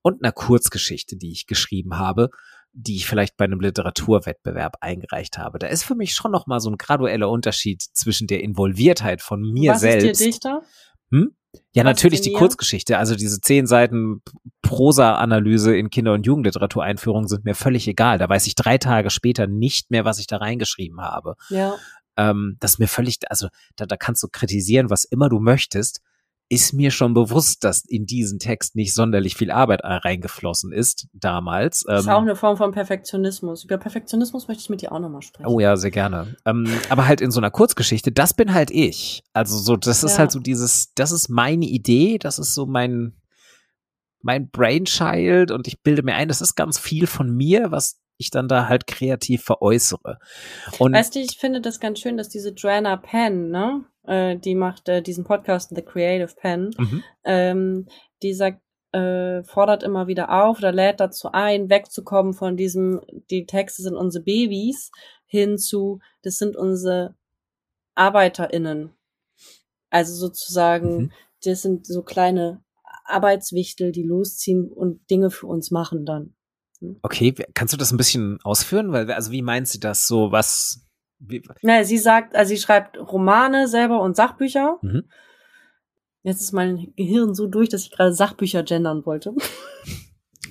und 0.01 0.23
einer 0.23 0.33
Kurzgeschichte, 0.33 1.17
die 1.17 1.33
ich 1.33 1.47
geschrieben 1.47 1.99
habe, 1.99 2.31
die 2.79 2.97
ich 2.97 3.07
vielleicht 3.07 3.39
bei 3.39 3.47
einem 3.47 3.61
Literaturwettbewerb 3.61 4.77
eingereicht 4.81 5.39
habe. 5.39 5.59
Da 5.59 5.67
ist 5.67 5.83
für 5.83 5.95
mich 5.95 6.13
schon 6.13 6.31
noch 6.31 6.47
mal 6.47 6.61
so 6.61 6.69
ein 6.71 6.77
gradueller 6.77 7.31
Unterschied 7.31 7.83
zwischen 7.83 8.27
der 8.27 8.43
Involviertheit 8.43 9.23
von 9.23 9.41
mir 9.41 9.73
Was 9.73 9.81
selbst. 9.81 10.07
Ist 10.07 10.21
dir 10.21 10.27
Dichter? 10.27 10.63
Hm? 11.11 11.35
Ja, 11.73 11.85
Was 11.85 11.91
natürlich 11.91 12.21
die 12.21 12.35
Kurzgeschichte. 12.35 12.99
Also 12.99 13.15
diese 13.15 13.41
zehn 13.41 13.67
Seiten 13.67 14.21
Prosa-Analyse 14.61 15.75
in 15.75 15.89
Kinder- 15.89 16.13
und 16.13 16.27
Jugendliteratureinführung 16.27 17.29
sind 17.29 17.47
mir 17.47 17.55
völlig 17.55 17.89
egal. 17.89 18.19
Da 18.19 18.29
weiß 18.29 18.47
ich 18.47 18.55
drei 18.55 18.77
Tage 18.77 19.09
später 19.09 19.47
nicht 19.47 19.91
mehr, 19.91 20.05
was 20.05 20.19
ich 20.19 20.27
da 20.27 20.37
reingeschrieben 20.37 21.01
habe. 21.01 21.37
Ja. 21.49 21.77
Ähm, 22.19 22.59
das 22.61 22.73
ist 22.73 22.79
mir 22.79 22.89
völlig, 22.89 23.19
also 23.31 23.49
da, 23.77 23.87
da 23.87 23.97
kannst 23.97 24.23
du 24.23 24.29
kritisieren, 24.31 24.91
was 24.91 25.05
immer 25.05 25.31
du 25.31 25.39
möchtest 25.39 26.03
ist 26.49 26.73
mir 26.73 26.93
schon 26.93 27.13
bewusst, 27.13 27.65
dass 27.65 27.85
in 27.85 28.07
diesen 28.07 28.39
Text 28.39 28.77
nicht 28.77 28.95
sonderlich 28.95 29.37
viel 29.37 29.51
Arbeit 29.51 29.81
reingeflossen 29.83 30.73
ist 30.73 31.09
damals. 31.13 31.83
Das 31.87 32.03
ist 32.03 32.07
ähm, 32.07 32.13
auch 32.13 32.23
eine 32.23 32.37
Form 32.37 32.57
von 32.57 32.71
Perfektionismus. 32.71 33.65
Über 33.65 33.79
Perfektionismus 33.79 34.47
möchte 34.47 34.63
ich 34.63 34.71
mit 34.71 34.81
dir 34.81 34.93
auch 34.93 35.01
nochmal 35.01 35.23
sprechen. 35.23 35.49
Oh 35.49 35.59
ja, 35.59 35.77
sehr 35.77 35.91
gerne. 35.91 36.37
Ähm, 36.45 36.67
aber 36.89 37.09
halt 37.09 37.21
in 37.21 37.33
so 37.33 37.41
einer 37.41 37.51
Kurzgeschichte, 37.51 38.13
das 38.13 38.33
bin 38.33 38.55
halt 38.55 38.71
ich. 38.71 39.25
Also 39.33 39.59
so, 39.59 39.77
das 39.77 40.05
ist 40.05 40.13
ja. 40.13 40.19
halt 40.19 40.31
so 40.31 40.39
dieses, 40.39 40.93
das 40.95 41.11
ist 41.11 41.29
meine 41.29 41.67
Idee, 41.67 42.19
das 42.19 42.39
ist 42.39 42.55
so 42.55 42.67
mein, 42.67 43.15
mein 44.23 44.49
Brainchild 44.49 45.51
und 45.51 45.67
ich 45.67 45.83
bilde 45.83 46.05
mir 46.05 46.15
ein, 46.15 46.29
das 46.29 46.41
ist 46.41 46.55
ganz 46.55 46.79
viel 46.79 47.09
von 47.09 47.35
mir, 47.35 47.73
was 47.73 48.01
ich 48.19 48.31
dann 48.31 48.49
da 48.49 48.69
halt 48.69 48.87
kreativ 48.87 49.43
veräußere. 49.43 50.19
Und 50.79 50.95
weißt 50.95 51.15
du, 51.15 51.19
ich 51.19 51.39
finde 51.39 51.61
das 51.61 51.81
ganz 51.81 52.01
schön, 52.01 52.17
dass 52.17 52.29
diese 52.29 52.51
Joanna 52.51 52.97
Penn, 52.97 53.51
ne, 53.51 53.85
äh, 54.07 54.37
die 54.37 54.55
macht 54.55 54.89
äh, 54.89 55.03
diesen 55.03 55.25
Podcast 55.25 55.75
The 55.75 55.83
Creative 55.83 56.35
Pen, 56.37 56.71
mhm. 56.77 57.03
ähm, 57.25 57.87
die 58.23 58.35
sagt, 58.35 58.61
äh, 58.93 59.43
fordert 59.43 59.83
immer 59.83 60.07
wieder 60.07 60.31
auf 60.31 60.59
oder 60.59 60.73
lädt 60.73 61.01
dazu 61.01 61.31
ein, 61.33 61.69
wegzukommen 61.69 62.33
von 62.33 62.57
diesem, 62.57 63.01
die 63.31 63.47
Texte 63.47 63.83
sind 63.83 63.95
unsere 63.95 64.25
Babys, 64.25 64.91
hin 65.27 65.59
zu, 65.59 66.01
das 66.23 66.39
sind 66.39 66.57
unsere 66.57 67.15
ArbeiterInnen. 67.95 68.93
Also 69.91 70.15
sozusagen, 70.15 70.97
mhm. 70.97 71.13
das 71.45 71.63
sind 71.63 71.87
so 71.87 72.03
kleine 72.03 72.63
Arbeitswichtel, 73.05 73.93
die 73.93 74.03
losziehen 74.03 74.71
und 74.71 75.11
Dinge 75.11 75.31
für 75.31 75.47
uns 75.47 75.71
machen 75.71 76.07
dann. 76.07 76.35
Hm? 76.81 76.99
Okay, 77.03 77.35
kannst 77.55 77.73
du 77.73 77.79
das 77.79 77.93
ein 77.93 77.97
bisschen 77.97 78.39
ausführen? 78.43 78.93
Weil, 78.93 79.11
also 79.13 79.31
wie 79.31 79.43
meint 79.43 79.69
sie 79.69 79.81
das 79.81 80.07
so? 80.07 80.33
Was, 80.33 80.86
wie? 81.19 81.43
Na, 81.63 81.85
sie 81.85 81.99
sagt, 81.99 82.35
also 82.35 82.51
sie 82.51 82.61
schreibt 82.61 82.99
Romane 82.99 83.69
selber 83.69 84.01
und 84.01 84.17
Sachbücher. 84.17 84.79
Mhm. 84.83 85.05
Jetzt 86.23 86.41
ist 86.41 86.53
mein 86.53 86.93
Gehirn 86.97 87.35
so 87.35 87.47
durch, 87.47 87.69
dass 87.69 87.83
ich 87.83 87.91
gerade 87.93 88.13
Sachbücher 88.13 88.63
gendern 88.63 89.07
wollte. 89.07 89.33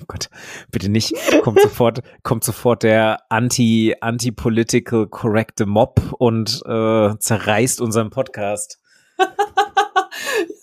Oh 0.00 0.04
Gott, 0.08 0.28
bitte 0.70 0.88
nicht. 0.88 1.14
Kommt 1.42 1.60
sofort, 1.60 2.02
kommt 2.22 2.44
sofort 2.44 2.82
der 2.82 3.20
anti, 3.30 3.94
anti-political 4.00 5.06
correcte 5.06 5.66
Mob 5.66 6.00
und 6.18 6.62
äh, 6.66 7.18
zerreißt 7.18 7.80
unseren 7.80 8.10
Podcast. 8.10 8.78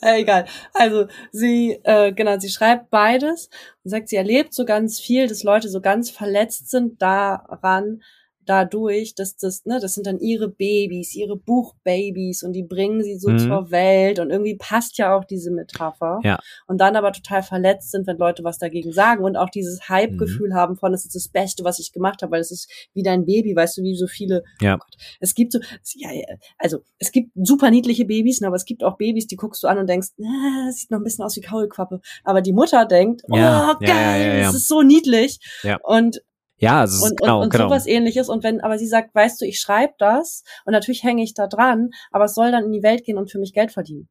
egal. 0.01 0.45
Also 0.73 1.07
sie, 1.31 1.79
äh, 1.83 2.11
genau, 2.13 2.37
sie 2.39 2.49
schreibt 2.49 2.89
beides 2.89 3.49
und 3.83 3.91
sagt, 3.91 4.09
sie 4.09 4.15
erlebt 4.15 4.53
so 4.53 4.65
ganz 4.65 4.99
viel, 4.99 5.27
dass 5.27 5.43
Leute 5.43 5.69
so 5.69 5.81
ganz 5.81 6.09
verletzt 6.09 6.69
sind 6.69 7.01
daran, 7.01 8.01
dadurch, 8.45 9.15
dass 9.15 9.37
das, 9.37 9.65
ne, 9.65 9.79
das 9.79 9.93
sind 9.93 10.07
dann 10.07 10.19
ihre 10.19 10.49
Babys, 10.49 11.15
ihre 11.15 11.35
Buchbabys 11.37 12.43
und 12.43 12.53
die 12.53 12.63
bringen 12.63 13.03
sie 13.03 13.17
so 13.17 13.29
mhm. 13.29 13.39
zur 13.39 13.71
Welt 13.71 14.19
und 14.19 14.29
irgendwie 14.29 14.55
passt 14.55 14.97
ja 14.97 15.15
auch 15.15 15.25
diese 15.25 15.51
Metapher. 15.51 16.19
Ja. 16.23 16.39
Und 16.67 16.79
dann 16.79 16.95
aber 16.95 17.11
total 17.11 17.43
verletzt 17.43 17.91
sind, 17.91 18.07
wenn 18.07 18.17
Leute 18.17 18.43
was 18.43 18.57
dagegen 18.57 18.91
sagen 18.91 19.23
und 19.23 19.35
auch 19.35 19.49
dieses 19.49 19.87
Hype-Gefühl 19.89 20.49
mhm. 20.49 20.55
haben 20.55 20.75
von, 20.75 20.93
es 20.93 21.05
ist 21.05 21.15
das 21.15 21.27
Beste, 21.27 21.63
was 21.63 21.79
ich 21.79 21.91
gemacht 21.91 22.21
habe, 22.21 22.33
weil 22.33 22.41
es 22.41 22.51
ist 22.51 22.69
wie 22.93 23.03
dein 23.03 23.25
Baby, 23.25 23.55
weißt 23.55 23.77
du, 23.77 23.83
wie 23.83 23.95
so 23.95 24.07
viele. 24.07 24.43
Ja. 24.61 24.75
Oh 24.75 24.77
Gott, 24.77 24.95
es 25.19 25.35
gibt 25.35 25.53
so, 25.53 25.59
ja, 25.95 26.09
also 26.57 26.79
es 26.99 27.11
gibt 27.11 27.31
super 27.35 27.71
niedliche 27.71 28.05
Babys, 28.05 28.41
ne, 28.41 28.47
aber 28.47 28.55
es 28.55 28.65
gibt 28.65 28.83
auch 28.83 28.97
Babys, 28.97 29.27
die 29.27 29.35
guckst 29.35 29.63
du 29.63 29.67
an 29.67 29.77
und 29.77 29.87
denkst, 29.87 30.09
ah, 30.21 30.65
das 30.67 30.77
sieht 30.77 30.91
noch 30.91 30.99
ein 30.99 31.03
bisschen 31.03 31.25
aus 31.25 31.35
wie 31.35 31.41
Kaulquappe. 31.41 32.01
Aber 32.23 32.41
die 32.41 32.53
Mutter 32.53 32.85
denkt, 32.85 33.21
ja. 33.29 33.71
oh 33.71 33.79
geil, 33.79 34.27
ja, 34.27 34.35
ja, 34.35 34.43
das 34.43 34.55
ist 34.55 34.67
so 34.67 34.81
niedlich. 34.81 35.39
Ja. 35.63 35.77
Und 35.83 36.21
ja, 36.63 36.81
also 36.81 37.05
und, 37.05 37.17
genau, 37.17 37.37
und, 37.37 37.43
und 37.43 37.49
genau. 37.51 37.69
sowas 37.69 37.85
ähnliches. 37.85 38.29
Und 38.29 38.43
wenn, 38.43 38.61
aber 38.61 38.77
sie 38.77 38.87
sagt, 38.87 39.13
weißt 39.13 39.41
du, 39.41 39.45
ich 39.45 39.59
schreibe 39.59 39.93
das 39.97 40.43
und 40.65 40.73
natürlich 40.73 41.03
hänge 41.03 41.23
ich 41.23 41.33
da 41.33 41.47
dran, 41.47 41.89
aber 42.11 42.25
es 42.25 42.33
soll 42.33 42.51
dann 42.51 42.65
in 42.65 42.71
die 42.71 42.83
Welt 42.83 43.03
gehen 43.03 43.17
und 43.17 43.31
für 43.31 43.39
mich 43.39 43.53
Geld 43.53 43.71
verdienen. 43.71 44.09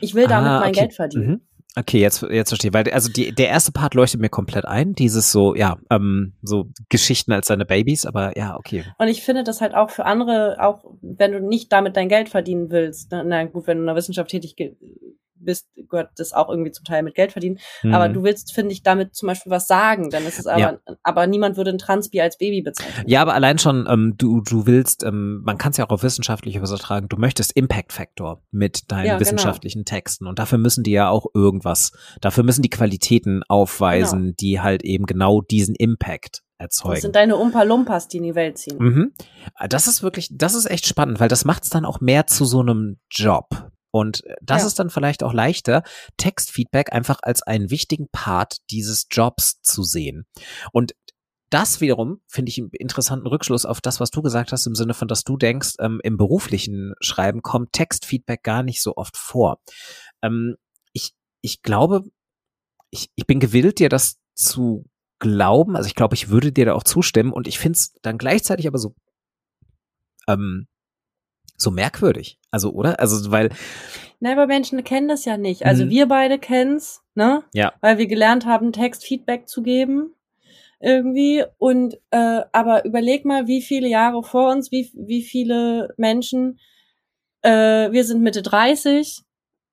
Ich 0.00 0.14
will 0.14 0.26
damit 0.26 0.50
ah, 0.50 0.60
mein 0.60 0.72
Geld 0.72 0.94
verdienen. 0.94 1.26
Mhm. 1.26 1.40
Okay, 1.76 2.00
jetzt, 2.00 2.22
jetzt 2.22 2.48
verstehe 2.48 2.70
ich. 2.70 2.74
Weil, 2.74 2.90
also 2.90 3.10
die, 3.10 3.32
der 3.32 3.48
erste 3.48 3.72
Part 3.72 3.94
leuchtet 3.94 4.20
mir 4.20 4.30
komplett 4.30 4.64
ein. 4.64 4.94
Dieses 4.94 5.30
so, 5.30 5.54
ja, 5.54 5.78
ähm, 5.90 6.32
so 6.42 6.66
Geschichten 6.88 7.30
als 7.32 7.46
seine 7.46 7.66
Babys, 7.66 8.04
aber 8.04 8.36
ja, 8.36 8.56
okay. 8.56 8.84
Und 8.98 9.08
ich 9.08 9.22
finde 9.22 9.44
das 9.44 9.60
halt 9.60 9.74
auch 9.74 9.90
für 9.90 10.04
andere, 10.04 10.56
auch 10.60 10.84
wenn 11.02 11.32
du 11.32 11.40
nicht 11.40 11.72
damit 11.72 11.96
dein 11.96 12.08
Geld 12.08 12.30
verdienen 12.30 12.70
willst, 12.70 13.08
na, 13.10 13.22
na 13.22 13.44
gut, 13.44 13.66
wenn 13.66 13.76
du 13.76 13.82
in 13.82 13.86
der 13.86 13.96
Wissenschaft 13.96 14.30
tätig 14.30 14.56
bist, 15.40 15.68
gehört 15.88 16.10
das 16.16 16.32
auch 16.32 16.48
irgendwie 16.48 16.70
zum 16.70 16.84
Teil 16.84 17.02
mit 17.02 17.14
Geld 17.14 17.32
verdienen. 17.32 17.58
Mhm. 17.82 17.94
Aber 17.94 18.08
du 18.08 18.22
willst, 18.22 18.52
finde 18.52 18.72
ich, 18.72 18.82
damit 18.82 19.14
zum 19.14 19.26
Beispiel 19.28 19.50
was 19.50 19.66
sagen. 19.66 20.10
Dann 20.10 20.26
ist 20.26 20.38
es 20.38 20.46
aber, 20.46 20.60
ja. 20.60 20.78
aber 21.02 21.26
niemand 21.26 21.56
würde 21.56 21.70
ein 21.70 21.78
Transbi 21.78 22.20
als 22.20 22.38
Baby 22.38 22.62
bezeichnen. 22.62 23.04
Ja, 23.06 23.22
aber 23.22 23.34
allein 23.34 23.58
schon, 23.58 23.86
ähm, 23.88 24.14
du, 24.16 24.40
du 24.40 24.66
willst, 24.66 25.04
ähm, 25.04 25.42
man 25.44 25.58
kann 25.58 25.70
es 25.70 25.76
ja 25.76 25.86
auch 25.86 25.90
auf 25.90 26.02
wissenschaftlich 26.02 26.56
übertragen, 26.56 27.08
du 27.08 27.16
möchtest 27.16 27.52
Impact 27.52 27.92
Factor 27.92 28.42
mit 28.50 28.90
deinen 28.90 29.06
ja, 29.06 29.12
genau. 29.12 29.20
wissenschaftlichen 29.20 29.84
genau. 29.84 29.96
Texten. 29.96 30.26
Und 30.26 30.38
dafür 30.38 30.58
müssen 30.58 30.84
die 30.84 30.92
ja 30.92 31.08
auch 31.08 31.26
irgendwas, 31.34 31.92
dafür 32.20 32.44
müssen 32.44 32.62
die 32.62 32.70
Qualitäten 32.70 33.42
aufweisen, 33.48 34.20
genau. 34.20 34.34
die 34.40 34.60
halt 34.60 34.84
eben 34.84 35.06
genau 35.06 35.40
diesen 35.40 35.74
Impact 35.74 36.42
erzeugen. 36.58 36.94
Das 36.94 37.02
sind 37.02 37.16
deine 37.16 37.36
Umpa 37.36 37.62
Lumpas, 37.62 38.08
die 38.08 38.18
in 38.18 38.24
die 38.24 38.34
Welt 38.34 38.58
ziehen. 38.58 38.78
Mhm. 38.78 39.12
Das 39.68 39.86
ist 39.86 40.02
wirklich, 40.02 40.28
das 40.32 40.54
ist 40.54 40.70
echt 40.70 40.86
spannend, 40.86 41.20
weil 41.20 41.28
das 41.28 41.44
macht 41.44 41.64
es 41.64 41.70
dann 41.70 41.84
auch 41.84 42.00
mehr 42.00 42.26
zu 42.26 42.44
so 42.44 42.60
einem 42.60 42.98
Job. 43.10 43.70
Und 43.98 44.22
das 44.40 44.62
ja. 44.62 44.68
ist 44.68 44.78
dann 44.78 44.90
vielleicht 44.90 45.24
auch 45.24 45.32
leichter, 45.32 45.82
Textfeedback 46.18 46.92
einfach 46.92 47.18
als 47.22 47.42
einen 47.42 47.70
wichtigen 47.70 48.06
Part 48.12 48.58
dieses 48.70 49.08
Jobs 49.10 49.60
zu 49.60 49.82
sehen. 49.82 50.24
Und 50.72 50.92
das 51.50 51.80
wiederum 51.80 52.20
finde 52.28 52.50
ich 52.50 52.58
einen 52.58 52.70
interessanten 52.70 53.26
Rückschluss 53.26 53.66
auf 53.66 53.80
das, 53.80 53.98
was 53.98 54.10
du 54.10 54.22
gesagt 54.22 54.52
hast, 54.52 54.66
im 54.66 54.76
Sinne 54.76 54.94
von, 54.94 55.08
dass 55.08 55.24
du 55.24 55.36
denkst, 55.36 55.74
ähm, 55.80 56.00
im 56.04 56.16
beruflichen 56.16 56.94
Schreiben 57.00 57.42
kommt 57.42 57.72
Textfeedback 57.72 58.44
gar 58.44 58.62
nicht 58.62 58.82
so 58.82 58.96
oft 58.96 59.16
vor. 59.16 59.58
Ähm, 60.22 60.54
ich, 60.92 61.14
ich 61.40 61.62
glaube, 61.62 62.04
ich, 62.90 63.10
ich 63.16 63.26
bin 63.26 63.40
gewillt, 63.40 63.80
dir 63.80 63.88
das 63.88 64.18
zu 64.34 64.84
glauben. 65.18 65.74
Also 65.74 65.88
ich 65.88 65.96
glaube, 65.96 66.14
ich 66.14 66.28
würde 66.28 66.52
dir 66.52 66.66
da 66.66 66.74
auch 66.74 66.84
zustimmen 66.84 67.32
und 67.32 67.48
ich 67.48 67.58
finde 67.58 67.78
es 67.78 67.94
dann 68.02 68.18
gleichzeitig 68.18 68.68
aber 68.68 68.78
so 68.78 68.94
ähm, 70.28 70.68
so 71.58 71.70
merkwürdig. 71.70 72.38
Also, 72.50 72.72
oder? 72.72 72.98
Also, 73.00 73.30
weil. 73.30 73.50
Na, 74.20 74.32
aber 74.32 74.46
Menschen 74.46 74.82
kennen 74.84 75.08
das 75.08 75.24
ja 75.24 75.36
nicht. 75.36 75.66
Also, 75.66 75.84
mhm. 75.84 75.90
wir 75.90 76.06
beide 76.06 76.38
kennen's, 76.38 77.02
ne? 77.14 77.42
Ja. 77.52 77.74
Weil 77.82 77.98
wir 77.98 78.06
gelernt 78.06 78.46
haben, 78.46 78.72
Text 78.72 79.04
Feedback 79.04 79.48
zu 79.48 79.62
geben. 79.62 80.14
irgendwie. 80.80 81.44
Und 81.58 81.98
äh, 82.10 82.42
aber 82.52 82.84
überleg 82.84 83.24
mal, 83.24 83.46
wie 83.46 83.60
viele 83.60 83.88
Jahre 83.88 84.22
vor 84.22 84.50
uns, 84.50 84.70
wie, 84.70 84.90
wie 84.94 85.22
viele 85.22 85.92
Menschen, 85.96 86.58
äh, 87.42 87.90
wir 87.90 88.04
sind 88.04 88.22
Mitte 88.22 88.42
30, 88.42 89.22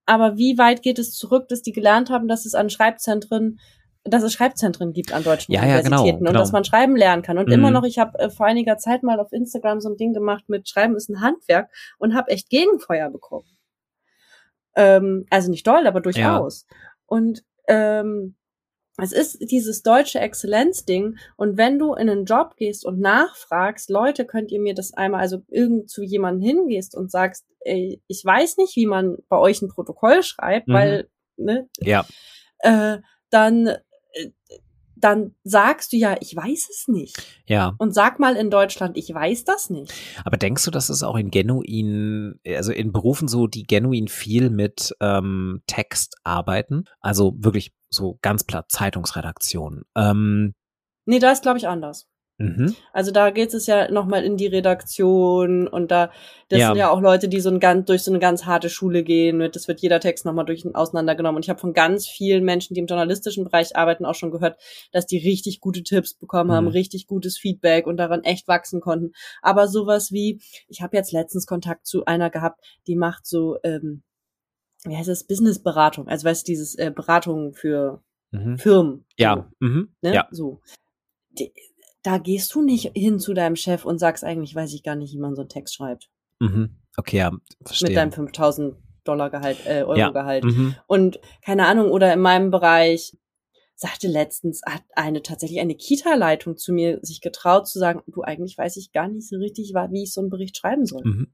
aber 0.05 0.37
wie 0.37 0.57
weit 0.57 0.81
geht 0.81 0.99
es 0.99 1.13
zurück, 1.13 1.47
dass 1.47 1.61
die 1.61 1.71
gelernt 1.73 2.09
haben, 2.09 2.27
dass 2.27 2.45
es 2.45 2.55
an 2.55 2.69
Schreibzentren 2.69 3.59
dass 4.07 4.23
es 4.23 4.33
Schreibzentren 4.33 4.93
gibt 4.93 5.11
an 5.11 5.23
deutschen 5.23 5.51
ja, 5.51 5.61
ja, 5.65 5.81
genau, 5.81 5.97
Universitäten 5.97 6.19
genau, 6.19 6.29
und 6.29 6.35
dass 6.39 6.51
man 6.51 6.63
schreiben 6.63 6.95
lernen 6.95 7.23
kann. 7.23 7.37
Und 7.39 7.47
Mhm. 7.47 7.53
immer 7.53 7.71
noch, 7.71 7.83
ich 7.83 7.97
habe 7.97 8.17
äh, 8.19 8.29
vor 8.29 8.45
einiger 8.45 8.77
Zeit 8.77 9.01
mal 9.03 9.19
auf 9.19 9.33
Instagram 9.33 9.81
so 9.81 9.89
ein 9.89 9.97
Ding 9.97 10.13
gemacht 10.13 10.43
mit 10.47 10.69
Schreiben 10.69 10.95
ist 10.95 11.09
ein 11.09 11.21
Handwerk 11.21 11.69
und 11.97 12.13
habe 12.15 12.29
echt 12.31 12.49
Gegenfeuer 12.49 13.09
bekommen. 13.09 13.47
Ähm, 14.75 15.25
also 15.29 15.49
nicht 15.49 15.65
doll, 15.65 15.87
aber 15.87 16.01
durchaus. 16.01 16.65
Und 17.05 17.43
ähm, 17.67 18.35
es 18.97 19.11
ist 19.11 19.51
dieses 19.51 19.81
deutsche 19.83 20.19
Exzellenzding. 20.19 21.17
Und 21.35 21.57
wenn 21.57 21.79
du 21.79 21.93
in 21.93 22.09
einen 22.09 22.25
Job 22.25 22.55
gehst 22.57 22.85
und 22.85 22.99
nachfragst, 22.99 23.89
Leute, 23.89 24.25
könnt 24.25 24.51
ihr 24.51 24.59
mir 24.61 24.73
das 24.73 24.93
einmal, 24.93 25.21
also 25.21 25.41
irgend 25.49 25.89
zu 25.89 26.03
jemandem 26.03 26.41
hingehst 26.47 26.95
und 26.95 27.11
sagst, 27.11 27.45
ey, 27.61 28.01
ich 28.07 28.23
weiß 28.23 28.57
nicht, 28.57 28.75
wie 28.75 28.85
man 28.85 29.17
bei 29.27 29.37
euch 29.37 29.61
ein 29.61 29.69
Protokoll 29.69 30.23
schreibt, 30.23 30.67
Mhm. 30.67 30.73
weil, 30.73 31.09
ne, 31.37 31.67
Ja, 31.79 32.05
äh, 32.59 32.99
dann, 33.31 33.75
dann 34.97 35.35
sagst 35.43 35.91
du 35.91 35.97
ja, 35.97 36.15
ich 36.21 36.35
weiß 36.35 36.69
es 36.69 36.87
nicht. 36.87 37.21
ja. 37.47 37.75
Und 37.77 37.93
sag 37.93 38.17
mal 38.19 38.35
in 38.35 38.49
Deutschland, 38.49 38.97
ich 38.97 39.13
weiß 39.13 39.43
das 39.43 39.69
nicht. 39.69 39.93
Aber 40.23 40.37
denkst 40.37 40.63
du, 40.63 40.71
dass 40.71 40.89
es 40.89 41.03
auch 41.03 41.15
in 41.17 41.31
genuin, 41.31 42.39
also 42.47 42.71
in 42.71 42.91
Berufen 42.91 43.27
so, 43.27 43.47
die 43.47 43.67
genuin 43.67 44.07
viel 44.07 44.49
mit 44.49 44.95
ähm, 45.01 45.61
Text 45.67 46.15
arbeiten? 46.23 46.85
Also 47.01 47.33
wirklich 47.37 47.73
so 47.89 48.17
ganz 48.21 48.45
platt 48.45 48.71
Zeitungsredaktion. 48.71 49.83
Ähm, 49.95 50.53
Nee, 51.05 51.19
da 51.19 51.31
ist, 51.31 51.43
glaube 51.43 51.59
ich, 51.59 51.67
anders. 51.67 52.07
Mhm. 52.37 52.75
Also 52.93 53.11
da 53.11 53.29
geht 53.31 53.53
es 53.53 53.65
ja 53.67 53.89
nochmal 53.91 54.23
in 54.23 54.37
die 54.37 54.47
Redaktion 54.47 55.67
und 55.67 55.91
da, 55.91 56.11
das 56.49 56.59
Ja. 56.59 56.67
sind 56.67 56.77
ja 56.77 56.89
auch 56.89 57.01
Leute, 57.01 57.27
die 57.29 57.39
so 57.39 57.49
ein 57.49 57.59
ganz, 57.59 57.85
durch 57.85 58.03
so 58.03 58.11
eine 58.11 58.19
ganz 58.19 58.45
harte 58.45 58.69
Schule 58.69 59.03
gehen. 59.03 59.37
Mit, 59.37 59.55
das 59.55 59.67
wird 59.67 59.79
jeder 59.81 59.99
Text 59.99 60.25
nochmal 60.25 60.45
durch 60.45 60.65
auseinandergenommen. 60.75 61.37
Und 61.37 61.45
ich 61.45 61.49
habe 61.49 61.59
von 61.59 61.73
ganz 61.73 62.07
vielen 62.07 62.43
Menschen, 62.43 62.73
die 62.73 62.79
im 62.81 62.87
journalistischen 62.87 63.43
Bereich 63.45 63.75
arbeiten, 63.75 64.05
auch 64.05 64.15
schon 64.15 64.31
gehört, 64.31 64.59
dass 64.91 65.05
die 65.05 65.17
richtig 65.17 65.59
gute 65.61 65.83
Tipps 65.83 66.13
bekommen 66.13 66.51
haben, 66.51 66.65
Mhm. 66.65 66.71
richtig 66.71 67.07
gutes 67.07 67.37
Feedback 67.37 67.87
und 67.87 67.97
daran 67.97 68.23
echt 68.23 68.47
wachsen 68.47 68.81
konnten. 68.81 69.11
Aber 69.41 69.67
sowas 69.67 70.11
wie, 70.11 70.41
ich 70.67 70.81
habe 70.81 70.97
jetzt 70.97 71.11
letztens 71.13 71.45
Kontakt 71.45 71.85
zu 71.85 72.05
einer 72.05 72.29
gehabt, 72.29 72.59
die 72.87 72.95
macht 72.95 73.25
so, 73.25 73.57
ähm, 73.63 74.03
wie 74.83 74.95
heißt 74.95 75.09
das, 75.09 75.23
Businessberatung. 75.25 76.07
Also 76.07 76.25
weißt 76.27 76.47
du, 76.47 76.51
dieses 76.51 76.75
äh, 76.75 76.91
Beratung 76.95 77.53
für 77.53 78.03
Mhm. 78.31 78.57
Firmen. 78.57 79.05
Ja, 79.17 79.49
mhm. 79.59 79.95
Ne? 80.01 80.13
ja. 80.13 80.27
So. 80.31 80.59
Die, 81.39 81.53
da 82.05 82.17
gehst 82.19 82.53
du 82.53 82.61
nicht 82.61 82.91
hin 82.95 83.19
zu 83.19 83.33
deinem 83.33 83.55
Chef 83.55 83.85
und 83.85 83.97
sagst 83.97 84.23
eigentlich, 84.23 84.53
weiß 84.53 84.73
ich 84.73 84.83
gar 84.83 84.95
nicht, 84.95 85.13
wie 85.13 85.19
man 85.19 85.35
so 85.35 85.41
einen 85.41 85.49
Text 85.49 85.73
schreibt. 85.73 86.09
Mhm. 86.39 86.77
Okay, 86.97 87.17
ja, 87.17 87.31
verstehe. 87.65 87.89
Mit 87.89 87.97
deinem 87.97 88.11
5000 88.11 88.75
Dollar 89.03 89.29
Gehalt, 89.29 89.57
äh, 89.65 89.83
Euro 89.83 89.97
Ja. 89.97 90.09
Gehalt. 90.09 90.43
Mhm. 90.43 90.75
Und 90.87 91.19
keine 91.43 91.65
Ahnung, 91.67 91.91
oder 91.91 92.13
in 92.13 92.19
meinem 92.19 92.51
Bereich 92.51 93.17
sagte 93.75 94.07
letztens, 94.07 94.61
hat 94.65 94.83
eine 94.95 95.21
tatsächlich 95.21 95.59
eine 95.59 95.75
Kita-Leitung 95.75 96.57
zu 96.57 96.73
mir 96.73 96.99
sich 97.01 97.21
getraut 97.21 97.67
zu 97.67 97.79
sagen, 97.79 98.01
du 98.07 98.21
eigentlich 98.21 98.57
weiß 98.57 98.77
ich 98.77 98.91
gar 98.91 99.07
nicht 99.07 99.27
so 99.27 99.37
richtig, 99.37 99.73
wie 99.73 100.03
ich 100.03 100.13
so 100.13 100.21
einen 100.21 100.29
Bericht 100.29 100.57
schreiben 100.57 100.85
soll. 100.85 101.03
Mhm. 101.03 101.27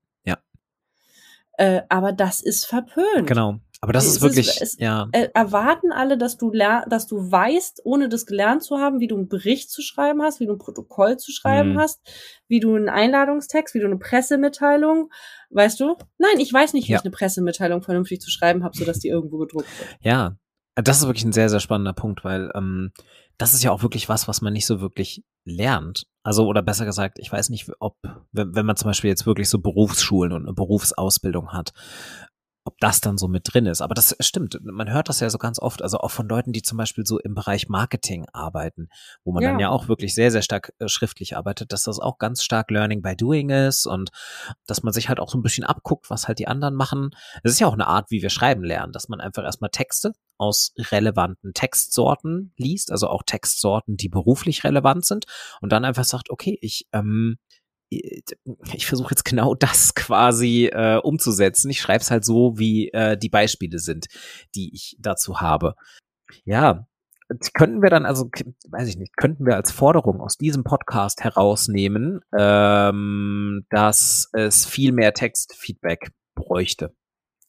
Äh, 1.57 1.83
aber 1.89 2.11
das 2.11 2.41
ist 2.41 2.65
verpönt. 2.65 3.27
Genau. 3.27 3.59
Aber 3.83 3.93
das 3.93 4.05
ist 4.05 4.21
wirklich, 4.21 4.61
es- 4.61 4.77
ja, 4.77 5.07
äh, 5.11 5.29
erwarten 5.33 5.91
alle, 5.91 6.15
dass 6.17 6.37
du 6.37 6.51
dass 6.51 7.07
du 7.07 7.31
weißt, 7.31 7.81
ohne 7.83 8.09
das 8.09 8.27
gelernt 8.27 8.61
zu 8.63 8.77
haben, 8.77 8.99
wie 8.99 9.07
du 9.07 9.17
einen 9.17 9.27
Bericht 9.27 9.71
zu 9.71 9.81
schreiben 9.81 10.21
hast, 10.21 10.39
wie 10.39 10.45
du 10.45 10.53
ein 10.53 10.59
Protokoll 10.59 11.17
zu 11.17 11.31
schreiben 11.31 11.73
Mhm. 11.73 11.79
hast, 11.79 11.99
wie 12.47 12.59
du 12.59 12.75
einen 12.75 12.89
Einladungstext, 12.89 13.73
wie 13.73 13.79
du 13.79 13.87
eine 13.87 13.97
Pressemitteilung, 13.97 15.09
weißt 15.49 15.79
du? 15.79 15.95
Nein, 16.19 16.39
ich 16.39 16.53
weiß 16.53 16.73
nicht, 16.73 16.87
wie 16.87 16.91
Ja. 16.91 16.99
ich 16.99 17.03
eine 17.05 17.11
Pressemitteilung 17.11 17.81
vernünftig 17.81 18.21
zu 18.21 18.29
schreiben 18.29 18.63
habe, 18.63 18.77
sodass 18.77 18.99
die 18.99 19.07
irgendwo 19.09 19.37
gedruckt 19.39 19.67
wird. 19.79 19.89
ja. 20.01 20.35
Das 20.75 20.99
ist 21.01 21.05
wirklich 21.05 21.25
ein 21.25 21.33
sehr, 21.33 21.49
sehr 21.49 21.59
spannender 21.59 21.91
Punkt, 21.91 22.23
weil 22.23 22.49
ähm, 22.55 22.93
das 23.37 23.53
ist 23.53 23.61
ja 23.61 23.71
auch 23.71 23.83
wirklich 23.83 24.07
was, 24.07 24.29
was 24.29 24.39
man 24.41 24.53
nicht 24.53 24.65
so 24.65 24.79
wirklich 24.79 25.21
lernt. 25.43 26.05
Also, 26.23 26.47
oder 26.47 26.61
besser 26.61 26.85
gesagt, 26.85 27.19
ich 27.19 27.29
weiß 27.29 27.49
nicht, 27.49 27.69
ob, 27.81 27.97
wenn, 28.31 28.55
wenn 28.55 28.65
man 28.65 28.77
zum 28.77 28.89
Beispiel 28.89 29.09
jetzt 29.09 29.25
wirklich 29.25 29.49
so 29.49 29.59
Berufsschulen 29.59 30.31
und 30.31 30.43
eine 30.45 30.53
Berufsausbildung 30.53 31.51
hat, 31.51 31.73
ob 32.63 32.77
das 32.79 33.01
dann 33.01 33.17
so 33.17 33.27
mit 33.27 33.51
drin 33.51 33.65
ist. 33.65 33.81
Aber 33.81 33.95
das 33.95 34.15
stimmt. 34.19 34.59
Man 34.63 34.91
hört 34.91 35.09
das 35.09 35.19
ja 35.19 35.29
so 35.29 35.37
ganz 35.39 35.59
oft, 35.59 35.81
also 35.81 35.97
auch 35.97 36.11
von 36.11 36.27
Leuten, 36.27 36.51
die 36.53 36.61
zum 36.61 36.77
Beispiel 36.77 37.05
so 37.05 37.19
im 37.19 37.33
Bereich 37.33 37.69
Marketing 37.69 38.25
arbeiten, 38.33 38.89
wo 39.23 39.31
man 39.31 39.43
dann 39.43 39.59
Ja. 39.59 39.67
ja 39.67 39.69
auch 39.69 39.87
wirklich 39.87 40.13
sehr, 40.13 40.31
sehr 40.31 40.43
stark 40.43 40.73
äh, 40.79 40.87
schriftlich 40.87 41.35
arbeitet, 41.35 41.73
dass 41.73 41.83
das 41.83 41.99
auch 41.99 42.19
ganz 42.19 42.43
stark 42.43 42.69
Learning 42.69 43.01
by 43.01 43.15
Doing 43.15 43.49
ist 43.49 43.87
und 43.87 44.11
dass 44.67 44.83
man 44.83 44.93
sich 44.93 45.09
halt 45.09 45.19
auch 45.19 45.29
so 45.29 45.37
ein 45.39 45.41
bisschen 45.41 45.63
abguckt, 45.63 46.09
was 46.09 46.27
halt 46.27 46.37
die 46.37 46.47
anderen 46.47 46.75
machen. 46.75 47.11
Es 47.43 47.53
ist 47.53 47.59
ja 47.59 47.67
auch 47.67 47.73
eine 47.73 47.87
Art, 47.87 48.11
wie 48.11 48.21
wir 48.21 48.29
schreiben 48.29 48.63
lernen, 48.63 48.93
dass 48.93 49.09
man 49.09 49.21
einfach 49.21 49.43
erstmal 49.43 49.71
Texte 49.71 50.13
aus 50.37 50.73
relevanten 50.77 51.53
Textsorten 51.53 52.53
liest, 52.57 52.91
also 52.91 53.07
auch 53.07 53.23
Textsorten, 53.23 53.97
die 53.97 54.09
beruflich 54.09 54.63
relevant 54.63 55.05
sind 55.05 55.25
und 55.61 55.71
dann 55.71 55.85
einfach 55.85 56.03
sagt, 56.03 56.29
okay, 56.29 56.57
ich 56.61 56.87
ähm, 56.93 57.37
ich 57.91 58.85
versuche 58.87 59.11
jetzt 59.11 59.25
genau 59.25 59.53
das 59.53 59.93
quasi 59.95 60.67
äh, 60.71 60.97
umzusetzen. 60.97 61.69
Ich 61.69 61.81
schreibe 61.81 62.01
es 62.01 62.09
halt 62.09 62.23
so, 62.23 62.57
wie 62.57 62.89
äh, 62.89 63.17
die 63.17 63.29
Beispiele 63.29 63.79
sind, 63.79 64.07
die 64.55 64.73
ich 64.73 64.95
dazu 64.99 65.41
habe. 65.41 65.75
Ja, 66.45 66.87
könnten 67.53 67.81
wir 67.81 67.89
dann 67.89 68.05
also, 68.05 68.29
weiß 68.69 68.87
ich 68.87 68.97
nicht, 68.97 69.15
könnten 69.17 69.45
wir 69.45 69.55
als 69.55 69.71
Forderung 69.71 70.21
aus 70.21 70.37
diesem 70.37 70.63
Podcast 70.63 71.23
herausnehmen, 71.23 72.21
ähm, 72.37 73.65
dass 73.69 74.29
es 74.33 74.65
viel 74.65 74.91
mehr 74.91 75.13
Textfeedback 75.13 76.11
bräuchte. 76.35 76.95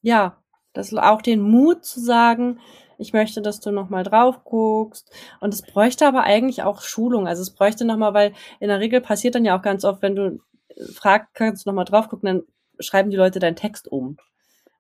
Ja, 0.01 0.43
das 0.73 0.93
auch 0.95 1.23
den 1.23 1.41
Mut 1.41 1.85
zu 1.85 2.01
sagen, 2.01 2.59
ich 3.03 3.13
möchte, 3.13 3.43
dass 3.43 3.61
du 3.61 3.71
nochmal 3.71 4.05
drauf 4.05 4.45
guckst. 4.45 5.11
Und 5.41 5.53
es 5.53 5.63
bräuchte 5.63 6.07
aber 6.07 6.23
eigentlich 6.23 6.63
auch 6.63 6.81
Schulung. 6.81 7.29
Also 7.29 7.43
es 7.43 7.51
bräuchte 7.51 7.85
nochmal, 7.85 8.15
weil 8.15 8.33
in 8.61 8.69
der 8.69 8.81
Regel 8.81 9.01
passiert 9.01 9.35
dann 9.35 9.45
ja 9.45 9.59
auch 9.59 9.63
ganz 9.63 9.85
oft, 9.85 10.01
wenn 10.03 10.17
du 10.17 10.41
äh, 10.69 10.85
fragst, 10.93 11.35
kannst 11.35 11.67
du 11.67 11.71
nochmal 11.71 11.85
drauf 11.85 12.09
gucken, 12.09 12.27
dann 12.27 12.43
schreiben 12.79 13.11
die 13.11 13.17
Leute 13.17 13.39
deinen 13.39 13.57
Text 13.57 13.87
um. 13.91 14.17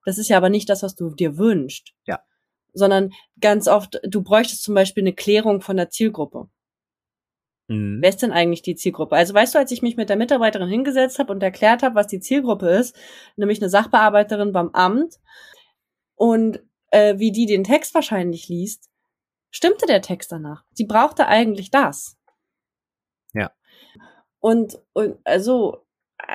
Das 0.05 0.18
ist 0.18 0.29
ja 0.29 0.37
aber 0.37 0.49
nicht 0.49 0.68
das, 0.68 0.83
was 0.83 0.95
du 0.95 1.11
dir 1.11 1.37
wünschst. 1.37 1.93
Ja. 2.07 2.20
Sondern 2.73 3.12
ganz 3.41 3.68
oft, 3.68 4.01
du 4.05 4.23
bräuchtest 4.23 4.62
zum 4.62 4.75
Beispiel 4.75 5.03
eine 5.03 5.12
Klärung 5.12 5.61
von 5.61 5.77
der 5.77 5.91
Zielgruppe. 5.91 6.49
Mhm. 7.68 7.99
Wer 8.01 8.09
ist 8.09 8.23
denn 8.23 8.33
eigentlich 8.33 8.62
die 8.62 8.75
Zielgruppe? 8.75 9.16
Also 9.16 9.35
weißt 9.35 9.55
du, 9.55 9.59
als 9.59 9.70
ich 9.70 9.83
mich 9.83 9.97
mit 9.97 10.09
der 10.09 10.16
Mitarbeiterin 10.16 10.68
hingesetzt 10.68 11.18
habe 11.18 11.33
und 11.33 11.43
erklärt 11.43 11.83
habe, 11.83 11.95
was 11.95 12.07
die 12.07 12.20
Zielgruppe 12.20 12.68
ist, 12.68 12.97
nämlich 13.37 13.61
eine 13.61 13.68
Sachbearbeiterin 13.68 14.53
beim 14.53 14.70
Amt 14.70 15.18
und 16.14 16.61
äh, 16.93 17.18
wie 17.18 17.32
die 17.32 17.47
den 17.47 17.64
Text 17.64 17.95
wahrscheinlich 17.95 18.49
liest, 18.49 18.88
stimmte 19.51 19.86
der 19.86 20.03
Text 20.03 20.30
danach. 20.30 20.64
Sie 20.72 20.84
brauchte 20.84 21.26
eigentlich 21.26 21.70
das. 21.70 22.16
Ja. 23.32 23.51
Und, 24.38 24.78
und 24.93 25.18
also 25.24 25.84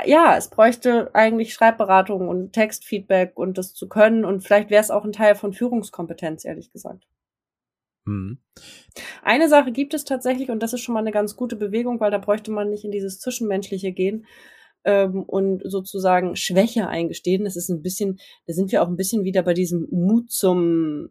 ja, 0.05 0.35
es 0.35 0.49
bräuchte 0.49 1.13
eigentlich 1.13 1.53
Schreibberatung 1.53 2.27
und 2.27 2.51
Textfeedback 2.53 3.37
und 3.37 3.57
das 3.57 3.73
zu 3.73 3.87
können 3.87 4.25
und 4.25 4.41
vielleicht 4.41 4.69
wäre 4.69 4.81
es 4.81 4.91
auch 4.91 5.05
ein 5.05 5.13
Teil 5.13 5.35
von 5.35 5.53
Führungskompetenz, 5.53 6.43
ehrlich 6.43 6.71
gesagt. 6.71 7.07
Mhm. 8.05 8.39
Eine 9.21 9.49
Sache 9.49 9.71
gibt 9.71 9.93
es 9.93 10.03
tatsächlich 10.03 10.49
und 10.49 10.61
das 10.61 10.73
ist 10.73 10.81
schon 10.81 10.93
mal 10.93 10.99
eine 10.99 11.11
ganz 11.11 11.35
gute 11.35 11.55
Bewegung, 11.55 11.99
weil 11.99 12.11
da 12.11 12.17
bräuchte 12.17 12.51
man 12.51 12.69
nicht 12.69 12.83
in 12.83 12.91
dieses 12.91 13.19
Zwischenmenschliche 13.19 13.91
gehen 13.91 14.25
ähm, 14.87 15.21
und 15.23 15.61
sozusagen 15.69 16.35
Schwäche 16.35 16.87
eingestehen. 16.87 17.43
Das 17.43 17.55
ist 17.55 17.69
ein 17.69 17.81
bisschen, 17.83 18.19
da 18.47 18.53
sind 18.53 18.71
wir 18.71 18.81
auch 18.81 18.87
ein 18.87 18.95
bisschen 18.95 19.23
wieder 19.23 19.43
bei 19.43 19.53
diesem 19.53 19.87
Mut 19.91 20.31
zum 20.31 21.09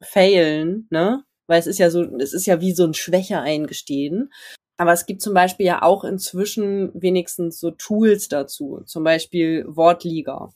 Failen, 0.00 0.86
ne? 0.90 1.24
Weil 1.46 1.58
es 1.58 1.66
ist 1.66 1.78
ja 1.78 1.90
so, 1.90 2.02
es 2.18 2.32
ist 2.32 2.46
ja 2.46 2.60
wie 2.60 2.72
so 2.72 2.84
ein 2.84 2.94
Schwäche 2.94 3.40
eingestehen. 3.40 4.32
Aber 4.76 4.92
es 4.92 5.06
gibt 5.06 5.22
zum 5.22 5.34
Beispiel 5.34 5.66
ja 5.66 5.82
auch 5.82 6.04
inzwischen 6.04 6.90
wenigstens 6.94 7.58
so 7.60 7.70
Tools 7.72 8.28
dazu. 8.28 8.82
Zum 8.86 9.02
Beispiel 9.04 9.64
Wortliga. 9.66 10.52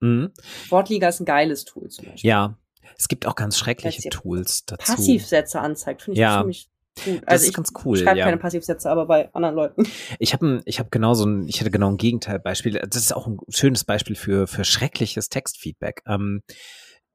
Mhm. 0.00 0.32
Wortliga 0.68 1.08
ist 1.08 1.20
ein 1.20 1.24
geiles 1.24 1.64
Tool 1.64 1.88
zum 1.88 2.04
Beispiel. 2.06 2.28
Ja, 2.28 2.58
es 2.98 3.08
gibt 3.08 3.26
auch 3.26 3.36
ganz 3.36 3.56
schreckliche 3.56 4.10
Tools 4.10 4.66
dazu. 4.66 4.92
Passivsätze 4.92 5.60
anzeigt, 5.60 6.02
finde 6.02 6.16
ich 6.16 6.20
Ja. 6.20 6.40
ziemlich 6.40 6.68
gut. 7.04 7.22
Das 7.22 7.28
Also 7.28 7.42
ist 7.42 7.48
ich 7.50 7.54
ganz 7.54 7.72
cool, 7.84 7.96
schreibe 7.96 8.18
ja. 8.18 8.24
keine 8.24 8.38
Passivsätze, 8.38 8.90
aber 8.90 9.06
bei 9.06 9.32
anderen 9.34 9.54
Leuten. 9.54 9.84
Ich 10.18 10.32
habe 10.32 10.62
ich 10.64 10.78
hab 10.78 10.90
genau 10.90 11.14
so 11.14 11.26
ein, 11.26 11.48
ich 11.48 11.60
hätte 11.60 11.70
genau 11.70 11.88
ein 11.90 11.96
Gegenteilbeispiel. 11.96 12.80
Das 12.88 13.02
ist 13.02 13.14
auch 13.14 13.26
ein 13.26 13.38
schönes 13.48 13.84
Beispiel 13.84 14.16
für, 14.16 14.46
für 14.46 14.64
schreckliches 14.64 15.28
Textfeedback. 15.28 16.02
Ähm, 16.06 16.42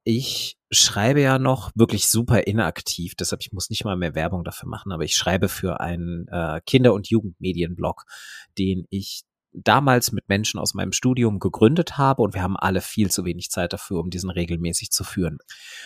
ich 0.03 0.57
schreibe 0.71 1.21
ja 1.21 1.39
noch 1.39 1.71
wirklich 1.75 2.07
super 2.07 2.47
inaktiv, 2.47 3.15
deshalb 3.15 3.41
ich 3.41 3.51
muss 3.51 3.69
nicht 3.69 3.85
mal 3.85 3.95
mehr 3.95 4.15
Werbung 4.15 4.43
dafür 4.43 4.69
machen, 4.69 4.91
aber 4.91 5.03
ich 5.03 5.15
schreibe 5.15 5.49
für 5.49 5.79
einen 5.79 6.27
äh, 6.29 6.61
Kinder- 6.65 6.93
und 6.93 7.09
Jugendmedienblog, 7.09 8.05
den 8.57 8.85
ich 8.89 9.21
damals 9.53 10.11
mit 10.11 10.29
Menschen 10.29 10.59
aus 10.59 10.73
meinem 10.73 10.91
Studium 10.91 11.39
gegründet 11.39 11.97
habe 11.97 12.21
und 12.21 12.33
wir 12.33 12.43
haben 12.43 12.57
alle 12.57 12.81
viel 12.81 13.09
zu 13.09 13.25
wenig 13.25 13.49
Zeit 13.49 13.73
dafür, 13.73 13.99
um 13.99 14.09
diesen 14.09 14.29
regelmäßig 14.29 14.91
zu 14.91 15.03
führen. 15.03 15.39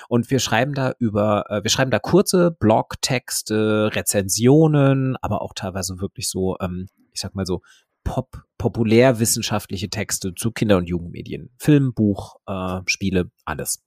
Und 0.10 0.30
wir 0.30 0.40
schreiben 0.40 0.74
da 0.74 0.94
über, 1.00 1.50
äh, 1.50 1.64
wir 1.64 1.70
schreiben 1.70 1.92
da 1.92 2.00
kurze 2.00 2.52
Blogtexte, 2.52 3.92
Rezensionen, 3.94 5.16
aber 5.22 5.42
auch 5.42 5.54
teilweise 5.54 6.00
wirklich 6.00 6.30
so, 6.30 6.58
ähm, 6.60 6.88
ich 7.12 7.22
sag 7.22 7.36
mal 7.36 7.46
so, 7.46 7.62
pop 8.04 8.44
populärwissenschaftliche 8.58 9.90
Texte 9.90 10.34
zu 10.36 10.52
Kinder- 10.52 10.78
und 10.78 10.88
Jugendmedien. 10.88 11.50
Film, 11.58 11.94
Buch, 11.94 12.38
äh, 12.48 12.80
Spiele, 12.86 13.30
alles. 13.44 13.84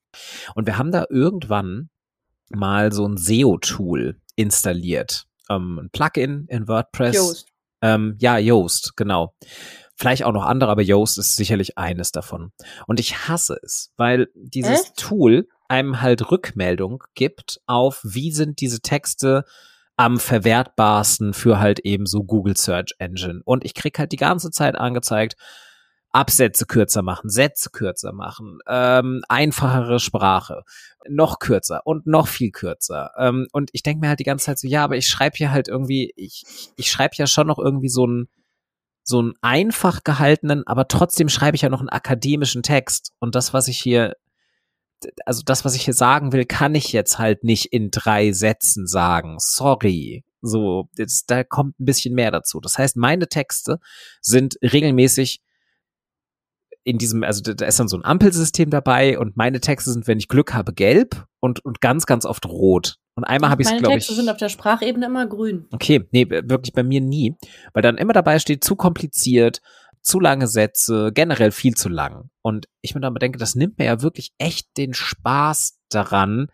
Und 0.55 0.67
wir 0.67 0.77
haben 0.77 0.93
da 0.93 1.07
irgendwann 1.09 1.89
mal 2.51 2.93
so 2.93 3.07
ein 3.07 3.17
SEO-Tool 3.17 4.21
installiert. 4.35 5.27
Ähm, 5.49 5.79
ein 5.79 5.91
Plugin 5.91 6.47
in 6.49 6.69
WordPress. 6.69 7.17
Yoast. 7.17 7.56
Ähm, 7.87 8.17
ja, 8.19 8.39
Yoast, 8.39 8.97
genau. 8.97 9.35
Vielleicht 9.95 10.25
auch 10.25 10.33
noch 10.33 10.45
andere, 10.45 10.71
aber 10.71 10.83
Yoast 10.83 11.19
ist 11.19 11.37
sicherlich 11.37 11.79
eines 11.79 12.13
davon. 12.13 12.53
Und 12.87 13.01
ich 13.01 13.29
hasse 13.29 13.59
es, 13.63 13.93
weil 13.97 14.29
dieses 14.35 14.83
Echt? 14.83 14.97
Tool 14.97 15.49
einem 15.69 16.01
halt 16.01 16.31
Rückmeldung 16.31 17.03
gibt 17.15 17.61
auf, 17.67 18.01
wie 18.03 18.33
sind 18.33 18.61
diese 18.61 18.81
Texte 18.81 19.45
am 19.97 20.19
verwertbarsten 20.19 21.33
für 21.33 21.59
halt 21.59 21.79
eben 21.81 22.07
so 22.07 22.25
Google 22.25 22.57
Search 22.57 22.95
Engine. 22.99 23.41
Und 23.45 23.65
ich 23.65 23.75
krieg 23.75 23.99
halt 23.99 24.13
die 24.13 24.17
ganze 24.17 24.51
Zeit 24.51 24.77
angezeigt, 24.77 25.37
Absätze 26.17 26.65
kürzer 26.65 27.03
machen, 27.03 27.29
Sätze 27.29 27.69
kürzer 27.71 28.13
machen, 28.13 28.59
ähm, 28.67 29.21
einfachere 29.29 30.01
Sprache, 30.01 30.63
noch 31.09 31.39
kürzer 31.39 31.83
und 31.85 32.07
noch 32.07 32.27
viel 32.27 32.51
kürzer. 32.51 33.11
Ähm, 33.19 33.49
und 33.53 33.69
ich 33.75 33.83
denke 33.83 34.01
mir 34.01 34.09
halt 34.09 34.21
die 34.21 34.25
ganze 34.25 34.47
Zeit 34.47 34.59
so, 34.59 34.67
ja, 34.67 34.83
aber 34.83 34.97
ich 34.97 35.07
schreibe 35.07 35.37
hier 35.37 35.53
halt 35.53 35.69
irgendwie, 35.69 36.15
ich, 36.17 36.45
ich 36.77 36.91
schreibe 36.91 37.17
ja 37.17 37.27
schon 37.27 37.47
noch 37.47 37.59
irgendwie 37.59 37.91
so 37.91 38.05
einen 38.05 38.29
so 39.03 39.21
einen 39.21 39.35
einfach 39.43 40.03
gehaltenen, 40.05 40.67
aber 40.67 40.89
trotzdem 40.89 41.29
schreibe 41.29 41.55
ich 41.55 41.63
ja 41.63 41.69
noch 41.69 41.81
einen 41.81 41.91
akademischen 41.91 42.65
Text. 42.65 43.13
Und 43.21 43.37
das, 43.37 43.53
was 43.53 43.69
ich 43.69 43.79
hier 43.79 44.15
also 45.27 45.43
das, 45.45 45.65
was 45.65 45.75
ich 45.75 45.85
hier 45.85 45.95
sagen 45.95 46.33
will, 46.33 46.47
kann 46.47 46.75
ich 46.75 46.93
jetzt 46.93 47.19
halt 47.19 47.45
nicht 47.45 47.67
in 47.67 47.91
drei 47.91 48.33
Sätzen 48.33 48.87
sagen. 48.87 49.37
Sorry. 49.39 50.25
So, 50.41 50.89
jetzt, 50.97 51.31
da 51.31 51.45
kommt 51.45 51.79
ein 51.79 51.85
bisschen 51.85 52.15
mehr 52.15 52.31
dazu. 52.31 52.61
Das 52.61 52.79
heißt, 52.79 52.97
meine 52.97 53.29
Texte 53.29 53.79
sind 54.23 54.57
regelmäßig 54.63 55.41
in 56.87 56.99
diesem, 56.99 57.25
also 57.25 57.43
da 57.43 57.67
ist 57.67 57.81
dann 57.81 57.89
so 57.89 57.97
ein 57.97 58.05
Ampelsystem 58.05 58.71
dabei 58.71 59.19
und 59.19 59.37
meine 59.37 59.61
Texte 59.61 59.91
sind, 59.91 60.07
wenn 60.07 60.19
ich 60.19 60.29
Glück 60.29 60.55
habe, 60.55 60.73
gelb 60.73 61.27
und, 61.41 61.65
und 61.65 61.81
ganz, 61.81 62.07
ganz 62.07 62.25
oft 62.25 62.47
rot. 62.47 62.99
Und 63.17 63.25
einmal 63.25 63.51
habe 63.51 63.63
ich 63.63 63.67
es, 63.67 63.73
glaube 63.73 63.83
ich. 63.83 63.89
Meine 63.89 63.99
Texte 63.99 64.15
sind 64.15 64.29
auf 64.29 64.37
der 64.37 64.49
Sprachebene 64.49 65.07
immer 65.07 65.27
grün. 65.27 65.67
Okay, 65.73 66.07
nee, 66.13 66.31
wirklich 66.31 66.73
bei 66.73 66.85
mir 66.85 67.01
nie. 67.01 67.35
Weil 67.73 67.83
dann 67.83 67.99
immer 67.99 68.13
dabei 68.13 68.39
steht, 68.39 68.63
zu 68.63 68.77
kompliziert, 68.77 69.63
zu 70.01 70.21
lange 70.21 70.47
Sätze, 70.47 71.11
generell 71.13 71.51
viel 71.51 71.75
zu 71.75 71.89
lang. 71.89 72.31
Und 72.43 72.67
ich 72.83 72.95
mir 72.95 73.01
dann 73.01 73.15
bedenke, 73.15 73.39
das 73.39 73.57
nimmt 73.57 73.79
mir 73.79 73.87
ja 73.87 74.03
wirklich 74.03 74.31
echt 74.39 74.69
den 74.77 74.95
Spaß 74.95 75.81
daran. 75.91 76.47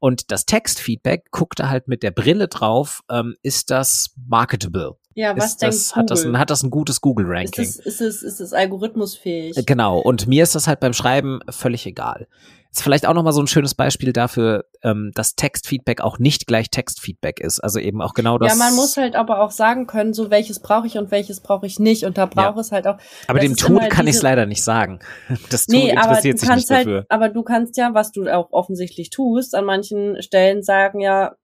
Und 0.00 0.30
das 0.30 0.44
Textfeedback 0.44 1.30
guckt 1.30 1.60
da 1.60 1.70
halt 1.70 1.88
mit 1.88 2.02
der 2.02 2.10
Brille 2.10 2.48
drauf, 2.48 3.00
ähm, 3.10 3.36
ist 3.42 3.70
das 3.70 4.14
marketable? 4.28 4.98
Ja, 5.18 5.36
was 5.36 5.46
ist 5.46 5.62
das, 5.64 5.96
hat 5.96 6.10
das, 6.10 6.24
ein, 6.24 6.38
hat 6.38 6.48
das 6.48 6.62
ein 6.62 6.70
gutes 6.70 7.00
Google-Ranking? 7.00 7.64
Ist 7.64 7.80
es, 7.80 7.86
ist, 7.86 8.00
es, 8.00 8.22
ist 8.22 8.40
es 8.40 8.52
algorithmusfähig? 8.52 9.66
Genau. 9.66 9.98
Und 9.98 10.28
mir 10.28 10.44
ist 10.44 10.54
das 10.54 10.68
halt 10.68 10.78
beim 10.78 10.92
Schreiben 10.92 11.40
völlig 11.50 11.86
egal. 11.86 12.28
Ist 12.70 12.84
vielleicht 12.84 13.04
auch 13.04 13.14
nochmal 13.14 13.32
so 13.32 13.40
ein 13.42 13.48
schönes 13.48 13.74
Beispiel 13.74 14.12
dafür, 14.12 14.66
ähm, 14.84 15.10
dass 15.16 15.34
Textfeedback 15.34 16.02
auch 16.02 16.20
nicht 16.20 16.46
gleich 16.46 16.70
Textfeedback 16.70 17.40
ist. 17.40 17.58
Also 17.58 17.80
eben 17.80 18.00
auch 18.00 18.14
genau 18.14 18.38
das. 18.38 18.52
Ja, 18.52 18.58
man 18.64 18.76
muss 18.76 18.96
halt 18.96 19.16
aber 19.16 19.40
auch 19.40 19.50
sagen 19.50 19.88
können, 19.88 20.14
so 20.14 20.30
welches 20.30 20.60
brauche 20.60 20.86
ich 20.86 20.96
und 20.96 21.10
welches 21.10 21.40
brauche 21.40 21.66
ich 21.66 21.80
nicht. 21.80 22.04
Und 22.04 22.16
da 22.16 22.26
braucht 22.26 22.54
ja. 22.54 22.60
es 22.60 22.70
halt 22.70 22.86
auch. 22.86 22.98
Aber 23.26 23.40
dem 23.40 23.56
Tool 23.56 23.88
kann 23.88 24.06
ich 24.06 24.14
es 24.14 24.22
leider 24.22 24.46
nicht 24.46 24.62
sagen. 24.62 25.00
Das 25.50 25.66
Tool 25.66 25.80
nee, 25.80 25.90
interessiert 25.90 26.38
sich 26.38 26.48
nicht 26.48 26.70
halt, 26.70 26.86
dafür. 26.86 27.06
Aber 27.08 27.28
du 27.28 27.42
kannst 27.42 27.76
ja, 27.76 27.92
was 27.92 28.12
du 28.12 28.28
auch 28.28 28.52
offensichtlich 28.52 29.10
tust, 29.10 29.56
an 29.56 29.64
manchen 29.64 30.22
Stellen 30.22 30.62
sagen 30.62 31.00
ja, 31.00 31.34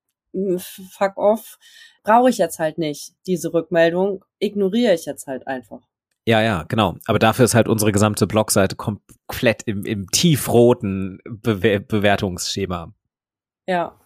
fuck 0.92 1.16
off, 1.16 1.58
brauche 2.04 2.30
ich 2.30 2.38
jetzt 2.38 2.58
halt 2.58 2.78
nicht 2.78 3.14
diese 3.26 3.52
Rückmeldung, 3.52 4.24
ignoriere 4.38 4.94
ich 4.94 5.06
jetzt 5.06 5.26
halt 5.26 5.46
einfach. 5.48 5.80
Ja, 6.26 6.40
ja, 6.40 6.64
genau. 6.68 6.96
Aber 7.06 7.18
dafür 7.18 7.44
ist 7.44 7.54
halt 7.54 7.68
unsere 7.68 7.92
gesamte 7.92 8.26
Blogseite 8.26 8.76
komplett 8.76 9.62
im, 9.64 9.84
im 9.84 10.08
tiefroten 10.10 11.18
Be 11.24 11.80
Bewertungsschema. 11.80 12.94
Ja. 13.66 14.00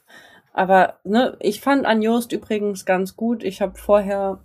Aber 0.53 0.99
ne, 1.05 1.37
ich 1.41 1.61
fand 1.61 1.87
an 1.87 2.03
Joost 2.03 2.33
übrigens 2.33 2.85
ganz 2.85 3.15
gut. 3.15 3.45
Ich 3.45 3.61
habe 3.61 3.79
vorher 3.79 4.45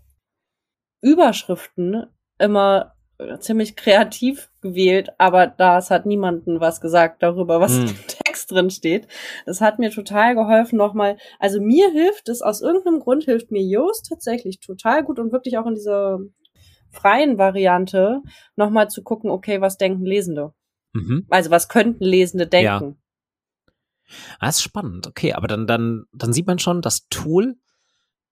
Überschriften 1.01 2.05
immer 2.37 2.92
ziemlich 3.39 3.75
kreativ 3.75 4.49
gewählt, 4.61 5.09
aber 5.17 5.47
das 5.47 5.89
hat 5.89 6.05
niemanden 6.05 6.59
was 6.59 6.81
gesagt 6.81 7.21
darüber, 7.23 7.59
was 7.59 7.77
hm. 7.77 7.87
im 7.87 7.95
Text 8.07 8.51
drin 8.51 8.69
steht. 8.69 9.07
Das 9.45 9.61
hat 9.61 9.79
mir 9.79 9.91
total 9.91 10.35
geholfen 10.35 10.77
nochmal. 10.77 11.17
Also 11.39 11.61
mir 11.61 11.91
hilft 11.91 12.29
es, 12.29 12.41
aus 12.41 12.61
irgendeinem 12.61 12.99
Grund 12.99 13.25
hilft 13.25 13.51
mir 13.51 13.61
Joost 13.61 14.07
tatsächlich 14.09 14.59
total 14.59 15.03
gut 15.03 15.19
und 15.19 15.31
wirklich 15.31 15.57
auch 15.57 15.65
in 15.65 15.75
dieser 15.75 16.19
freien 16.91 17.37
Variante 17.37 18.21
nochmal 18.55 18.89
zu 18.89 19.03
gucken, 19.03 19.29
okay, 19.29 19.61
was 19.61 19.77
denken 19.77 20.05
Lesende? 20.05 20.53
Mhm. 20.93 21.25
Also 21.29 21.49
was 21.49 21.67
könnten 21.67 22.03
Lesende 22.03 22.47
denken? 22.47 22.65
Ja. 22.85 22.95
Das 24.39 24.57
ist 24.57 24.63
spannend, 24.63 25.07
okay, 25.07 25.33
aber 25.33 25.47
dann, 25.47 25.65
dann, 25.65 26.05
dann 26.13 26.33
sieht 26.33 26.45
man 26.45 26.59
schon, 26.59 26.81
das 26.81 27.07
Tool 27.09 27.55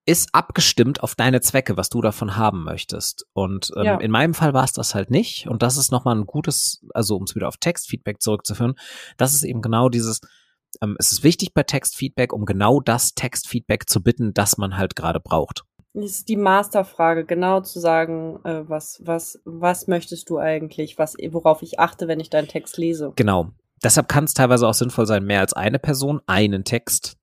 ist 0.06 0.34
abgestimmt 0.34 1.04
auf 1.04 1.16
deine 1.16 1.42
Zwecke, 1.42 1.78
was 1.78 1.90
du 1.90 2.02
davon 2.02 2.36
haben 2.36 2.64
möchtest. 2.64 3.26
Und 3.34 3.72
ähm, 3.76 3.84
ja. 3.84 3.98
in 3.98 4.12
meinem 4.12 4.34
Fall 4.34 4.54
war 4.54 4.64
es 4.64 4.74
das 4.74 4.96
halt 4.96 5.12
nicht. 5.12 5.48
Und 5.48 5.62
das 5.62 5.78
ist 5.78 5.92
nochmal 5.92 6.16
ein 6.16 6.26
gutes, 6.26 6.84
also 6.94 7.16
um 7.16 7.24
es 7.24 7.36
wieder 7.36 7.48
auf 7.48 7.58
Textfeedback 7.58 8.22
zurückzuführen, 8.22 8.76
das 9.18 9.34
ist 9.34 9.44
eben 9.44 9.62
genau 9.62 9.90
dieses, 9.90 10.22
ähm, 10.82 10.96
es 10.98 11.12
ist 11.12 11.24
wichtig 11.24 11.54
bei 11.54 11.64
Textfeedback, 11.64 12.34
um 12.34 12.46
genau 12.46 12.80
das 12.80 13.14
Textfeedback 13.14 13.88
zu 13.90 14.02
bitten, 14.02 14.34
das 14.34 14.58
man 14.58 14.78
halt 14.78 14.96
gerade 14.96 15.20
braucht. 15.20 15.66
Das 15.94 16.06
ist 16.06 16.30
die 16.30 16.38
Masterfrage, 16.38 17.26
genau 17.26 17.62
zu 17.62 17.80
sagen, 17.80 18.40
äh, 18.44 18.68
was, 18.68 19.02
was, 19.04 19.40
was 19.44 19.88
möchtest 19.88 20.30
du 20.30 20.40
eigentlich, 20.40 20.98
was, 20.98 21.16
worauf 21.30 21.62
ich 21.62 21.80
achte, 21.80 22.08
wenn 22.08 22.20
ich 22.20 22.30
deinen 22.30 22.48
Text 22.48 22.78
lese. 22.78 23.12
Genau. 23.18 23.50
Deshalb 23.84 24.08
kann 24.08 24.24
es 24.24 24.34
teilweise 24.34 24.68
auch 24.68 24.74
sinnvoll 24.74 25.06
sein, 25.06 25.26
mehr 25.26 25.42
als 25.42 25.54
eine 25.54 25.80
Person 25.80 26.22
einen 26.28 26.64
Text 26.64 27.18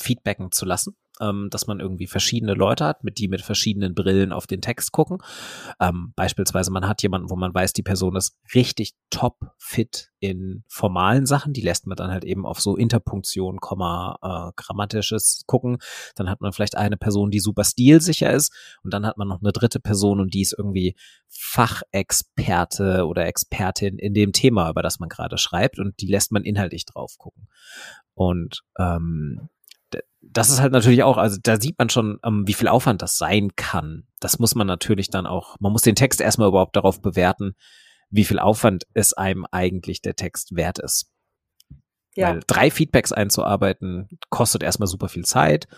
feedbacken 0.00 0.52
zu 0.52 0.64
lassen 0.64 0.96
ähm, 1.20 1.48
dass 1.50 1.66
man 1.66 1.80
irgendwie 1.80 2.06
verschiedene 2.06 2.54
Leute 2.54 2.84
hat, 2.84 3.04
mit 3.04 3.18
die 3.18 3.28
mit 3.28 3.42
verschiedenen 3.42 3.94
Brillen 3.94 4.32
auf 4.32 4.46
den 4.46 4.60
Text 4.60 4.92
gucken. 4.92 5.18
Ähm, 5.80 6.12
beispielsweise 6.16 6.70
man 6.70 6.88
hat 6.88 7.02
jemanden, 7.02 7.30
wo 7.30 7.36
man 7.36 7.54
weiß, 7.54 7.72
die 7.72 7.82
Person 7.82 8.16
ist 8.16 8.36
richtig 8.54 8.94
top 9.10 9.36
fit 9.58 10.10
in 10.20 10.64
formalen 10.68 11.26
Sachen, 11.26 11.52
die 11.52 11.60
lässt 11.60 11.86
man 11.86 11.96
dann 11.96 12.10
halt 12.10 12.24
eben 12.24 12.44
auf 12.44 12.60
so 12.60 12.76
Interpunktion, 12.76 13.58
Komma, 13.60 14.18
äh, 14.22 14.52
grammatisches 14.56 15.44
gucken. 15.46 15.78
Dann 16.16 16.28
hat 16.28 16.40
man 16.40 16.52
vielleicht 16.52 16.76
eine 16.76 16.96
Person, 16.96 17.30
die 17.30 17.40
super 17.40 17.64
stilsicher 17.64 18.32
ist 18.32 18.52
und 18.82 18.92
dann 18.92 19.06
hat 19.06 19.16
man 19.16 19.28
noch 19.28 19.40
eine 19.40 19.52
dritte 19.52 19.80
Person 19.80 20.20
und 20.20 20.34
die 20.34 20.42
ist 20.42 20.54
irgendwie 20.56 20.96
Fachexperte 21.28 23.06
oder 23.06 23.26
Expertin 23.26 23.98
in 23.98 24.14
dem 24.14 24.32
Thema, 24.32 24.70
über 24.70 24.82
das 24.82 24.98
man 24.98 25.08
gerade 25.08 25.38
schreibt 25.38 25.78
und 25.78 26.00
die 26.00 26.06
lässt 26.06 26.32
man 26.32 26.42
inhaltlich 26.44 26.84
drauf 26.84 27.16
gucken. 27.18 27.48
Und 28.14 28.64
ähm, 28.78 29.48
das 30.20 30.50
ist 30.50 30.60
halt 30.60 30.72
natürlich 30.72 31.02
auch, 31.02 31.16
also 31.16 31.38
da 31.42 31.60
sieht 31.60 31.78
man 31.78 31.88
schon, 31.88 32.18
ähm, 32.24 32.46
wie 32.46 32.54
viel 32.54 32.68
Aufwand 32.68 33.02
das 33.02 33.18
sein 33.18 33.54
kann. 33.56 34.06
Das 34.20 34.38
muss 34.38 34.54
man 34.54 34.66
natürlich 34.66 35.10
dann 35.10 35.26
auch, 35.26 35.56
man 35.60 35.72
muss 35.72 35.82
den 35.82 35.94
Text 35.94 36.20
erstmal 36.20 36.48
überhaupt 36.48 36.76
darauf 36.76 37.00
bewerten, 37.00 37.54
wie 38.10 38.24
viel 38.24 38.38
Aufwand 38.38 38.84
es 38.94 39.12
einem 39.12 39.46
eigentlich 39.50 40.02
der 40.02 40.16
Text 40.16 40.56
wert 40.56 40.78
ist. 40.78 41.10
Ja. 42.14 42.30
Weil 42.30 42.40
drei 42.46 42.70
Feedbacks 42.70 43.12
einzuarbeiten, 43.12 44.08
kostet 44.28 44.62
erstmal 44.62 44.88
super 44.88 45.08
viel 45.08 45.24
Zeit 45.24 45.68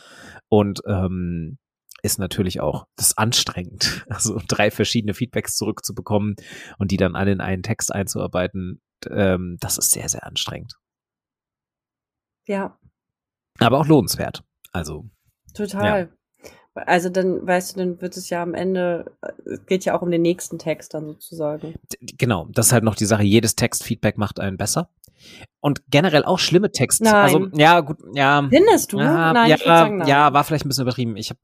und 0.49 0.81
ähm, 0.87 1.59
ist 2.03 2.19
natürlich 2.19 2.61
auch 2.61 2.87
das 2.97 3.19
anstrengend. 3.19 4.07
Also 4.09 4.41
drei 4.49 4.71
verschiedene 4.71 5.13
Feedbacks 5.13 5.57
zurückzubekommen 5.57 6.37
und 6.79 6.91
die 6.91 6.97
dann 6.97 7.15
alle 7.15 7.33
in 7.33 7.41
einen 7.41 7.63
Text 7.63 7.93
einzuarbeiten, 7.93 8.81
ähm, 9.11 9.59
das 9.61 9.77
ist 9.77 9.91
sehr, 9.91 10.09
sehr 10.09 10.27
anstrengend. 10.27 10.77
Ja, 12.47 12.80
aber 13.61 13.79
auch 13.79 13.87
lohnenswert. 13.87 14.43
Also. 14.73 15.05
Total. 15.55 16.01
Ja. 16.01 16.09
Also 16.75 17.09
dann, 17.09 17.47
weißt 17.47 17.75
du, 17.75 17.81
dann 17.81 18.01
wird 18.01 18.17
es 18.17 18.31
ja 18.31 18.43
am 18.43 18.55
Ende, 18.55 19.13
es 19.45 19.67
geht 19.67 19.85
ja 19.85 19.97
auch 19.97 20.03
um 20.03 20.11
den 20.11 20.23
nächsten 20.23 20.59
Text 20.59 20.95
dann 20.95 21.07
sozusagen. 21.07 21.75
Genau, 22.17 22.47
das 22.53 22.67
ist 22.67 22.73
halt 22.73 22.85
noch 22.85 22.95
die 22.95 23.07
Sache, 23.07 23.25
jedes 23.25 23.57
Textfeedback 23.57 24.17
macht 24.19 24.39
einen 24.39 24.57
besser. 24.57 24.91
Und 25.61 25.83
generell 25.91 26.25
auch 26.25 26.39
schlimme 26.39 26.71
Texte. 26.71 27.13
Also, 27.13 27.39
nein. 27.39 27.49
Also, 27.51 27.61
ja, 27.61 27.81
gut, 27.81 27.99
ja. 28.15 28.49
Findest 28.49 28.93
du? 28.93 29.01
Ja, 29.01 29.33
nein, 29.33 29.51
ja, 29.51 29.59
sagen, 29.59 29.99
nein. 29.99 30.09
ja, 30.09 30.33
war 30.33 30.45
vielleicht 30.45 30.65
ein 30.65 30.69
bisschen 30.69 30.85
übertrieben. 30.85 31.17
Ich 31.17 31.31
habe 31.31 31.41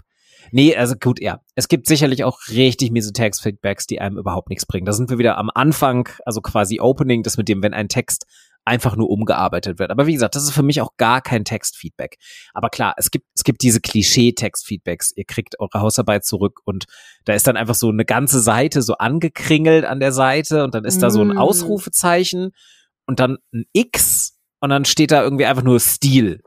Nee, 0.53 0.77
also 0.77 0.95
gut, 0.95 1.21
ja. 1.21 1.41
Es 1.57 1.67
gibt 1.67 1.89
sicherlich 1.89 2.23
auch 2.23 2.39
richtig 2.49 2.93
miese 2.93 3.13
Textfeedbacks, 3.13 3.87
die 3.87 4.01
einem 4.01 4.17
überhaupt 4.17 4.49
nichts 4.49 4.65
bringen. 4.65 4.87
Da 4.87 4.93
sind 4.93 5.11
wir 5.11 5.19
wieder 5.19 5.39
am 5.39 5.51
Anfang, 5.53 6.09
also 6.25 6.41
quasi 6.41 6.81
Opening, 6.81 7.25
das 7.25 7.37
mit 7.37 7.49
dem, 7.49 7.63
wenn 7.65 7.75
ein 7.75 7.89
Text 7.89 8.27
einfach 8.67 8.97
nur 8.97 9.09
umgearbeitet 9.09 9.79
wird. 9.79 9.91
Aber 9.91 10.07
wie 10.07 10.13
gesagt, 10.13 10.35
das 10.35 10.43
ist 10.43 10.51
für 10.51 10.63
mich 10.63 10.81
auch 10.81 10.97
gar 10.97 11.23
kein 11.23 11.45
Textfeedback. 11.45 12.19
Aber 12.53 12.69
klar, 12.69 12.95
es 12.97 13.11
gibt, 13.11 13.27
es 13.35 13.45
gibt 13.45 13.63
diese 13.63 13.81
Klischee-Textfeedbacks. 13.81 15.13
Ihr 15.15 15.25
kriegt 15.25 15.59
eure 15.61 15.81
Hausarbeit 15.81 16.25
zurück 16.25 16.61
und 16.65 16.87
da 17.25 17.35
ist 17.35 17.47
dann 17.47 17.57
einfach 17.57 17.75
so 17.77 17.89
eine 17.89 18.05
ganze 18.05 18.41
Seite 18.41 18.83
so 18.83 18.95
angekringelt 18.95 19.85
an 19.85 20.01
der 20.01 20.13
Seite 20.13 20.65
und 20.65 20.75
dann 20.75 20.85
ist 20.85 21.03
da 21.03 21.11
so 21.11 21.23
ein 21.23 21.29
Mm. 21.29 21.39
Ausrufezeichen 21.39 22.51
und 23.07 23.21
dann 23.21 23.39
ein 23.55 23.65
X 23.73 24.39
und 24.61 24.71
dann 24.71 24.85
steht 24.85 25.13
da 25.13 25.23
irgendwie 25.23 25.47
einfach 25.47 25.63
nur 25.63 25.79
Stil. 25.79 26.41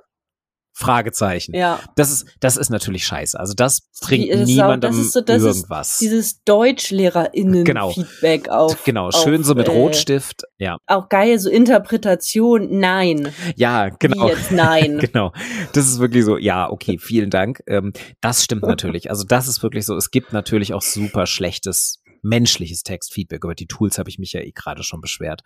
Fragezeichen. 0.80 1.54
Ja. 1.56 1.80
Das 1.96 2.10
ist, 2.12 2.26
das 2.40 2.56
ist 2.58 2.70
natürlich 2.70 3.06
scheiße. 3.06 3.40
Also 3.40 3.54
das 3.54 3.82
bringt 4.02 4.30
ist 4.30 4.42
auch- 4.42 4.46
niemandem 4.46 4.92
das 4.92 4.98
ist 5.00 5.12
so- 5.14 5.22
das 5.22 5.44
irgendwas. 5.44 5.98
Dieses 5.98 6.40
Genau. 6.46 6.64
DeutschlehrerInnen-Feedback 6.64 8.50
auf. 8.50 8.84
genau, 8.84 9.12
schön 9.12 9.42
auf, 9.42 9.46
so 9.46 9.56
mit 9.56 9.68
äh, 9.68 9.72
Rotstift. 9.72 10.44
Ja, 10.58 10.78
Auch 10.88 11.10
geil, 11.10 11.38
so 11.40 11.50
Interpretation, 11.50 12.80
nein. 12.80 13.34
ja, 13.56 13.90
genau. 13.90 14.26
Wie 14.26 14.30
jetzt 14.30 14.52
nein. 14.52 15.00
Genau. 15.10 15.32
Das 15.74 15.88
ist 15.88 16.00
wirklich 16.00 16.24
so, 16.26 16.38
ja, 16.38 16.70
okay, 16.70 16.98
vielen 17.00 17.30
Dank. 17.30 17.62
Ähm, 17.68 17.94
das 18.22 18.44
stimmt 18.44 18.64
natürlich. 18.64 19.10
Also 19.10 19.24
das 19.24 19.48
ist 19.48 19.64
wirklich 19.64 19.86
so, 19.86 19.96
es 19.96 20.12
gibt 20.12 20.34
natürlich 20.34 20.74
auch 20.74 20.82
super 20.82 21.26
schlechtes 21.26 22.02
menschliches 22.22 22.84
Textfeedback. 22.84 23.44
Über 23.44 23.56
die 23.56 23.68
Tools 23.68 23.98
habe 23.98 24.10
ich 24.10 24.20
mich 24.20 24.34
ja 24.34 24.42
eh 24.42 24.52
gerade 24.52 24.84
schon 24.84 25.02
beschwert. 25.02 25.42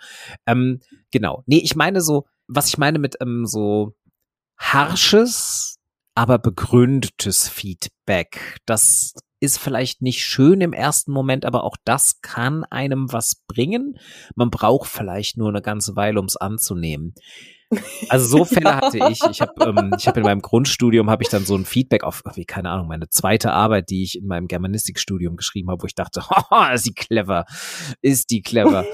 Ähm, 0.47 0.79
genau. 1.11 1.43
Nee, 1.45 1.59
ich 1.63 1.75
meine 1.75 2.01
so, 2.01 2.25
was 2.47 2.67
ich 2.67 2.77
meine 2.77 2.99
mit 2.99 3.15
ähm, 3.21 3.45
so 3.45 3.93
harsches, 4.57 5.77
aber 6.15 6.39
begründetes 6.39 7.47
Feedback. 7.47 8.57
Das 8.65 9.13
ist 9.39 9.57
vielleicht 9.57 10.01
nicht 10.01 10.23
schön 10.23 10.61
im 10.61 10.71
ersten 10.71 11.11
Moment, 11.11 11.45
aber 11.45 11.65
auch 11.65 11.75
das 11.83 12.21
kann 12.21 12.63
einem 12.63 13.11
was 13.11 13.43
bringen. 13.47 13.97
Man 14.35 14.49
braucht 14.49 14.89
vielleicht 14.89 15.37
nur 15.37 15.49
eine 15.49 15.61
ganze 15.61 15.95
Weile, 15.97 16.19
um 16.19 16.27
es 16.27 16.37
anzunehmen. 16.37 17.13
Also 18.09 18.37
so 18.37 18.45
Fälle 18.45 18.69
Ja. 18.69 18.75
hatte 18.77 18.97
ich. 19.09 19.19
Ich 19.29 19.41
habe 19.41 19.53
ähm, 19.65 19.91
ich 19.97 20.07
hab 20.07 20.17
in 20.17 20.23
meinem 20.23 20.41
Grundstudium 20.41 21.09
habe 21.09 21.23
ich 21.23 21.29
dann 21.29 21.45
so 21.45 21.55
ein 21.55 21.65
Feedback 21.65 22.03
auf, 22.03 22.23
wie 22.35 22.45
keine 22.45 22.69
Ahnung, 22.69 22.87
meine 22.87 23.09
zweite 23.09 23.51
Arbeit, 23.51 23.89
die 23.89 24.03
ich 24.03 24.17
in 24.17 24.27
meinem 24.27 24.47
Germanistikstudium 24.47 25.35
geschrieben 25.35 25.69
habe, 25.69 25.81
wo 25.81 25.87
ich 25.87 25.95
dachte, 25.95 26.21
haha, 26.29 26.73
ist 26.73 26.85
die 26.85 26.93
clever, 26.93 27.45
ist 28.01 28.29
die 28.29 28.41
clever. 28.41 28.85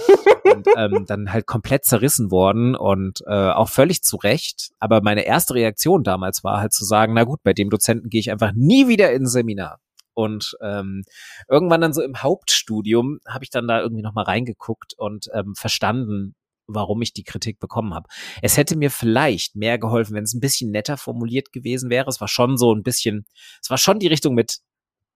und 0.51 0.67
ähm, 0.75 1.05
dann 1.07 1.31
halt 1.31 1.45
komplett 1.45 1.85
zerrissen 1.85 2.31
worden 2.31 2.75
und 2.75 3.21
äh, 3.27 3.51
auch 3.51 3.69
völlig 3.69 4.03
zu 4.03 4.17
Recht. 4.17 4.71
Aber 4.79 5.01
meine 5.01 5.25
erste 5.25 5.53
Reaktion 5.53 6.03
damals 6.03 6.43
war 6.43 6.59
halt 6.59 6.73
zu 6.73 6.85
sagen, 6.85 7.13
na 7.13 7.23
gut, 7.23 7.39
bei 7.43 7.53
dem 7.53 7.69
Dozenten 7.69 8.09
gehe 8.09 8.19
ich 8.19 8.31
einfach 8.31 8.51
nie 8.55 8.87
wieder 8.87 9.11
ins 9.11 9.31
Seminar. 9.31 9.79
Und 10.13 10.57
ähm, 10.61 11.03
irgendwann 11.49 11.79
dann 11.79 11.93
so 11.93 12.01
im 12.01 12.21
Hauptstudium 12.21 13.19
habe 13.27 13.45
ich 13.45 13.51
dann 13.51 13.67
da 13.67 13.79
irgendwie 13.79 14.01
noch 14.01 14.13
mal 14.13 14.23
reingeguckt 14.23 14.93
und 14.97 15.27
ähm, 15.33 15.53
verstanden, 15.55 16.35
warum 16.73 17.01
ich 17.01 17.13
die 17.13 17.23
Kritik 17.23 17.59
bekommen 17.59 17.93
habe. 17.93 18.07
Es 18.41 18.57
hätte 18.57 18.77
mir 18.77 18.91
vielleicht 18.91 19.55
mehr 19.55 19.77
geholfen, 19.77 20.15
wenn 20.15 20.23
es 20.23 20.33
ein 20.33 20.39
bisschen 20.39 20.71
netter 20.71 20.97
formuliert 20.97 21.51
gewesen 21.51 21.89
wäre. 21.89 22.09
Es 22.09 22.21
war 22.21 22.27
schon 22.27 22.57
so 22.57 22.73
ein 22.73 22.83
bisschen, 22.83 23.25
es 23.61 23.69
war 23.69 23.77
schon 23.77 23.99
die 23.99 24.07
Richtung 24.07 24.35
mit 24.35 24.59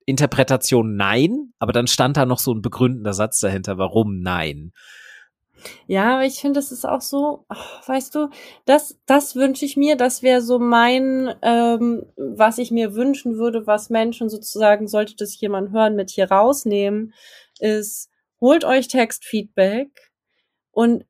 Interpretation 0.06 0.95
nein, 0.95 1.54
aber 1.60 1.72
dann 1.72 1.88
stand 1.88 2.18
da 2.18 2.26
noch 2.26 2.39
so 2.39 2.54
ein 2.54 2.62
begründender 2.62 3.14
Satz 3.14 3.39
dahinter, 3.39 3.78
warum 3.78 4.20
nein. 4.20 4.74
Ja, 5.88 6.16
aber 6.16 6.26
ich 6.26 6.39
finde, 6.39 6.60
das 6.60 6.72
ist 6.72 6.86
auch 6.86 7.01
so, 7.01 7.45
ach, 7.47 7.88
weißt 7.88 8.16
du, 8.16 8.30
das, 8.66 8.97
das 9.06 9.36
wünsche 9.36 9.66
ich 9.66 9.78
mir, 9.78 9.95
das 9.95 10.22
wäre 10.22 10.41
so 10.41 10.60
mein, 10.60 11.34
ähm, 11.41 12.06
was 12.18 12.58
ich 12.58 12.72
mir 12.72 12.95
wünschen 12.95 13.38
würde, 13.38 13.66
was 13.66 13.89
Menschen 13.89 14.30
sozusagen, 14.30 14.88
sollte 14.88 15.16
das 15.16 15.39
jemand 15.39 15.72
hören, 15.72 15.95
mit 15.95 16.10
hier 16.10 16.30
rausnehmen, 16.30 17.14
ist, 17.60 18.10
holt 18.41 18.66
euch 18.66 18.88
Textfeedback 18.88 20.12
und 20.72 21.06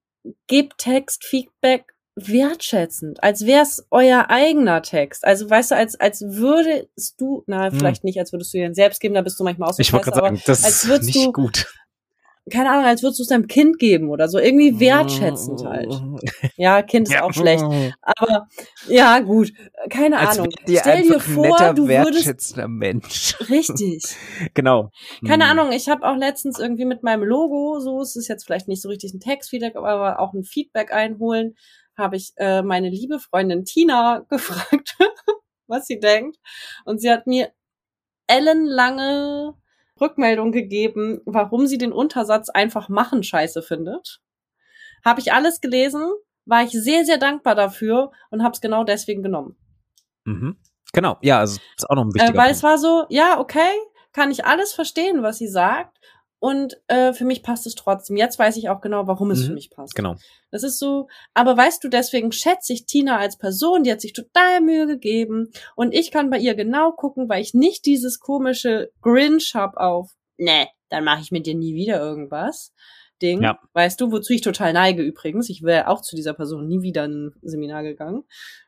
gebt 0.47 0.77
Textfeedback 0.77 1.85
wertschätzend, 2.15 3.23
als 3.23 3.45
wäre 3.45 3.63
es 3.63 3.87
euer 3.89 4.29
eigener 4.29 4.81
Text. 4.83 5.25
Also 5.25 5.49
weißt 5.49 5.71
du, 5.71 5.75
als, 5.75 5.99
als 5.99 6.21
würdest 6.21 7.15
du, 7.19 7.43
na, 7.47 7.71
Hm. 7.71 7.79
vielleicht 7.79 8.03
nicht, 8.03 8.19
als 8.19 8.31
würdest 8.31 8.53
du 8.53 8.57
dir 8.59 8.65
den 8.67 8.75
selbst 8.75 8.99
geben, 8.99 9.15
da 9.15 9.21
bist 9.21 9.39
du 9.39 9.43
manchmal 9.43 9.69
auch 9.69 9.73
so 9.73 9.81
Ich 9.81 9.91
wollte 9.93 10.11
gerade 10.11 10.19
sagen, 10.27 10.41
das 10.45 10.63
als 10.63 10.83
ist 10.83 10.87
würdest 10.89 11.07
nicht 11.15 11.25
du- 11.27 11.31
gut. 11.33 11.65
Keine 12.51 12.71
Ahnung, 12.71 12.85
als 12.85 13.01
würdest 13.03 13.19
du 13.19 13.23
es 13.23 13.29
deinem 13.29 13.47
Kind 13.47 13.79
geben 13.79 14.09
oder 14.09 14.27
so. 14.27 14.37
Irgendwie 14.37 14.79
wertschätzend 14.79 15.63
halt. 15.63 15.93
Ja, 16.57 16.81
Kind 16.81 17.07
ist 17.07 17.13
Ja. 17.13 17.23
auch 17.23 17.33
schlecht. 17.33 17.63
Aber 18.01 18.47
ja, 18.87 19.19
gut. 19.19 19.53
Keine 19.89 20.17
Als 20.19 20.39
Ahnung. 20.39 20.51
Stell 20.67 21.03
dir 21.03 21.19
vor, 21.19 21.47
netter, 21.47 21.73
du 21.73 21.87
würdest. 21.87 22.25
wertschätzender 22.25 22.67
Mensch. 22.67 23.35
Richtig. 23.49 24.03
genau. 24.53 24.89
Keine 25.25 25.45
Hm. 25.49 25.51
Ahnung, 25.59 25.71
ich 25.71 25.87
habe 25.89 26.05
auch 26.07 26.17
letztens 26.17 26.59
irgendwie 26.59 26.85
mit 26.85 27.03
meinem 27.03 27.23
Logo, 27.23 27.79
so 27.79 28.01
es 28.01 28.15
ist 28.15 28.27
jetzt 28.27 28.43
vielleicht 28.45 28.67
nicht 28.67 28.81
so 28.81 28.89
richtig 28.89 29.13
ein 29.13 29.19
Textfeedback, 29.21 29.75
aber 29.75 30.19
auch 30.19 30.33
ein 30.33 30.43
Feedback 30.43 30.93
einholen, 30.93 31.55
habe 31.97 32.15
ich 32.17 32.33
äh, 32.37 32.61
meine 32.61 32.89
liebe 32.89 33.19
Freundin 33.19 33.65
Tina 33.65 34.25
gefragt, 34.29 34.97
was 35.67 35.87
sie 35.87 35.99
denkt. 35.99 36.37
Und 36.85 36.99
sie 37.01 37.09
hat 37.11 37.27
mir 37.27 37.51
ellenlange 38.27 39.53
Rückmeldung 39.99 40.51
gegeben, 40.51 41.21
warum 41.25 41.67
sie 41.67 41.77
den 41.77 41.91
Untersatz 41.91 42.49
einfach 42.49 42.89
machen 42.89 43.23
scheiße 43.23 43.61
findet. 43.61 44.19
Habe 45.05 45.19
ich 45.19 45.33
alles 45.33 45.61
gelesen, 45.61 46.03
war 46.45 46.63
ich 46.63 46.71
sehr, 46.71 47.05
sehr 47.05 47.17
dankbar 47.17 47.55
dafür 47.55 48.11
und 48.31 48.43
habe 48.43 48.53
es 48.53 48.61
genau 48.61 48.83
deswegen 48.83 49.23
genommen. 49.23 49.55
Mhm. 50.25 50.57
Genau, 50.93 51.17
ja, 51.21 51.39
also 51.39 51.59
ist 51.77 51.89
auch 51.89 51.95
noch 51.95 52.03
ein 52.05 52.09
Äh, 52.11 52.15
wichtiger 52.15 52.33
weil 52.37 52.45
Punkt. 52.47 52.55
es 52.57 52.63
war 52.63 52.77
so, 52.77 53.05
ja, 53.09 53.39
okay, 53.39 53.71
kann 54.11 54.31
ich 54.31 54.45
alles 54.45 54.73
verstehen, 54.73 55.23
was 55.23 55.37
sie 55.39 55.47
sagt. 55.47 55.97
Und 56.43 56.75
äh, 56.87 57.13
für 57.13 57.23
mich 57.23 57.41
passt 57.41 57.65
es 57.67 57.73
trotzdem. 57.73 58.17
Jetzt 58.17 58.37
weiß 58.37 58.57
ich 58.57 58.67
auch 58.67 58.81
genau, 58.81 59.07
warum 59.07 59.31
es 59.31 59.43
Mhm, 59.43 59.45
für 59.45 59.53
mich 59.53 59.69
passt. 59.69 59.95
Genau. 59.95 60.15
Das 60.51 60.63
ist 60.63 60.77
so, 60.77 61.07
aber 61.33 61.55
weißt 61.55 61.81
du, 61.81 61.87
deswegen 61.87 62.33
schätze 62.33 62.73
ich 62.73 62.85
Tina 62.85 63.17
als 63.17 63.37
Person, 63.37 63.83
die 63.83 63.91
hat 63.93 64.01
sich 64.01 64.11
total 64.11 64.59
Mühe 64.59 64.85
gegeben. 64.85 65.53
Und 65.77 65.93
ich 65.93 66.11
kann 66.11 66.29
bei 66.29 66.37
ihr 66.39 66.53
genau 66.53 66.91
gucken, 66.91 67.29
weil 67.29 67.41
ich 67.41 67.53
nicht 67.53 67.85
dieses 67.85 68.19
komische 68.19 68.91
Grinch 69.01 69.53
hab 69.55 69.77
auf, 69.77 70.11
ne, 70.35 70.67
dann 70.89 71.05
mache 71.05 71.21
ich 71.21 71.31
mit 71.31 71.45
dir 71.45 71.55
nie 71.55 71.75
wieder 71.75 72.01
irgendwas. 72.01 72.73
Ding. 73.21 73.41
Ja. 73.41 73.57
Weißt 73.71 74.01
du, 74.01 74.11
wozu 74.11 74.33
ich 74.33 74.41
total 74.41 74.73
neige 74.73 75.01
übrigens. 75.01 75.49
Ich 75.49 75.63
wäre 75.63 75.87
auch 75.87 76.01
zu 76.01 76.17
dieser 76.17 76.33
Person 76.33 76.67
nie 76.67 76.81
wieder 76.81 77.05
in 77.05 77.27
ein 77.27 77.33
Seminar 77.41 77.83
gegangen. 77.83 78.25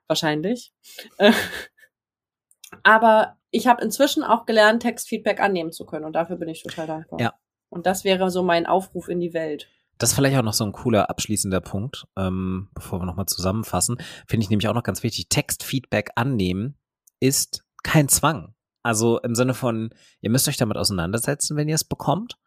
Wahrscheinlich. 0.08 0.72
Aber 2.84 3.36
ich 3.52 3.68
habe 3.68 3.84
inzwischen 3.84 4.24
auch 4.24 4.46
gelernt, 4.46 4.82
Textfeedback 4.82 5.42
annehmen 5.42 5.74
zu 5.74 5.86
können. 5.86 6.06
Und 6.06 6.14
dafür 6.14 6.38
bin 6.38 6.48
ich 6.48 6.64
total 6.64 6.88
dankbar. 6.88 7.20
Ja. 7.20 7.34
Und 7.70 7.86
das 7.86 8.04
wäre 8.04 8.30
so 8.30 8.44
mein 8.44 8.66
Aufruf 8.66 9.10
in 9.10 9.20
die 9.20 9.34
Welt. 9.34 9.70
Das 9.98 10.10
ist 10.10 10.16
vielleicht 10.16 10.38
auch 10.38 10.44
noch 10.44 10.54
so 10.54 10.66
ein 10.66 10.74
cooler 10.74 11.10
abschließender 11.10 11.62
Punkt, 11.62 12.06
ähm, 12.18 12.70
bevor 12.74 13.00
wir 13.00 13.06
nochmal 13.06 13.28
zusammenfassen. 13.28 13.98
Finde 14.28 14.44
ich 14.44 14.50
nämlich 14.50 14.68
auch 14.68 14.74
noch 14.74 14.84
ganz 14.84 15.04
wichtig. 15.04 15.30
Textfeedback 15.30 16.12
annehmen 16.16 16.78
ist 17.20 17.64
kein 17.84 18.10
Zwang. 18.10 18.54
Also 18.84 19.20
im 19.20 19.36
Sinne 19.36 19.54
von, 19.54 19.90
ihr 20.22 20.30
müsst 20.30 20.48
euch 20.48 20.58
damit 20.58 20.78
auseinandersetzen, 20.78 21.56
wenn 21.56 21.70
ihr 21.70 21.76
es 21.76 21.84
bekommt. 21.84 22.38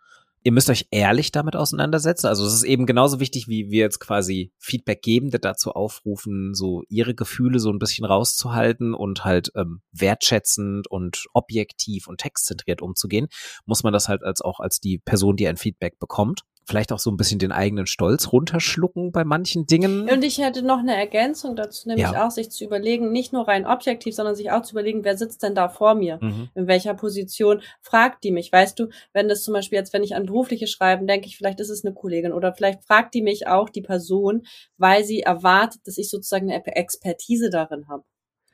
Ihr 0.45 0.53
müsst 0.53 0.71
euch 0.71 0.87
ehrlich 0.91 1.33
damit 1.33 1.57
auseinandersetzen. 1.57 2.27
Also 2.27 2.47
es 2.47 2.55
ist 2.55 2.63
eben 2.63 2.87
genauso 2.87 3.21
wichtig, 3.21 3.49
wie 3.49 3.71
wir 3.71 3.81
jetzt 3.81 3.99
quasi 3.99 4.53
Feedbackgebende 4.59 5.39
dazu 5.39 5.73
aufrufen, 5.73 6.55
so 6.55 6.83
ihre 6.89 7.15
Gefühle 7.15 7.59
so 7.59 7.71
ein 7.71 7.79
bisschen 7.79 8.05
rauszuhalten 8.05 8.95
und 8.95 9.25
halt 9.25 9.51
ähm, 9.57 9.83
wertschätzend 9.93 10.89
und 10.89 11.27
objektiv 11.33 12.07
und 12.07 12.21
textzentriert 12.21 12.83
umzugehen, 12.83 13.29
muss 13.67 13.83
man 13.83 13.93
das 13.93 14.09
halt 14.09 14.23
als 14.23 14.41
auch 14.41 14.61
als 14.61 14.81
die 14.81 14.99
Person, 14.99 15.37
die 15.37 15.49
ein 15.49 15.57
Feedback 15.57 15.99
bekommt, 15.99 16.45
vielleicht 16.69 16.93
auch 16.93 16.99
so 16.99 17.11
ein 17.11 17.17
bisschen 17.17 17.39
den 17.39 17.51
eigenen 17.51 17.87
Stolz 17.87 18.31
runterschlucken 18.33 19.11
bei 19.11 19.25
manchen 19.25 19.67
Dingen. 19.67 20.09
Und 20.09 20.23
ich 20.23 20.39
hätte 20.39 20.63
noch 20.63 20.79
eine 20.79 20.95
Ergänzung 20.97 21.57
dazu, 21.57 21.89
nämlich 21.89 22.05
Ja. 22.13 22.27
auch 22.27 22.31
sich 22.31 22.51
zu 22.51 22.65
überlegen, 22.65 23.11
nicht 23.11 23.33
nur 23.33 23.49
rein 23.49 23.67
objektiv, 23.67 24.15
sondern 24.15 24.37
sich 24.37 24.51
auch 24.51 24.63
zu 24.63 24.73
überlegen, 24.73 25.03
wer 25.03 25.17
sitzt 25.17 25.43
denn 25.43 25.55
da 25.55 25.69
vor 25.69 25.95
mir? 25.95 26.19
Mhm. 26.21 26.51
In 26.55 26.67
welcher 26.67 26.95
Position 26.95 27.63
fragt 27.81 28.23
die 28.23 28.31
mich? 28.31 28.53
Weißt 28.53 28.79
du, 28.79 28.89
wenn 29.13 29.29
das 29.29 29.43
zum 29.43 29.55
Beispiel 29.55 29.79
jetzt, 29.79 29.93
wenn 29.93 30.05
ich 30.05 30.15
an 30.15 30.27
berufliche 30.27 30.67
schreiben, 30.67 31.07
denke 31.07 31.27
ich, 31.27 31.37
vielleicht 31.37 31.59
ist 31.61 31.71
es 31.71 31.85
eine 31.85 31.95
Kollegin 31.95 32.33
oder 32.33 32.53
vielleicht 32.53 32.85
fragt 32.85 33.15
die 33.15 33.23
mich 33.23 33.47
auch 33.49 33.71
die 33.71 33.83
Person, 33.83 34.43
weil 34.77 35.05
sie 35.05 35.21
erwartet, 35.21 35.81
dass 35.87 35.99
ich 35.99 36.11
sozusagen 36.11 36.51
eine 36.53 36.65
Expertise 36.77 37.51
darin 37.51 37.89
habe. 37.89 38.05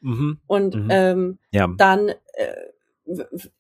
Mhm. 0.00 0.40
Und 0.46 0.74
Mhm. 0.76 0.88
ähm, 0.90 1.38
Ja. 1.50 1.68
dann 1.76 2.08
äh, 2.08 2.14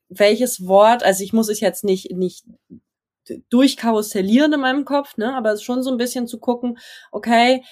welches 0.08 0.66
Wort, 0.66 1.02
also 1.02 1.22
ich 1.24 1.32
muss 1.32 1.48
es 1.48 1.60
jetzt 1.60 1.84
nicht, 1.84 2.12
nicht 2.12 2.44
durchkarussellieren 3.50 4.52
in 4.52 4.60
meinem 4.60 4.84
Kopf, 4.84 5.16
ne, 5.16 5.34
aber 5.34 5.52
es 5.52 5.60
ist 5.60 5.64
schon 5.64 5.82
so 5.82 5.90
ein 5.90 5.96
bisschen 5.96 6.26
zu 6.26 6.38
gucken, 6.38 6.78
okay, 7.10 7.64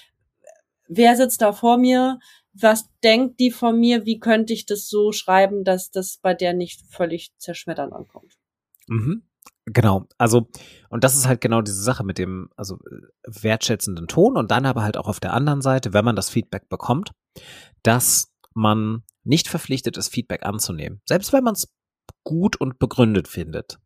wer 0.88 1.16
sitzt 1.16 1.42
da 1.42 1.53
vor 1.53 1.78
mir, 1.78 2.18
was 2.55 2.88
denkt 3.03 3.40
die 3.40 3.50
von 3.50 3.78
mir, 3.78 4.05
wie 4.05 4.18
könnte 4.18 4.53
ich 4.53 4.66
das 4.66 4.88
so 4.88 5.12
schreiben, 5.12 5.64
dass 5.64 5.90
das 5.90 6.18
bei 6.18 6.34
der 6.34 6.53
nicht 6.53 6.82
völlig 6.90 7.32
zerschmettern 7.38 7.92
ankommt. 7.92 8.34
Mhm. 8.88 9.22
Genau, 9.64 10.07
also 10.18 10.48
und 10.88 11.05
das 11.05 11.16
ist 11.16 11.26
halt 11.26 11.40
genau 11.40 11.62
diese 11.62 11.82
Sache 11.82 12.03
mit 12.03 12.18
dem 12.18 12.50
also 12.57 12.78
wertschätzenden 13.24 14.09
Ton 14.09 14.36
und 14.36 14.50
dann 14.50 14.66
aber 14.66 14.82
halt 14.82 14.96
auch 14.96 15.07
auf 15.07 15.20
der 15.20 15.34
anderen 15.34 15.62
Seite, 15.62 15.92
wenn 15.92 16.05
man 16.05 16.16
das 16.16 16.30
Feedback 16.30 16.68
bekommt, 16.68 17.12
dass 17.84 18.32
man 18.55 19.05
nicht 19.22 19.46
verpflichtet 19.46 19.96
ist, 19.96 20.09
Feedback 20.09 20.44
anzunehmen, 20.44 21.00
selbst 21.09 21.32
wenn 21.32 21.44
man 21.44 21.55
es 21.55 21.68
gut 22.24 22.57
und 22.57 22.80
begründet 22.80 23.28
findet. 23.28 23.78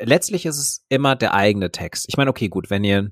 Letztlich 0.00 0.46
ist 0.46 0.58
es 0.58 0.84
immer 0.88 1.16
der 1.16 1.34
eigene 1.34 1.70
Text. 1.70 2.06
Ich 2.08 2.16
meine, 2.16 2.30
okay, 2.30 2.48
gut, 2.48 2.70
wenn 2.70 2.84
ihr 2.84 3.10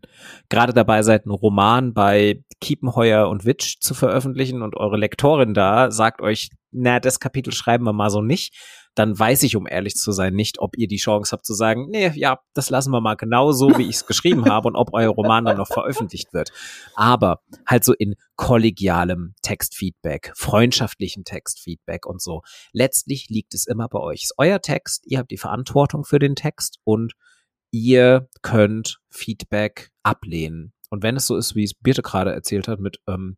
gerade 0.48 0.72
dabei 0.72 1.02
seid, 1.02 1.24
einen 1.24 1.34
Roman 1.34 1.94
bei 1.94 2.42
Kiepenheuer 2.60 3.28
und 3.28 3.44
Witsch 3.44 3.76
zu 3.80 3.94
veröffentlichen 3.94 4.62
und 4.62 4.76
eure 4.76 4.96
Lektorin 4.96 5.54
da 5.54 5.90
sagt 5.90 6.20
euch, 6.20 6.50
na, 6.72 7.00
das 7.00 7.20
Kapitel 7.20 7.52
schreiben 7.52 7.84
wir 7.84 7.92
mal 7.92 8.10
so 8.10 8.20
nicht, 8.20 8.56
dann 8.94 9.18
weiß 9.18 9.42
ich, 9.42 9.56
um 9.56 9.66
ehrlich 9.66 9.96
zu 9.96 10.12
sein, 10.12 10.34
nicht, 10.34 10.60
ob 10.60 10.76
ihr 10.76 10.86
die 10.86 10.98
Chance 10.98 11.32
habt 11.32 11.44
zu 11.44 11.54
sagen, 11.54 11.88
nee, 11.90 12.12
ja, 12.14 12.38
das 12.54 12.70
lassen 12.70 12.92
wir 12.92 13.00
mal 13.00 13.16
genau 13.16 13.52
so, 13.52 13.76
wie 13.76 13.88
ich 13.88 13.96
es 13.96 14.06
geschrieben 14.06 14.44
habe 14.50 14.68
und 14.68 14.76
ob 14.76 14.92
euer 14.92 15.10
Roman 15.10 15.44
dann 15.44 15.56
noch 15.56 15.68
veröffentlicht 15.68 16.32
wird. 16.32 16.52
Aber 16.94 17.40
halt 17.66 17.84
so 17.84 17.92
in 17.92 18.14
kollegialem 18.36 19.34
Textfeedback, 19.42 20.32
freundschaftlichen 20.36 21.24
Textfeedback 21.24 22.06
und 22.06 22.22
so. 22.22 22.42
Letztlich 22.72 23.28
liegt 23.28 23.54
es 23.54 23.66
immer 23.66 23.88
bei 23.88 23.98
euch. 23.98 24.22
Es 24.22 24.30
ist 24.30 24.34
euer 24.38 24.60
Text, 24.60 25.04
ihr 25.06 25.18
habt 25.18 25.30
die 25.30 25.38
Verantwortung 25.38 26.04
für 26.04 26.18
den 26.18 26.36
Text 26.36 26.78
und 26.84 27.14
ihr 27.72 28.28
könnt 28.42 29.00
Feedback 29.10 29.90
ablehnen. 30.04 30.72
Und 30.90 31.02
wenn 31.02 31.16
es 31.16 31.26
so 31.26 31.36
ist, 31.36 31.56
wie 31.56 31.64
es 31.64 31.74
Birte 31.74 32.02
gerade 32.02 32.32
erzählt 32.32 32.68
hat, 32.68 32.78
mit 32.78 32.98
ähm, 33.08 33.36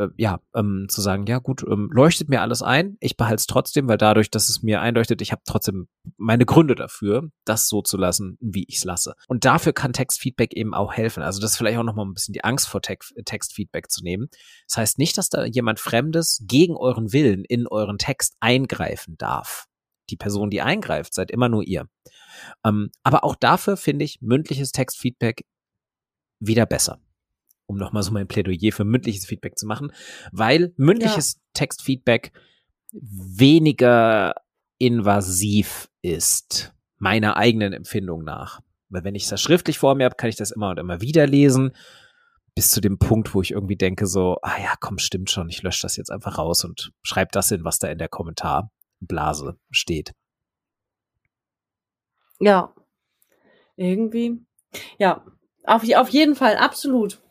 äh, 0.00 0.08
ja, 0.16 0.40
ähm, 0.54 0.86
zu 0.88 1.00
sagen, 1.00 1.26
ja 1.26 1.38
gut, 1.38 1.62
ähm, 1.68 1.90
leuchtet 1.92 2.28
mir 2.28 2.40
alles 2.40 2.62
ein, 2.62 2.96
ich 3.00 3.16
behalte 3.16 3.36
es 3.36 3.46
trotzdem, 3.46 3.86
weil 3.86 3.98
dadurch, 3.98 4.30
dass 4.30 4.48
es 4.48 4.62
mir 4.62 4.80
einleuchtet, 4.80 5.20
ich 5.20 5.30
habe 5.30 5.42
trotzdem 5.44 5.88
meine 6.16 6.46
Gründe 6.46 6.74
dafür, 6.74 7.30
das 7.44 7.68
so 7.68 7.82
zu 7.82 7.96
lassen, 7.96 8.38
wie 8.40 8.64
ich 8.68 8.78
es 8.78 8.84
lasse. 8.84 9.14
Und 9.28 9.44
dafür 9.44 9.72
kann 9.72 9.92
Textfeedback 9.92 10.54
eben 10.54 10.74
auch 10.74 10.94
helfen. 10.94 11.22
Also 11.22 11.40
das 11.40 11.52
ist 11.52 11.56
vielleicht 11.58 11.78
auch 11.78 11.84
nochmal 11.84 12.06
ein 12.06 12.14
bisschen 12.14 12.32
die 12.32 12.44
Angst 12.44 12.68
vor 12.68 12.80
Te 12.80 12.96
Textfeedback 13.24 13.90
zu 13.90 14.02
nehmen. 14.02 14.28
Das 14.66 14.78
heißt 14.78 14.98
nicht, 14.98 15.18
dass 15.18 15.28
da 15.28 15.44
jemand 15.44 15.80
Fremdes 15.80 16.42
gegen 16.46 16.76
euren 16.76 17.12
Willen 17.12 17.44
in 17.44 17.66
euren 17.66 17.98
Text 17.98 18.36
eingreifen 18.40 19.16
darf. 19.18 19.66
Die 20.08 20.16
Person, 20.16 20.50
die 20.50 20.62
eingreift, 20.62 21.14
seid 21.14 21.30
immer 21.30 21.48
nur 21.48 21.62
ihr. 21.62 21.86
Ähm, 22.64 22.90
aber 23.02 23.24
auch 23.24 23.36
dafür 23.36 23.76
finde 23.76 24.04
ich 24.04 24.20
mündliches 24.22 24.72
Textfeedback 24.72 25.44
wieder 26.40 26.66
besser 26.66 27.00
um 27.70 27.76
nochmal 27.76 28.02
so 28.02 28.10
mein 28.10 28.26
Plädoyer 28.26 28.72
für 28.72 28.84
mündliches 28.84 29.26
Feedback 29.26 29.56
zu 29.56 29.64
machen, 29.64 29.92
weil 30.32 30.74
mündliches 30.76 31.34
ja. 31.34 31.40
Textfeedback 31.54 32.32
weniger 32.92 34.34
invasiv 34.78 35.88
ist, 36.02 36.74
meiner 36.98 37.36
eigenen 37.36 37.72
Empfindung 37.72 38.24
nach. 38.24 38.60
Weil 38.88 39.04
wenn 39.04 39.14
ich 39.14 39.28
das 39.28 39.40
schriftlich 39.40 39.78
vor 39.78 39.94
mir 39.94 40.06
habe, 40.06 40.16
kann 40.16 40.28
ich 40.28 40.34
das 40.34 40.50
immer 40.50 40.70
und 40.70 40.78
immer 40.78 41.00
wieder 41.00 41.28
lesen, 41.28 41.70
bis 42.56 42.72
zu 42.72 42.80
dem 42.80 42.98
Punkt, 42.98 43.34
wo 43.34 43.40
ich 43.40 43.52
irgendwie 43.52 43.76
denke 43.76 44.08
so, 44.08 44.38
ah 44.42 44.60
ja, 44.60 44.74
komm, 44.80 44.98
stimmt 44.98 45.30
schon, 45.30 45.48
ich 45.48 45.62
lösche 45.62 45.82
das 45.82 45.96
jetzt 45.96 46.10
einfach 46.10 46.38
raus 46.38 46.64
und 46.64 46.92
schreibe 47.02 47.30
das 47.32 47.50
hin, 47.50 47.62
was 47.62 47.78
da 47.78 47.86
in 47.86 47.98
der 47.98 48.08
Kommentarblase 48.08 49.56
steht. 49.70 50.12
Ja, 52.40 52.74
irgendwie. 53.76 54.44
Ja, 54.98 55.24
auf, 55.64 55.82
auf 55.94 56.08
jeden 56.08 56.34
Fall, 56.34 56.56
absolut. 56.56 57.22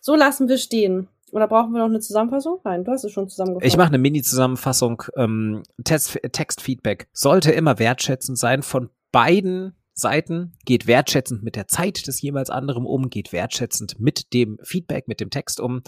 So 0.00 0.14
lassen 0.14 0.48
wir 0.48 0.58
stehen. 0.58 1.08
Oder 1.32 1.48
brauchen 1.48 1.72
wir 1.72 1.80
noch 1.80 1.86
eine 1.86 2.00
Zusammenfassung? 2.00 2.60
Nein, 2.62 2.84
du 2.84 2.92
hast 2.92 3.02
es 3.02 3.10
schon 3.10 3.28
zusammengefasst. 3.28 3.66
Ich 3.66 3.76
mache 3.76 3.88
eine 3.88 3.98
Mini-Zusammenfassung. 3.98 5.02
Ähm, 5.16 5.64
Text, 5.82 6.16
Textfeedback 6.30 7.08
sollte 7.12 7.50
immer 7.50 7.80
wertschätzend 7.80 8.38
sein 8.38 8.62
von 8.62 8.90
beiden 9.10 9.74
Seiten, 9.94 10.52
geht 10.64 10.86
wertschätzend 10.86 11.42
mit 11.42 11.56
der 11.56 11.66
Zeit 11.66 12.06
des 12.06 12.20
jeweils 12.20 12.50
anderen 12.50 12.86
um, 12.86 13.10
geht 13.10 13.32
wertschätzend 13.32 13.98
mit 13.98 14.32
dem 14.32 14.58
Feedback, 14.62 15.08
mit 15.08 15.20
dem 15.20 15.30
Text 15.30 15.60
um. 15.60 15.82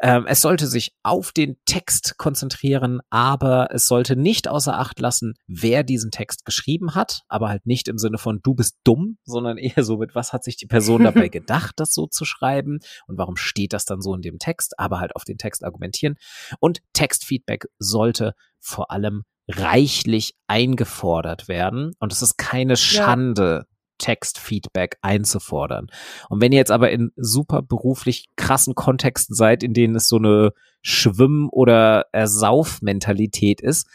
Ähm, 0.00 0.26
es 0.26 0.40
sollte 0.40 0.66
sich 0.66 0.92
auf 1.02 1.32
den 1.32 1.56
Text 1.64 2.18
konzentrieren, 2.18 3.00
aber 3.10 3.68
es 3.72 3.86
sollte 3.86 4.16
nicht 4.16 4.48
außer 4.48 4.78
Acht 4.78 5.00
lassen, 5.00 5.34
wer 5.46 5.82
diesen 5.82 6.10
Text 6.10 6.44
geschrieben 6.44 6.94
hat, 6.94 7.22
aber 7.28 7.48
halt 7.48 7.66
nicht 7.66 7.88
im 7.88 7.98
Sinne 7.98 8.18
von 8.18 8.40
du 8.42 8.54
bist 8.54 8.76
dumm, 8.84 9.18
sondern 9.24 9.58
eher 9.58 9.84
so 9.84 9.96
mit 9.96 10.14
was 10.14 10.32
hat 10.32 10.44
sich 10.44 10.56
die 10.56 10.66
Person 10.66 11.04
dabei 11.04 11.28
gedacht, 11.28 11.74
das 11.76 11.92
so 11.94 12.06
zu 12.06 12.24
schreiben 12.24 12.78
und 13.06 13.18
warum 13.18 13.36
steht 13.36 13.72
das 13.72 13.84
dann 13.84 14.00
so 14.00 14.14
in 14.14 14.22
dem 14.22 14.38
Text, 14.38 14.78
aber 14.78 15.00
halt 15.00 15.16
auf 15.16 15.24
den 15.24 15.38
Text 15.38 15.64
argumentieren. 15.64 16.16
Und 16.60 16.80
Textfeedback 16.92 17.66
sollte 17.78 18.34
vor 18.60 18.90
allem 18.90 19.24
reichlich 19.48 20.34
eingefordert 20.48 21.48
werden. 21.48 21.92
Und 21.98 22.12
es 22.12 22.22
ist 22.22 22.36
keine 22.36 22.76
Schande, 22.76 23.66
ja. 23.68 23.75
Textfeedback 23.98 24.98
einzufordern. 25.02 25.88
Und 26.28 26.40
wenn 26.40 26.52
ihr 26.52 26.58
jetzt 26.58 26.70
aber 26.70 26.90
in 26.90 27.12
super 27.16 27.62
beruflich 27.62 28.26
krassen 28.36 28.74
Kontexten 28.74 29.34
seid, 29.34 29.62
in 29.62 29.74
denen 29.74 29.96
es 29.96 30.08
so 30.08 30.16
eine 30.16 30.52
Schwimm- 30.82 31.48
oder 31.50 32.06
Ersauf-Mentalität 32.12 33.60
ist, 33.60 33.86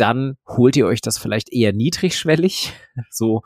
dann 0.00 0.36
holt 0.48 0.76
ihr 0.76 0.86
euch 0.86 1.02
das 1.02 1.18
vielleicht 1.18 1.52
eher 1.52 1.72
niedrigschwellig. 1.72 2.72
So. 3.10 3.42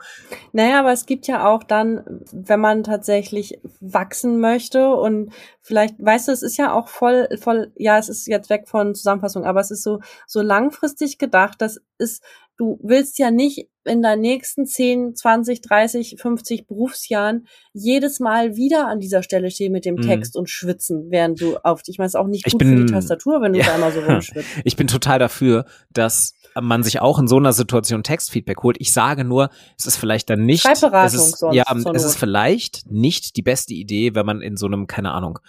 Naja, 0.51 0.81
aber 0.81 0.91
es 0.91 1.05
gibt 1.05 1.27
ja 1.27 1.47
auch 1.47 1.63
dann, 1.63 2.03
wenn 2.33 2.59
man 2.59 2.83
tatsächlich 2.83 3.57
wachsen 3.79 4.41
möchte 4.41 4.89
und 4.89 5.31
vielleicht, 5.61 5.95
weißt 5.97 6.27
du, 6.27 6.33
es 6.33 6.43
ist 6.43 6.57
ja 6.57 6.73
auch 6.73 6.89
voll, 6.89 7.29
voll, 7.39 7.71
ja, 7.77 7.97
es 7.97 8.09
ist 8.09 8.27
jetzt 8.27 8.49
weg 8.49 8.67
von 8.67 8.95
Zusammenfassung, 8.95 9.45
aber 9.45 9.61
es 9.61 9.71
ist 9.71 9.81
so, 9.81 10.01
so 10.27 10.41
langfristig 10.41 11.19
gedacht, 11.19 11.61
das 11.61 11.79
ist, 11.97 12.21
du 12.57 12.79
willst 12.81 13.19
ja 13.19 13.31
nicht 13.31 13.67
in 13.83 14.01
deinen 14.01 14.21
nächsten 14.21 14.65
10, 14.65 15.15
20, 15.15 15.61
30, 15.61 16.15
50 16.19 16.67
Berufsjahren 16.67 17.47
jedes 17.73 18.19
Mal 18.19 18.55
wieder 18.55 18.87
an 18.87 18.99
dieser 18.99 19.23
Stelle 19.23 19.51
stehen 19.51 19.71
mit 19.71 19.85
dem 19.85 19.95
mhm. 19.95 20.01
Text 20.01 20.35
und 20.35 20.49
schwitzen, 20.49 21.07
während 21.09 21.39
du 21.39 21.57
auf, 21.57 21.81
ich 21.85 21.97
meine, 21.97 22.07
es 22.07 22.15
ist 22.15 22.19
auch 22.19 22.27
nicht 22.27 22.45
gut 22.45 22.57
bin, 22.57 22.69
für 22.69 22.85
die 22.85 22.91
Tastatur, 22.91 23.41
wenn 23.41 23.53
du 23.53 23.59
ja, 23.59 23.65
da 23.65 23.75
immer 23.75 23.91
so 23.91 23.99
rumschwitzt. 24.01 24.49
Ich 24.63 24.75
bin 24.75 24.87
total 24.87 25.19
dafür, 25.19 25.65
dass 25.91 26.33
man 26.59 26.83
sich 26.83 27.01
auch 27.01 27.19
in 27.19 27.27
so 27.27 27.37
einer 27.37 27.53
Situation 27.53 28.01
Textfeedback 28.01 28.63
holt. 28.63 28.77
Ich 28.79 28.93
sage 28.93 29.23
nur, 29.23 29.49
es 29.77 29.85
ist 29.85 29.97
vielleicht 29.97 30.29
dann 30.29 30.45
nicht, 30.45 30.65
es 30.65 30.81
ist, 30.81 31.37
sonst, 31.37 31.55
ja, 31.55 31.65
es 31.93 32.03
ist 32.03 32.17
vielleicht 32.17 32.89
nicht 32.89 33.35
die 33.35 33.41
beste 33.41 33.73
Idee, 33.73 34.15
wenn 34.15 34.25
man 34.25 34.41
in 34.41 34.57
so 34.57 34.65
einem, 34.65 34.87
keine 34.87 35.11
Ahnung, 35.11 35.39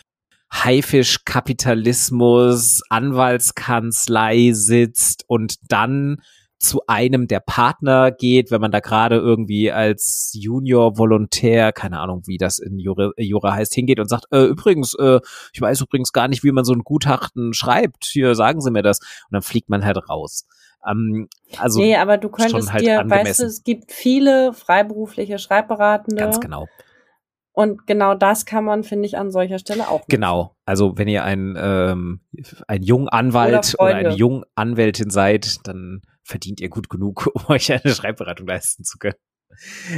Haifisch-Kapitalismus, 0.53 2.83
Anwaltskanzlei 2.89 4.53
sitzt 4.53 5.25
und 5.27 5.57
dann 5.69 6.23
zu 6.59 6.81
einem 6.87 7.29
der 7.29 7.41
Partner 7.41 8.11
geht, 8.11 8.51
wenn 8.51 8.61
man 8.61 8.71
da 8.71 8.81
gerade 8.81 9.17
irgendwie 9.17 9.71
als 9.71 10.33
Junior-Volontär, 10.35 11.73
keine 11.73 12.01
Ahnung, 12.01 12.23
wie 12.27 12.39
das 12.39 12.59
in 12.59 12.79
Jura, 12.79 13.11
Jura 13.17 13.55
heißt, 13.55 13.75
hingeht 13.75 14.01
und 14.01 14.09
sagt, 14.09 14.27
äh, 14.31 14.45
übrigens, 14.45 14.95
äh, 14.95 15.21
ich 15.53 15.61
weiß 15.61 15.83
übrigens 15.83 16.13
gar 16.13 16.29
nicht, 16.29 16.45
wie 16.45 16.53
man 16.53 16.65
so 16.65 16.73
ein 16.73 16.83
Gutachten 16.83 17.53
schreibt. 17.53 18.07
Hier, 18.07 18.35
sagen 18.35 18.61
Sie 18.61 18.71
mir 18.71 18.83
das. 18.83 19.01
Und 19.01 19.33
dann 19.33 19.43
fliegt 19.43 19.69
man 19.69 19.85
halt 19.85 19.99
raus. 20.09 20.47
Ähm, 20.89 21.29
also 21.59 21.81
nee, 21.81 21.97
aber 21.97 22.17
du 22.17 22.29
könntest 22.29 22.73
halt 22.73 22.85
dir, 22.85 23.01
angemessen. 23.01 23.27
weißt 23.27 23.41
du, 23.41 23.45
es 23.45 23.65
gibt 23.65 23.93
viele 23.93 24.53
freiberufliche 24.53 25.39
Schreibberatende. 25.39 26.23
Ganz 26.23 26.41
genau. 26.41 26.67
Und 27.57 27.87
genau 27.87 28.15
das 28.15 28.45
kann 28.45 28.65
man, 28.65 28.85
finde 28.85 29.07
ich, 29.07 29.17
an 29.17 29.31
solcher 29.31 29.59
Stelle 29.59 29.89
auch. 29.89 30.01
Machen. 30.01 30.05
Genau. 30.09 30.55
Also 30.67 30.99
wenn 30.99 31.09
ihr 31.09 31.25
ein, 31.25 31.57
ähm, 31.59 32.21
ein 32.69 32.83
junger 32.83 33.15
Anwalt 33.15 33.77
oder, 33.79 33.83
oder 33.83 33.95
eine 33.95 34.15
junge 34.15 34.45
Anwältin 34.55 35.09
seid, 35.09 35.67
dann 35.67 36.03
verdient 36.23 36.61
ihr 36.61 36.69
gut 36.69 36.91
genug, 36.91 37.27
um 37.35 37.47
euch 37.49 37.73
eine 37.73 37.95
Schreibberatung 37.95 38.47
leisten 38.47 38.85
zu 38.85 38.99
können. 38.99 39.15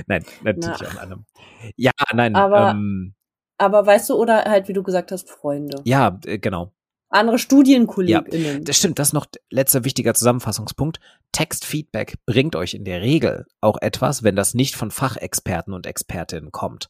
Nein, 0.07 0.25
natürlich 0.45 0.79
Na. 0.81 0.87
auch 0.87 1.03
anderem. 1.03 1.27
Ja, 1.75 1.91
nein. 2.15 2.37
Aber, 2.37 2.71
ähm, 2.71 3.17
aber 3.57 3.85
weißt 3.85 4.11
du, 4.11 4.15
oder 4.15 4.45
halt, 4.45 4.69
wie 4.69 4.73
du 4.73 4.85
gesagt 4.85 5.11
hast, 5.11 5.29
Freunde. 5.29 5.83
Ja, 5.85 6.17
äh, 6.27 6.39
genau. 6.39 6.73
Andere 7.11 7.41
StudienkollegInnen. 7.41 8.59
Ja, 8.59 8.61
das 8.61 8.77
stimmt. 8.77 9.01
Das 9.01 9.09
ist 9.09 9.15
noch 9.15 9.27
letzter 9.51 9.83
wichtiger 9.83 10.15
Zusammenfassungspunkt. 10.15 11.01
Textfeedback 11.33 12.19
bringt 12.25 12.55
euch 12.55 12.75
in 12.75 12.85
der 12.85 13.01
Regel 13.01 13.47
auch 13.61 13.79
etwas, 13.81 14.23
wenn 14.23 14.37
das 14.37 14.55
nicht 14.55 14.77
von 14.77 14.93
Fachexperten 14.93 15.73
und 15.75 15.87
Expertinnen 15.87 16.53
kommt. 16.53 16.89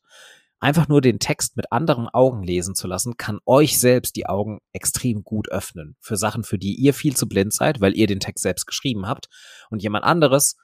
Einfach 0.61 0.88
nur 0.88 1.00
den 1.00 1.20
Text 1.20 1.56
mit 1.56 1.70
anderen 1.70 2.09
Augen 2.09 2.42
lesen 2.42 2.74
zu 2.74 2.88
lassen, 2.88 3.16
kann 3.16 3.38
euch 3.46 3.78
selbst 3.78 4.16
die 4.16 4.26
Augen 4.26 4.59
extrem 4.72 5.22
gut 5.22 5.48
öffnen 5.50 5.96
für 6.00 6.16
Sachen, 6.16 6.42
für 6.42 6.59
die 6.59 6.74
ihr 6.74 6.94
viel 6.94 7.16
zu 7.16 7.28
blind 7.28 7.52
seid, 7.52 7.80
weil 7.80 7.96
ihr 7.96 8.09
den 8.09 8.18
Text 8.18 8.42
selbst 8.42 8.66
geschrieben 8.66 9.06
habt. 9.06 9.28
Und 9.70 9.82
jemand 9.82 10.04
anderes 10.04 10.56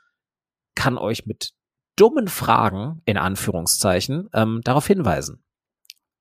kann 0.74 0.99
euch 0.99 1.26
mit 1.26 1.53
dummen 1.97 2.26
Fragen, 2.26 3.03
in 3.05 3.16
Anführungszeichen, 3.16 4.28
ähm, 4.34 4.62
darauf 4.64 4.86
hinweisen. 4.86 5.45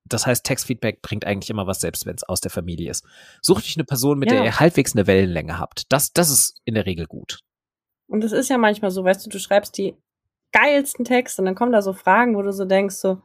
Das 0.05 0.28
heißt, 0.28 0.45
Textfeedback 0.45 1.01
bringt 1.01 1.26
eigentlich 1.26 1.49
immer 1.49 1.65
was, 1.65 1.80
selbst 1.80 2.05
wenn 2.05 2.15
es 2.15 2.24
aus 2.24 2.41
der 2.41 2.51
Familie 2.51 2.91
ist. 2.91 3.05
Sucht 3.41 3.63
euch 3.63 3.78
eine 3.78 3.86
Person, 3.86 4.19
mit 4.19 4.30
ja. 4.30 4.38
der 4.38 4.45
ihr 4.45 4.59
halbwegs 4.59 4.93
eine 4.93 5.07
Wellenlänge 5.07 5.57
habt. 5.57 5.91
Das, 5.91 6.11
das 6.11 6.30
ist 6.30 6.61
in 6.65 6.76
der 6.76 6.86
Regel 6.86 7.07
gut. 7.07 7.39
Und 8.07 8.24
es 8.24 8.34
ist 8.34 8.49
ja 8.49 8.57
manchmal 8.57 8.91
so, 8.91 9.03
weißt 9.03 9.26
du, 9.26 9.30
du 9.30 9.39
schreibst 9.39 9.78
die 9.78 9.95
geilsten 10.51 11.05
Texte 11.05 11.41
und 11.41 11.45
dann 11.45 11.55
kommen 11.55 11.71
da 11.71 11.82
so 11.82 11.93
Fragen, 11.93 12.36
wo 12.36 12.41
du 12.41 12.51
so 12.51 12.65
denkst, 12.65 12.95
so, 12.95 13.21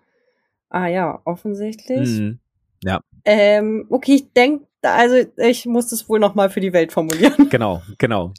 Ah 0.71 0.87
ja, 0.87 1.21
offensichtlich. 1.25 2.09
Mhm. 2.21 2.39
Ja. 2.83 3.01
Ähm, 3.25 3.87
okay, 3.91 4.17
ich 4.17 4.33
denke, 4.33 4.67
also 4.83 5.17
ich 5.37 5.67
muss 5.67 5.89
das 5.89 6.09
wohl 6.09 6.19
noch 6.19 6.35
mal 6.35 6.51
für 6.51 6.61
die 6.61 6.73
Welt 6.73 6.93
formulieren. 6.93 7.35
Genau, 7.51 7.83
genau. 7.99 8.33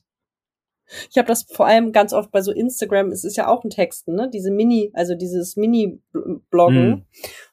Ich 1.11 1.17
habe 1.17 1.27
das 1.27 1.43
vor 1.43 1.67
allem 1.67 1.91
ganz 1.91 2.13
oft 2.13 2.31
bei 2.31 2.41
so 2.41 2.51
Instagram, 2.51 3.11
es 3.11 3.23
ist 3.23 3.37
ja 3.37 3.47
auch 3.47 3.63
ein 3.63 3.69
Texten, 3.69 4.15
ne? 4.15 4.27
Diese 4.31 4.49
Mini, 4.49 4.91
also 4.93 5.13
dieses 5.13 5.55
Mini-Bloggen 5.55 6.89
mhm. 6.89 7.05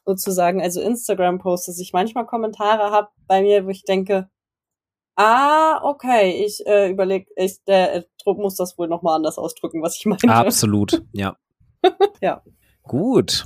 sozusagen, 0.05 0.59
also 0.59 0.81
Instagram-Posts, 0.81 1.67
dass 1.67 1.79
ich 1.79 1.93
manchmal 1.93 2.25
Kommentare 2.25 2.91
habe 2.91 3.09
bei 3.27 3.41
mir, 3.41 3.65
wo 3.65 3.69
ich 3.69 3.83
denke, 3.83 4.27
ah, 5.17 5.81
okay, 5.83 6.43
ich 6.45 6.65
äh, 6.65 6.89
überlege, 6.89 7.27
ich, 7.35 7.63
der 7.65 8.05
Druck 8.23 8.39
muss 8.39 8.55
das 8.55 8.77
wohl 8.77 8.87
noch 8.87 9.03
mal 9.03 9.15
anders 9.15 9.37
ausdrücken, 9.37 9.83
was 9.83 9.97
ich 9.97 10.05
meine. 10.07 10.33
Absolut, 10.33 11.03
ja. 11.11 11.37
ja. 12.21 12.41
Gut. 12.83 13.45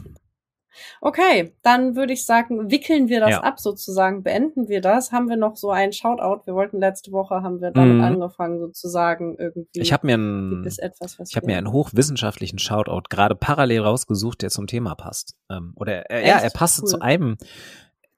Okay, 1.02 1.54
dann 1.62 1.96
würde 1.96 2.14
ich 2.14 2.26
sagen, 2.26 2.72
wickeln 2.72 3.10
wir 3.10 3.20
das 3.20 3.32
Ja. 3.32 3.40
ab 3.42 3.60
sozusagen, 3.60 4.24
beenden 4.24 4.68
wir 4.68 4.82
das. 4.82 5.12
Haben 5.12 5.30
wir 5.30 5.38
noch 5.38 5.56
so 5.56 5.72
einen 5.72 5.94
Shoutout? 5.94 6.46
Wir 6.46 6.54
wollten 6.56 6.80
letzte 6.80 7.12
Woche, 7.12 7.42
haben 7.44 7.62
wir 7.62 7.72
damit 7.72 7.98
Mhm. 7.98 8.04
angefangen 8.04 8.60
sozusagen 8.60 9.36
irgendwie. 9.38 9.80
Ich 9.82 9.94
habe 9.94 10.08
mir 10.08 10.14
einen 10.16 10.66
etwas, 10.66 11.20
was 11.20 11.30
Ich 11.30 11.36
habe 11.36 11.46
mir 11.48 11.58
einen 11.58 11.72
hochwissenschaftlichen 11.72 12.60
Shoutout 12.60 13.04
gerade 13.10 13.36
parallel 13.36 13.82
rausgesucht, 13.82 14.42
der 14.42 14.50
zum 14.50 14.68
Thema 14.68 14.96
passt. 14.96 15.36
Ähm, 15.50 15.74
oder 15.76 16.10
äh, 16.10 16.28
ja, 16.28 16.38
er 16.38 16.50
passte 16.50 16.82
Cool. 16.84 16.88
zu 16.88 17.02
einem 17.02 17.38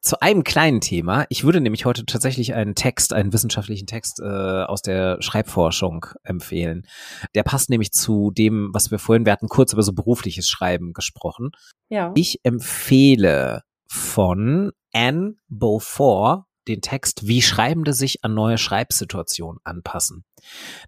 zu 0.03 0.21
einem 0.21 0.43
kleinen 0.43 0.81
Thema. 0.81 1.25
Ich 1.29 1.45
würde 1.45 1.61
nämlich 1.61 1.85
heute 1.85 2.05
tatsächlich 2.05 2.53
einen 2.53 2.75
Text, 2.75 3.13
einen 3.13 3.31
wissenschaftlichen 3.31 3.87
Text 3.87 4.19
äh, 4.19 4.25
aus 4.25 4.81
der 4.81 5.21
Schreibforschung 5.21 6.05
empfehlen. 6.23 6.85
Der 7.35 7.43
passt 7.43 7.69
nämlich 7.69 7.93
zu 7.93 8.29
dem, 8.31 8.69
was 8.73 8.91
wir 8.91 8.99
vorhin, 8.99 9.25
wir 9.25 9.31
hatten 9.31 9.47
kurz 9.47 9.71
über 9.71 9.81
so 9.81 9.93
berufliches 9.93 10.49
Schreiben 10.49 10.91
gesprochen. 10.91 11.51
ja. 11.89 12.11
Ich 12.15 12.41
empfehle 12.43 13.61
von 13.87 14.71
Anne 14.91 15.35
Beaufort 15.47 16.45
den 16.67 16.81
Text 16.81 17.27
Wie 17.27 17.41
Schreibende 17.41 17.93
sich 17.93 18.23
an 18.25 18.33
neue 18.33 18.57
Schreibsituationen 18.57 19.59
anpassen. 19.63 20.25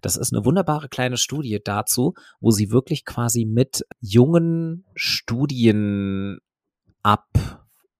Das 0.02 0.16
ist 0.16 0.32
eine 0.32 0.44
wunderbare 0.44 0.88
kleine 0.88 1.16
Studie 1.16 1.60
dazu, 1.64 2.14
wo 2.40 2.50
sie 2.50 2.70
wirklich 2.70 3.04
quasi 3.04 3.46
mit 3.46 3.82
jungen 4.00 4.84
Studien 4.94 6.38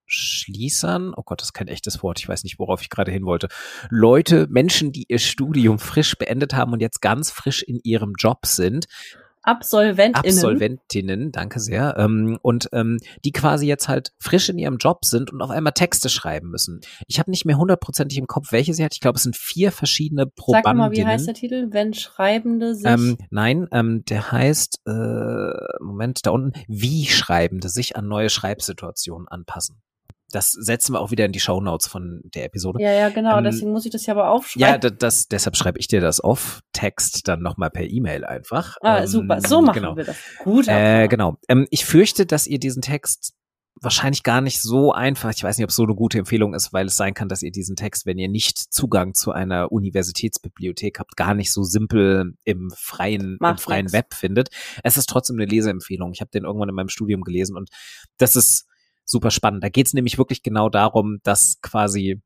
abschließern, 0.07 1.15
oh 1.17 1.23
Gott, 1.25 1.41
das 1.41 1.49
ist 1.49 1.53
kein 1.53 1.69
echtes 1.69 2.03
Wort, 2.03 2.21
ich 2.21 2.29
weiß 2.29 2.45
nicht, 2.45 2.59
worauf 2.59 2.81
ich 2.81 2.91
gerade 2.91 3.11
hin 3.11 3.25
wollte, 3.25 3.49
Leute, 3.91 4.47
Menschen, 4.49 4.93
die 4.93 5.07
ihr 5.09 5.19
Studium 5.19 5.79
frisch 5.79 6.17
beendet 6.17 6.55
haben 6.55 6.73
und 6.73 6.81
jetzt 6.81 7.03
ganz 7.03 7.31
frisch 7.31 7.63
in 7.63 7.81
ihrem 7.83 8.15
Job 8.17 8.47
sind, 8.47 8.87
AbsolventInnen. 9.43 10.15
Absolventinnen, 10.15 11.33
danke 11.33 11.61
sehr, 11.61 11.97
ähm, 11.99 12.37
und 12.43 12.69
ähm, 12.73 12.99
die 13.25 13.31
quasi 13.31 13.67
jetzt 13.67 13.89
halt 13.89 14.13
frisch 14.19 14.49
in 14.49 14.59
ihrem 14.59 14.79
Job 14.79 15.05
sind 15.05 15.33
und 15.33 15.41
auf 15.41 15.51
einmal 15.51 15.73
Texte 15.73 16.09
schreiben 16.09 16.51
müssen. 16.51 16.81
Ich 17.07 17.21
habe 17.21 17.31
nicht 17.31 17.45
mehr 17.45 17.57
hundertprozentig 17.57 18.19
im 18.19 18.27
Kopf, 18.27 18.51
welche 18.51 18.75
sie 18.75 18.85
hat. 18.85 18.95
Ich 18.95 19.01
glaube, 19.01 19.17
es 19.17 19.23
sind 19.23 19.37
vier 19.37 19.71
verschiedene 19.71 20.23
Sag 20.23 20.35
Probandinnen. 20.35 20.77
mal, 20.79 20.91
wie 20.91 21.07
heißt 21.07 21.29
der 21.29 21.35
Titel? 21.35 21.69
Wenn 21.71 21.95
Schreibende 21.95 22.75
sich. 22.75 22.87
Ähm, 22.87 23.19
nein, 23.31 23.69
ähm, 23.71 24.05
der 24.05 24.33
heißt, 24.33 24.81
äh, 24.85 25.81
Moment, 25.81 26.27
da 26.27 26.31
unten, 26.31 26.53
wie 26.67 27.07
Schreibende 27.07 27.69
sich 27.69 27.97
an 27.97 28.09
neue 28.09 28.31
Schreibsituationen 28.31 29.29
anpassen. 29.29 29.81
Das 30.33 30.51
setzen 30.51 30.93
wir 30.93 31.01
auch 31.01 31.11
wieder 31.13 31.25
in 31.25 31.33
die 31.33 31.39
Shownotes 31.41 31.87
von 31.87 32.21
der 32.35 32.47
Episode. 32.47 32.83
ja, 32.83 32.91
ja, 32.93 33.09
genau. 33.11 33.39
ähm, 33.39 33.45
deswegen 33.45 33.71
muss 33.73 33.85
ich 33.87 33.93
das 33.93 34.07
ja 34.07 34.15
aber 34.15 34.25
Ja, 34.25 34.31
aufschreiben. 34.31 34.81
da- 34.81 34.91
das, 34.91 35.29
deshalb 35.29 35.57
schreibe 35.57 35.79
ich 35.79 35.87
dir 35.87 36.01
das 36.01 36.23
Off-Text 36.23 37.29
dann 37.29 37.41
nochmal 37.43 37.71
per 37.71 37.85
E-Mail 37.85 38.25
einfach. 38.25 38.77
ah, 38.83 39.01
Ähm, 39.01 39.07
super. 39.07 39.41
So 39.41 39.63
machen 39.63 39.75
genau. 39.83 39.97
wir 39.97 40.05
das. 40.05 40.17
Gut. 40.43 40.67
Äh, 40.69 41.07
genau. 41.09 41.37
Ähm, 41.49 41.67
ich 41.71 41.85
fürchte, 41.85 42.27
dass 42.27 42.47
ihr 42.47 42.59
diesen 42.59 42.83
Text 42.83 43.35
wahrscheinlich 43.81 44.23
gar 44.23 44.41
nicht 44.41 44.63
so 44.63 44.93
einfach, 44.93 45.31
ich 45.35 45.45
weiß 45.45 45.59
nicht, 45.59 45.65
ob 45.65 45.69
es 45.71 45.77
so 45.77 45.83
eine 45.85 45.95
gute 45.95 46.19
Empfehlung 46.19 46.55
ist, 46.55 46.73
weil 46.73 46.87
es 46.87 46.97
sein 46.97 47.13
kann, 47.13 47.29
dass 47.29 47.43
ihr 47.43 47.53
diesen 47.53 47.77
Text, 47.77 48.07
wenn 48.07 48.19
ihr 48.19 48.29
nicht 48.29 48.57
Zugang 48.59 49.13
zu 49.13 49.33
einer 49.33 49.71
Universitätsbibliothek 49.71 50.99
habt, 50.99 51.17
gar 51.17 51.35
nicht 51.35 51.53
so 51.53 51.63
simpel 51.63 52.35
im 52.45 52.73
freien, 52.77 53.39
im 53.41 53.59
freien 53.59 53.85
nix. 53.85 53.93
Web 53.93 54.15
findet. 54.15 54.49
Es 54.83 54.97
ist 54.97 55.09
trotzdem 55.09 55.37
eine 55.37 55.45
Leseempfehlung. 55.45 56.13
Ich 56.13 56.21
habe 56.21 56.31
den 56.31 56.45
irgendwann 56.45 56.69
in 56.71 56.75
meinem 56.75 56.89
Studium 56.89 57.21
gelesen 57.23 57.57
und 57.57 57.69
das 58.19 58.35
ist 58.35 58.67
super 59.07 59.31
spannend. 59.31 59.65
Da 59.65 59.69
geht 59.71 59.87
es 59.87 59.95
nämlich 59.95 60.19
wirklich 60.19 60.43
genau 60.43 60.69
darum, 60.69 61.21
dass 61.23 61.61
quasi 61.63 62.21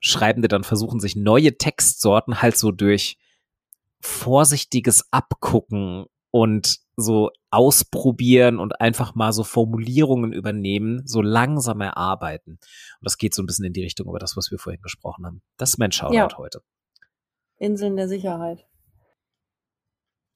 Schreibende 0.00 0.48
dann 0.48 0.64
versuchen, 0.64 1.00
sich 1.00 1.16
neue 1.16 1.56
Textsorten 1.56 2.42
halt 2.42 2.56
so 2.58 2.70
durch 2.70 3.16
vorsichtiges 4.00 5.10
Abgucken 5.10 6.06
und 6.30 6.78
so 6.96 7.30
ausprobieren 7.50 8.58
und 8.58 8.80
einfach 8.80 9.14
mal 9.14 9.32
so 9.32 9.44
Formulierungen 9.44 10.32
übernehmen, 10.32 11.02
so 11.06 11.22
langsam 11.22 11.80
erarbeiten. 11.80 12.52
Und 12.52 12.60
das 13.02 13.16
geht 13.16 13.34
so 13.34 13.42
ein 13.42 13.46
bisschen 13.46 13.64
in 13.64 13.72
die 13.72 13.82
Richtung 13.82 14.08
über 14.08 14.18
das, 14.18 14.36
was 14.36 14.50
wir 14.50 14.58
vorhin 14.58 14.82
gesprochen 14.82 15.24
haben. 15.24 15.42
Das 15.56 15.70
ist 15.70 15.78
mein 15.78 15.92
Shoutout 15.92 16.14
Ja. 16.14 16.28
heute. 16.36 16.60
Inseln 17.58 17.96
der 17.96 18.08
Sicherheit. 18.08 18.66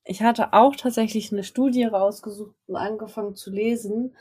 Ich 0.04 0.22
hatte 0.22 0.52
auch 0.54 0.74
tatsächlich 0.76 1.32
eine 1.32 1.44
Studie 1.44 1.84
rausgesucht 1.84 2.56
und 2.66 2.76
angefangen 2.76 3.36
zu 3.36 3.50
lesen, 3.50 4.16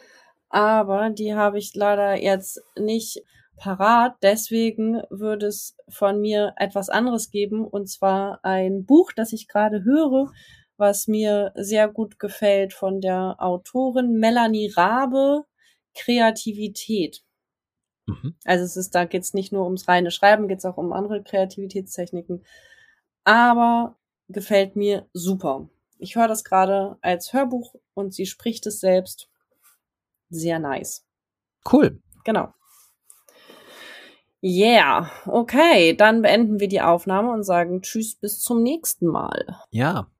aber 0.50 1.10
die 1.10 1.34
habe 1.36 1.58
ich 1.58 1.74
leider 1.76 2.16
jetzt 2.16 2.62
nicht 2.78 3.24
parat. 3.58 4.16
Deswegen 4.22 5.02
würde 5.10 5.48
es 5.48 5.76
von 5.90 6.20
mir 6.22 6.54
etwas 6.58 6.90
anderes 6.90 7.30
geben, 7.30 7.66
und 7.66 7.88
zwar 7.88 8.40
ein 8.44 8.86
Buch, 8.86 9.12
das 9.16 9.34
ich 9.34 9.48
gerade 9.48 9.84
höre, 9.84 10.32
was 10.78 11.08
mir 11.08 11.52
sehr 11.56 11.90
gut 11.90 12.20
gefällt 12.20 12.74
von 12.74 13.02
der 13.02 13.36
Autorin 13.40 14.14
Melanie 14.14 14.72
Rabe, 14.76 15.44
Kreativität. 15.94 17.22
Mhm. 18.08 18.36
Also 18.46 18.64
es 18.64 18.78
ist, 18.78 18.96
da 18.96 19.06
geht 19.06 19.24
es 19.24 19.34
nicht 19.34 19.52
nur 19.52 19.66
ums 19.66 19.88
reine 19.88 20.12
Schreiben, 20.12 20.48
geht 20.48 20.60
es 20.60 20.66
auch 20.66 20.78
um 20.78 20.94
andere 20.94 21.22
Kreativitätstechniken. 21.22 22.44
Aber 23.26 23.98
gefällt 24.30 24.76
mir 24.76 25.08
super. 25.14 25.70
Ich 25.98 26.16
höre 26.16 26.30
das 26.30 26.44
gerade 26.46 26.98
als 27.02 27.34
Hörbuch 27.34 27.76
und 27.94 28.14
sie 28.14 28.26
spricht 28.26 28.66
es 28.66 28.80
selbst. 28.80 29.29
Sehr 30.30 30.60
nice. 30.60 31.06
Cool. 31.72 32.02
Genau. 32.24 32.54
Yeah, 34.42 35.12
okay, 35.26 35.94
dann 35.94 36.22
beenden 36.22 36.62
wir 36.62 36.70
die 36.70 36.80
Aufnahme 36.80 37.34
und 37.34 37.44
sagen 37.44 37.82
Tschüss 37.82 38.16
bis 38.16 38.40
zum 38.40 38.64
nächsten 38.64 39.08
Mal. 39.08 39.58
Ja, 39.70 40.08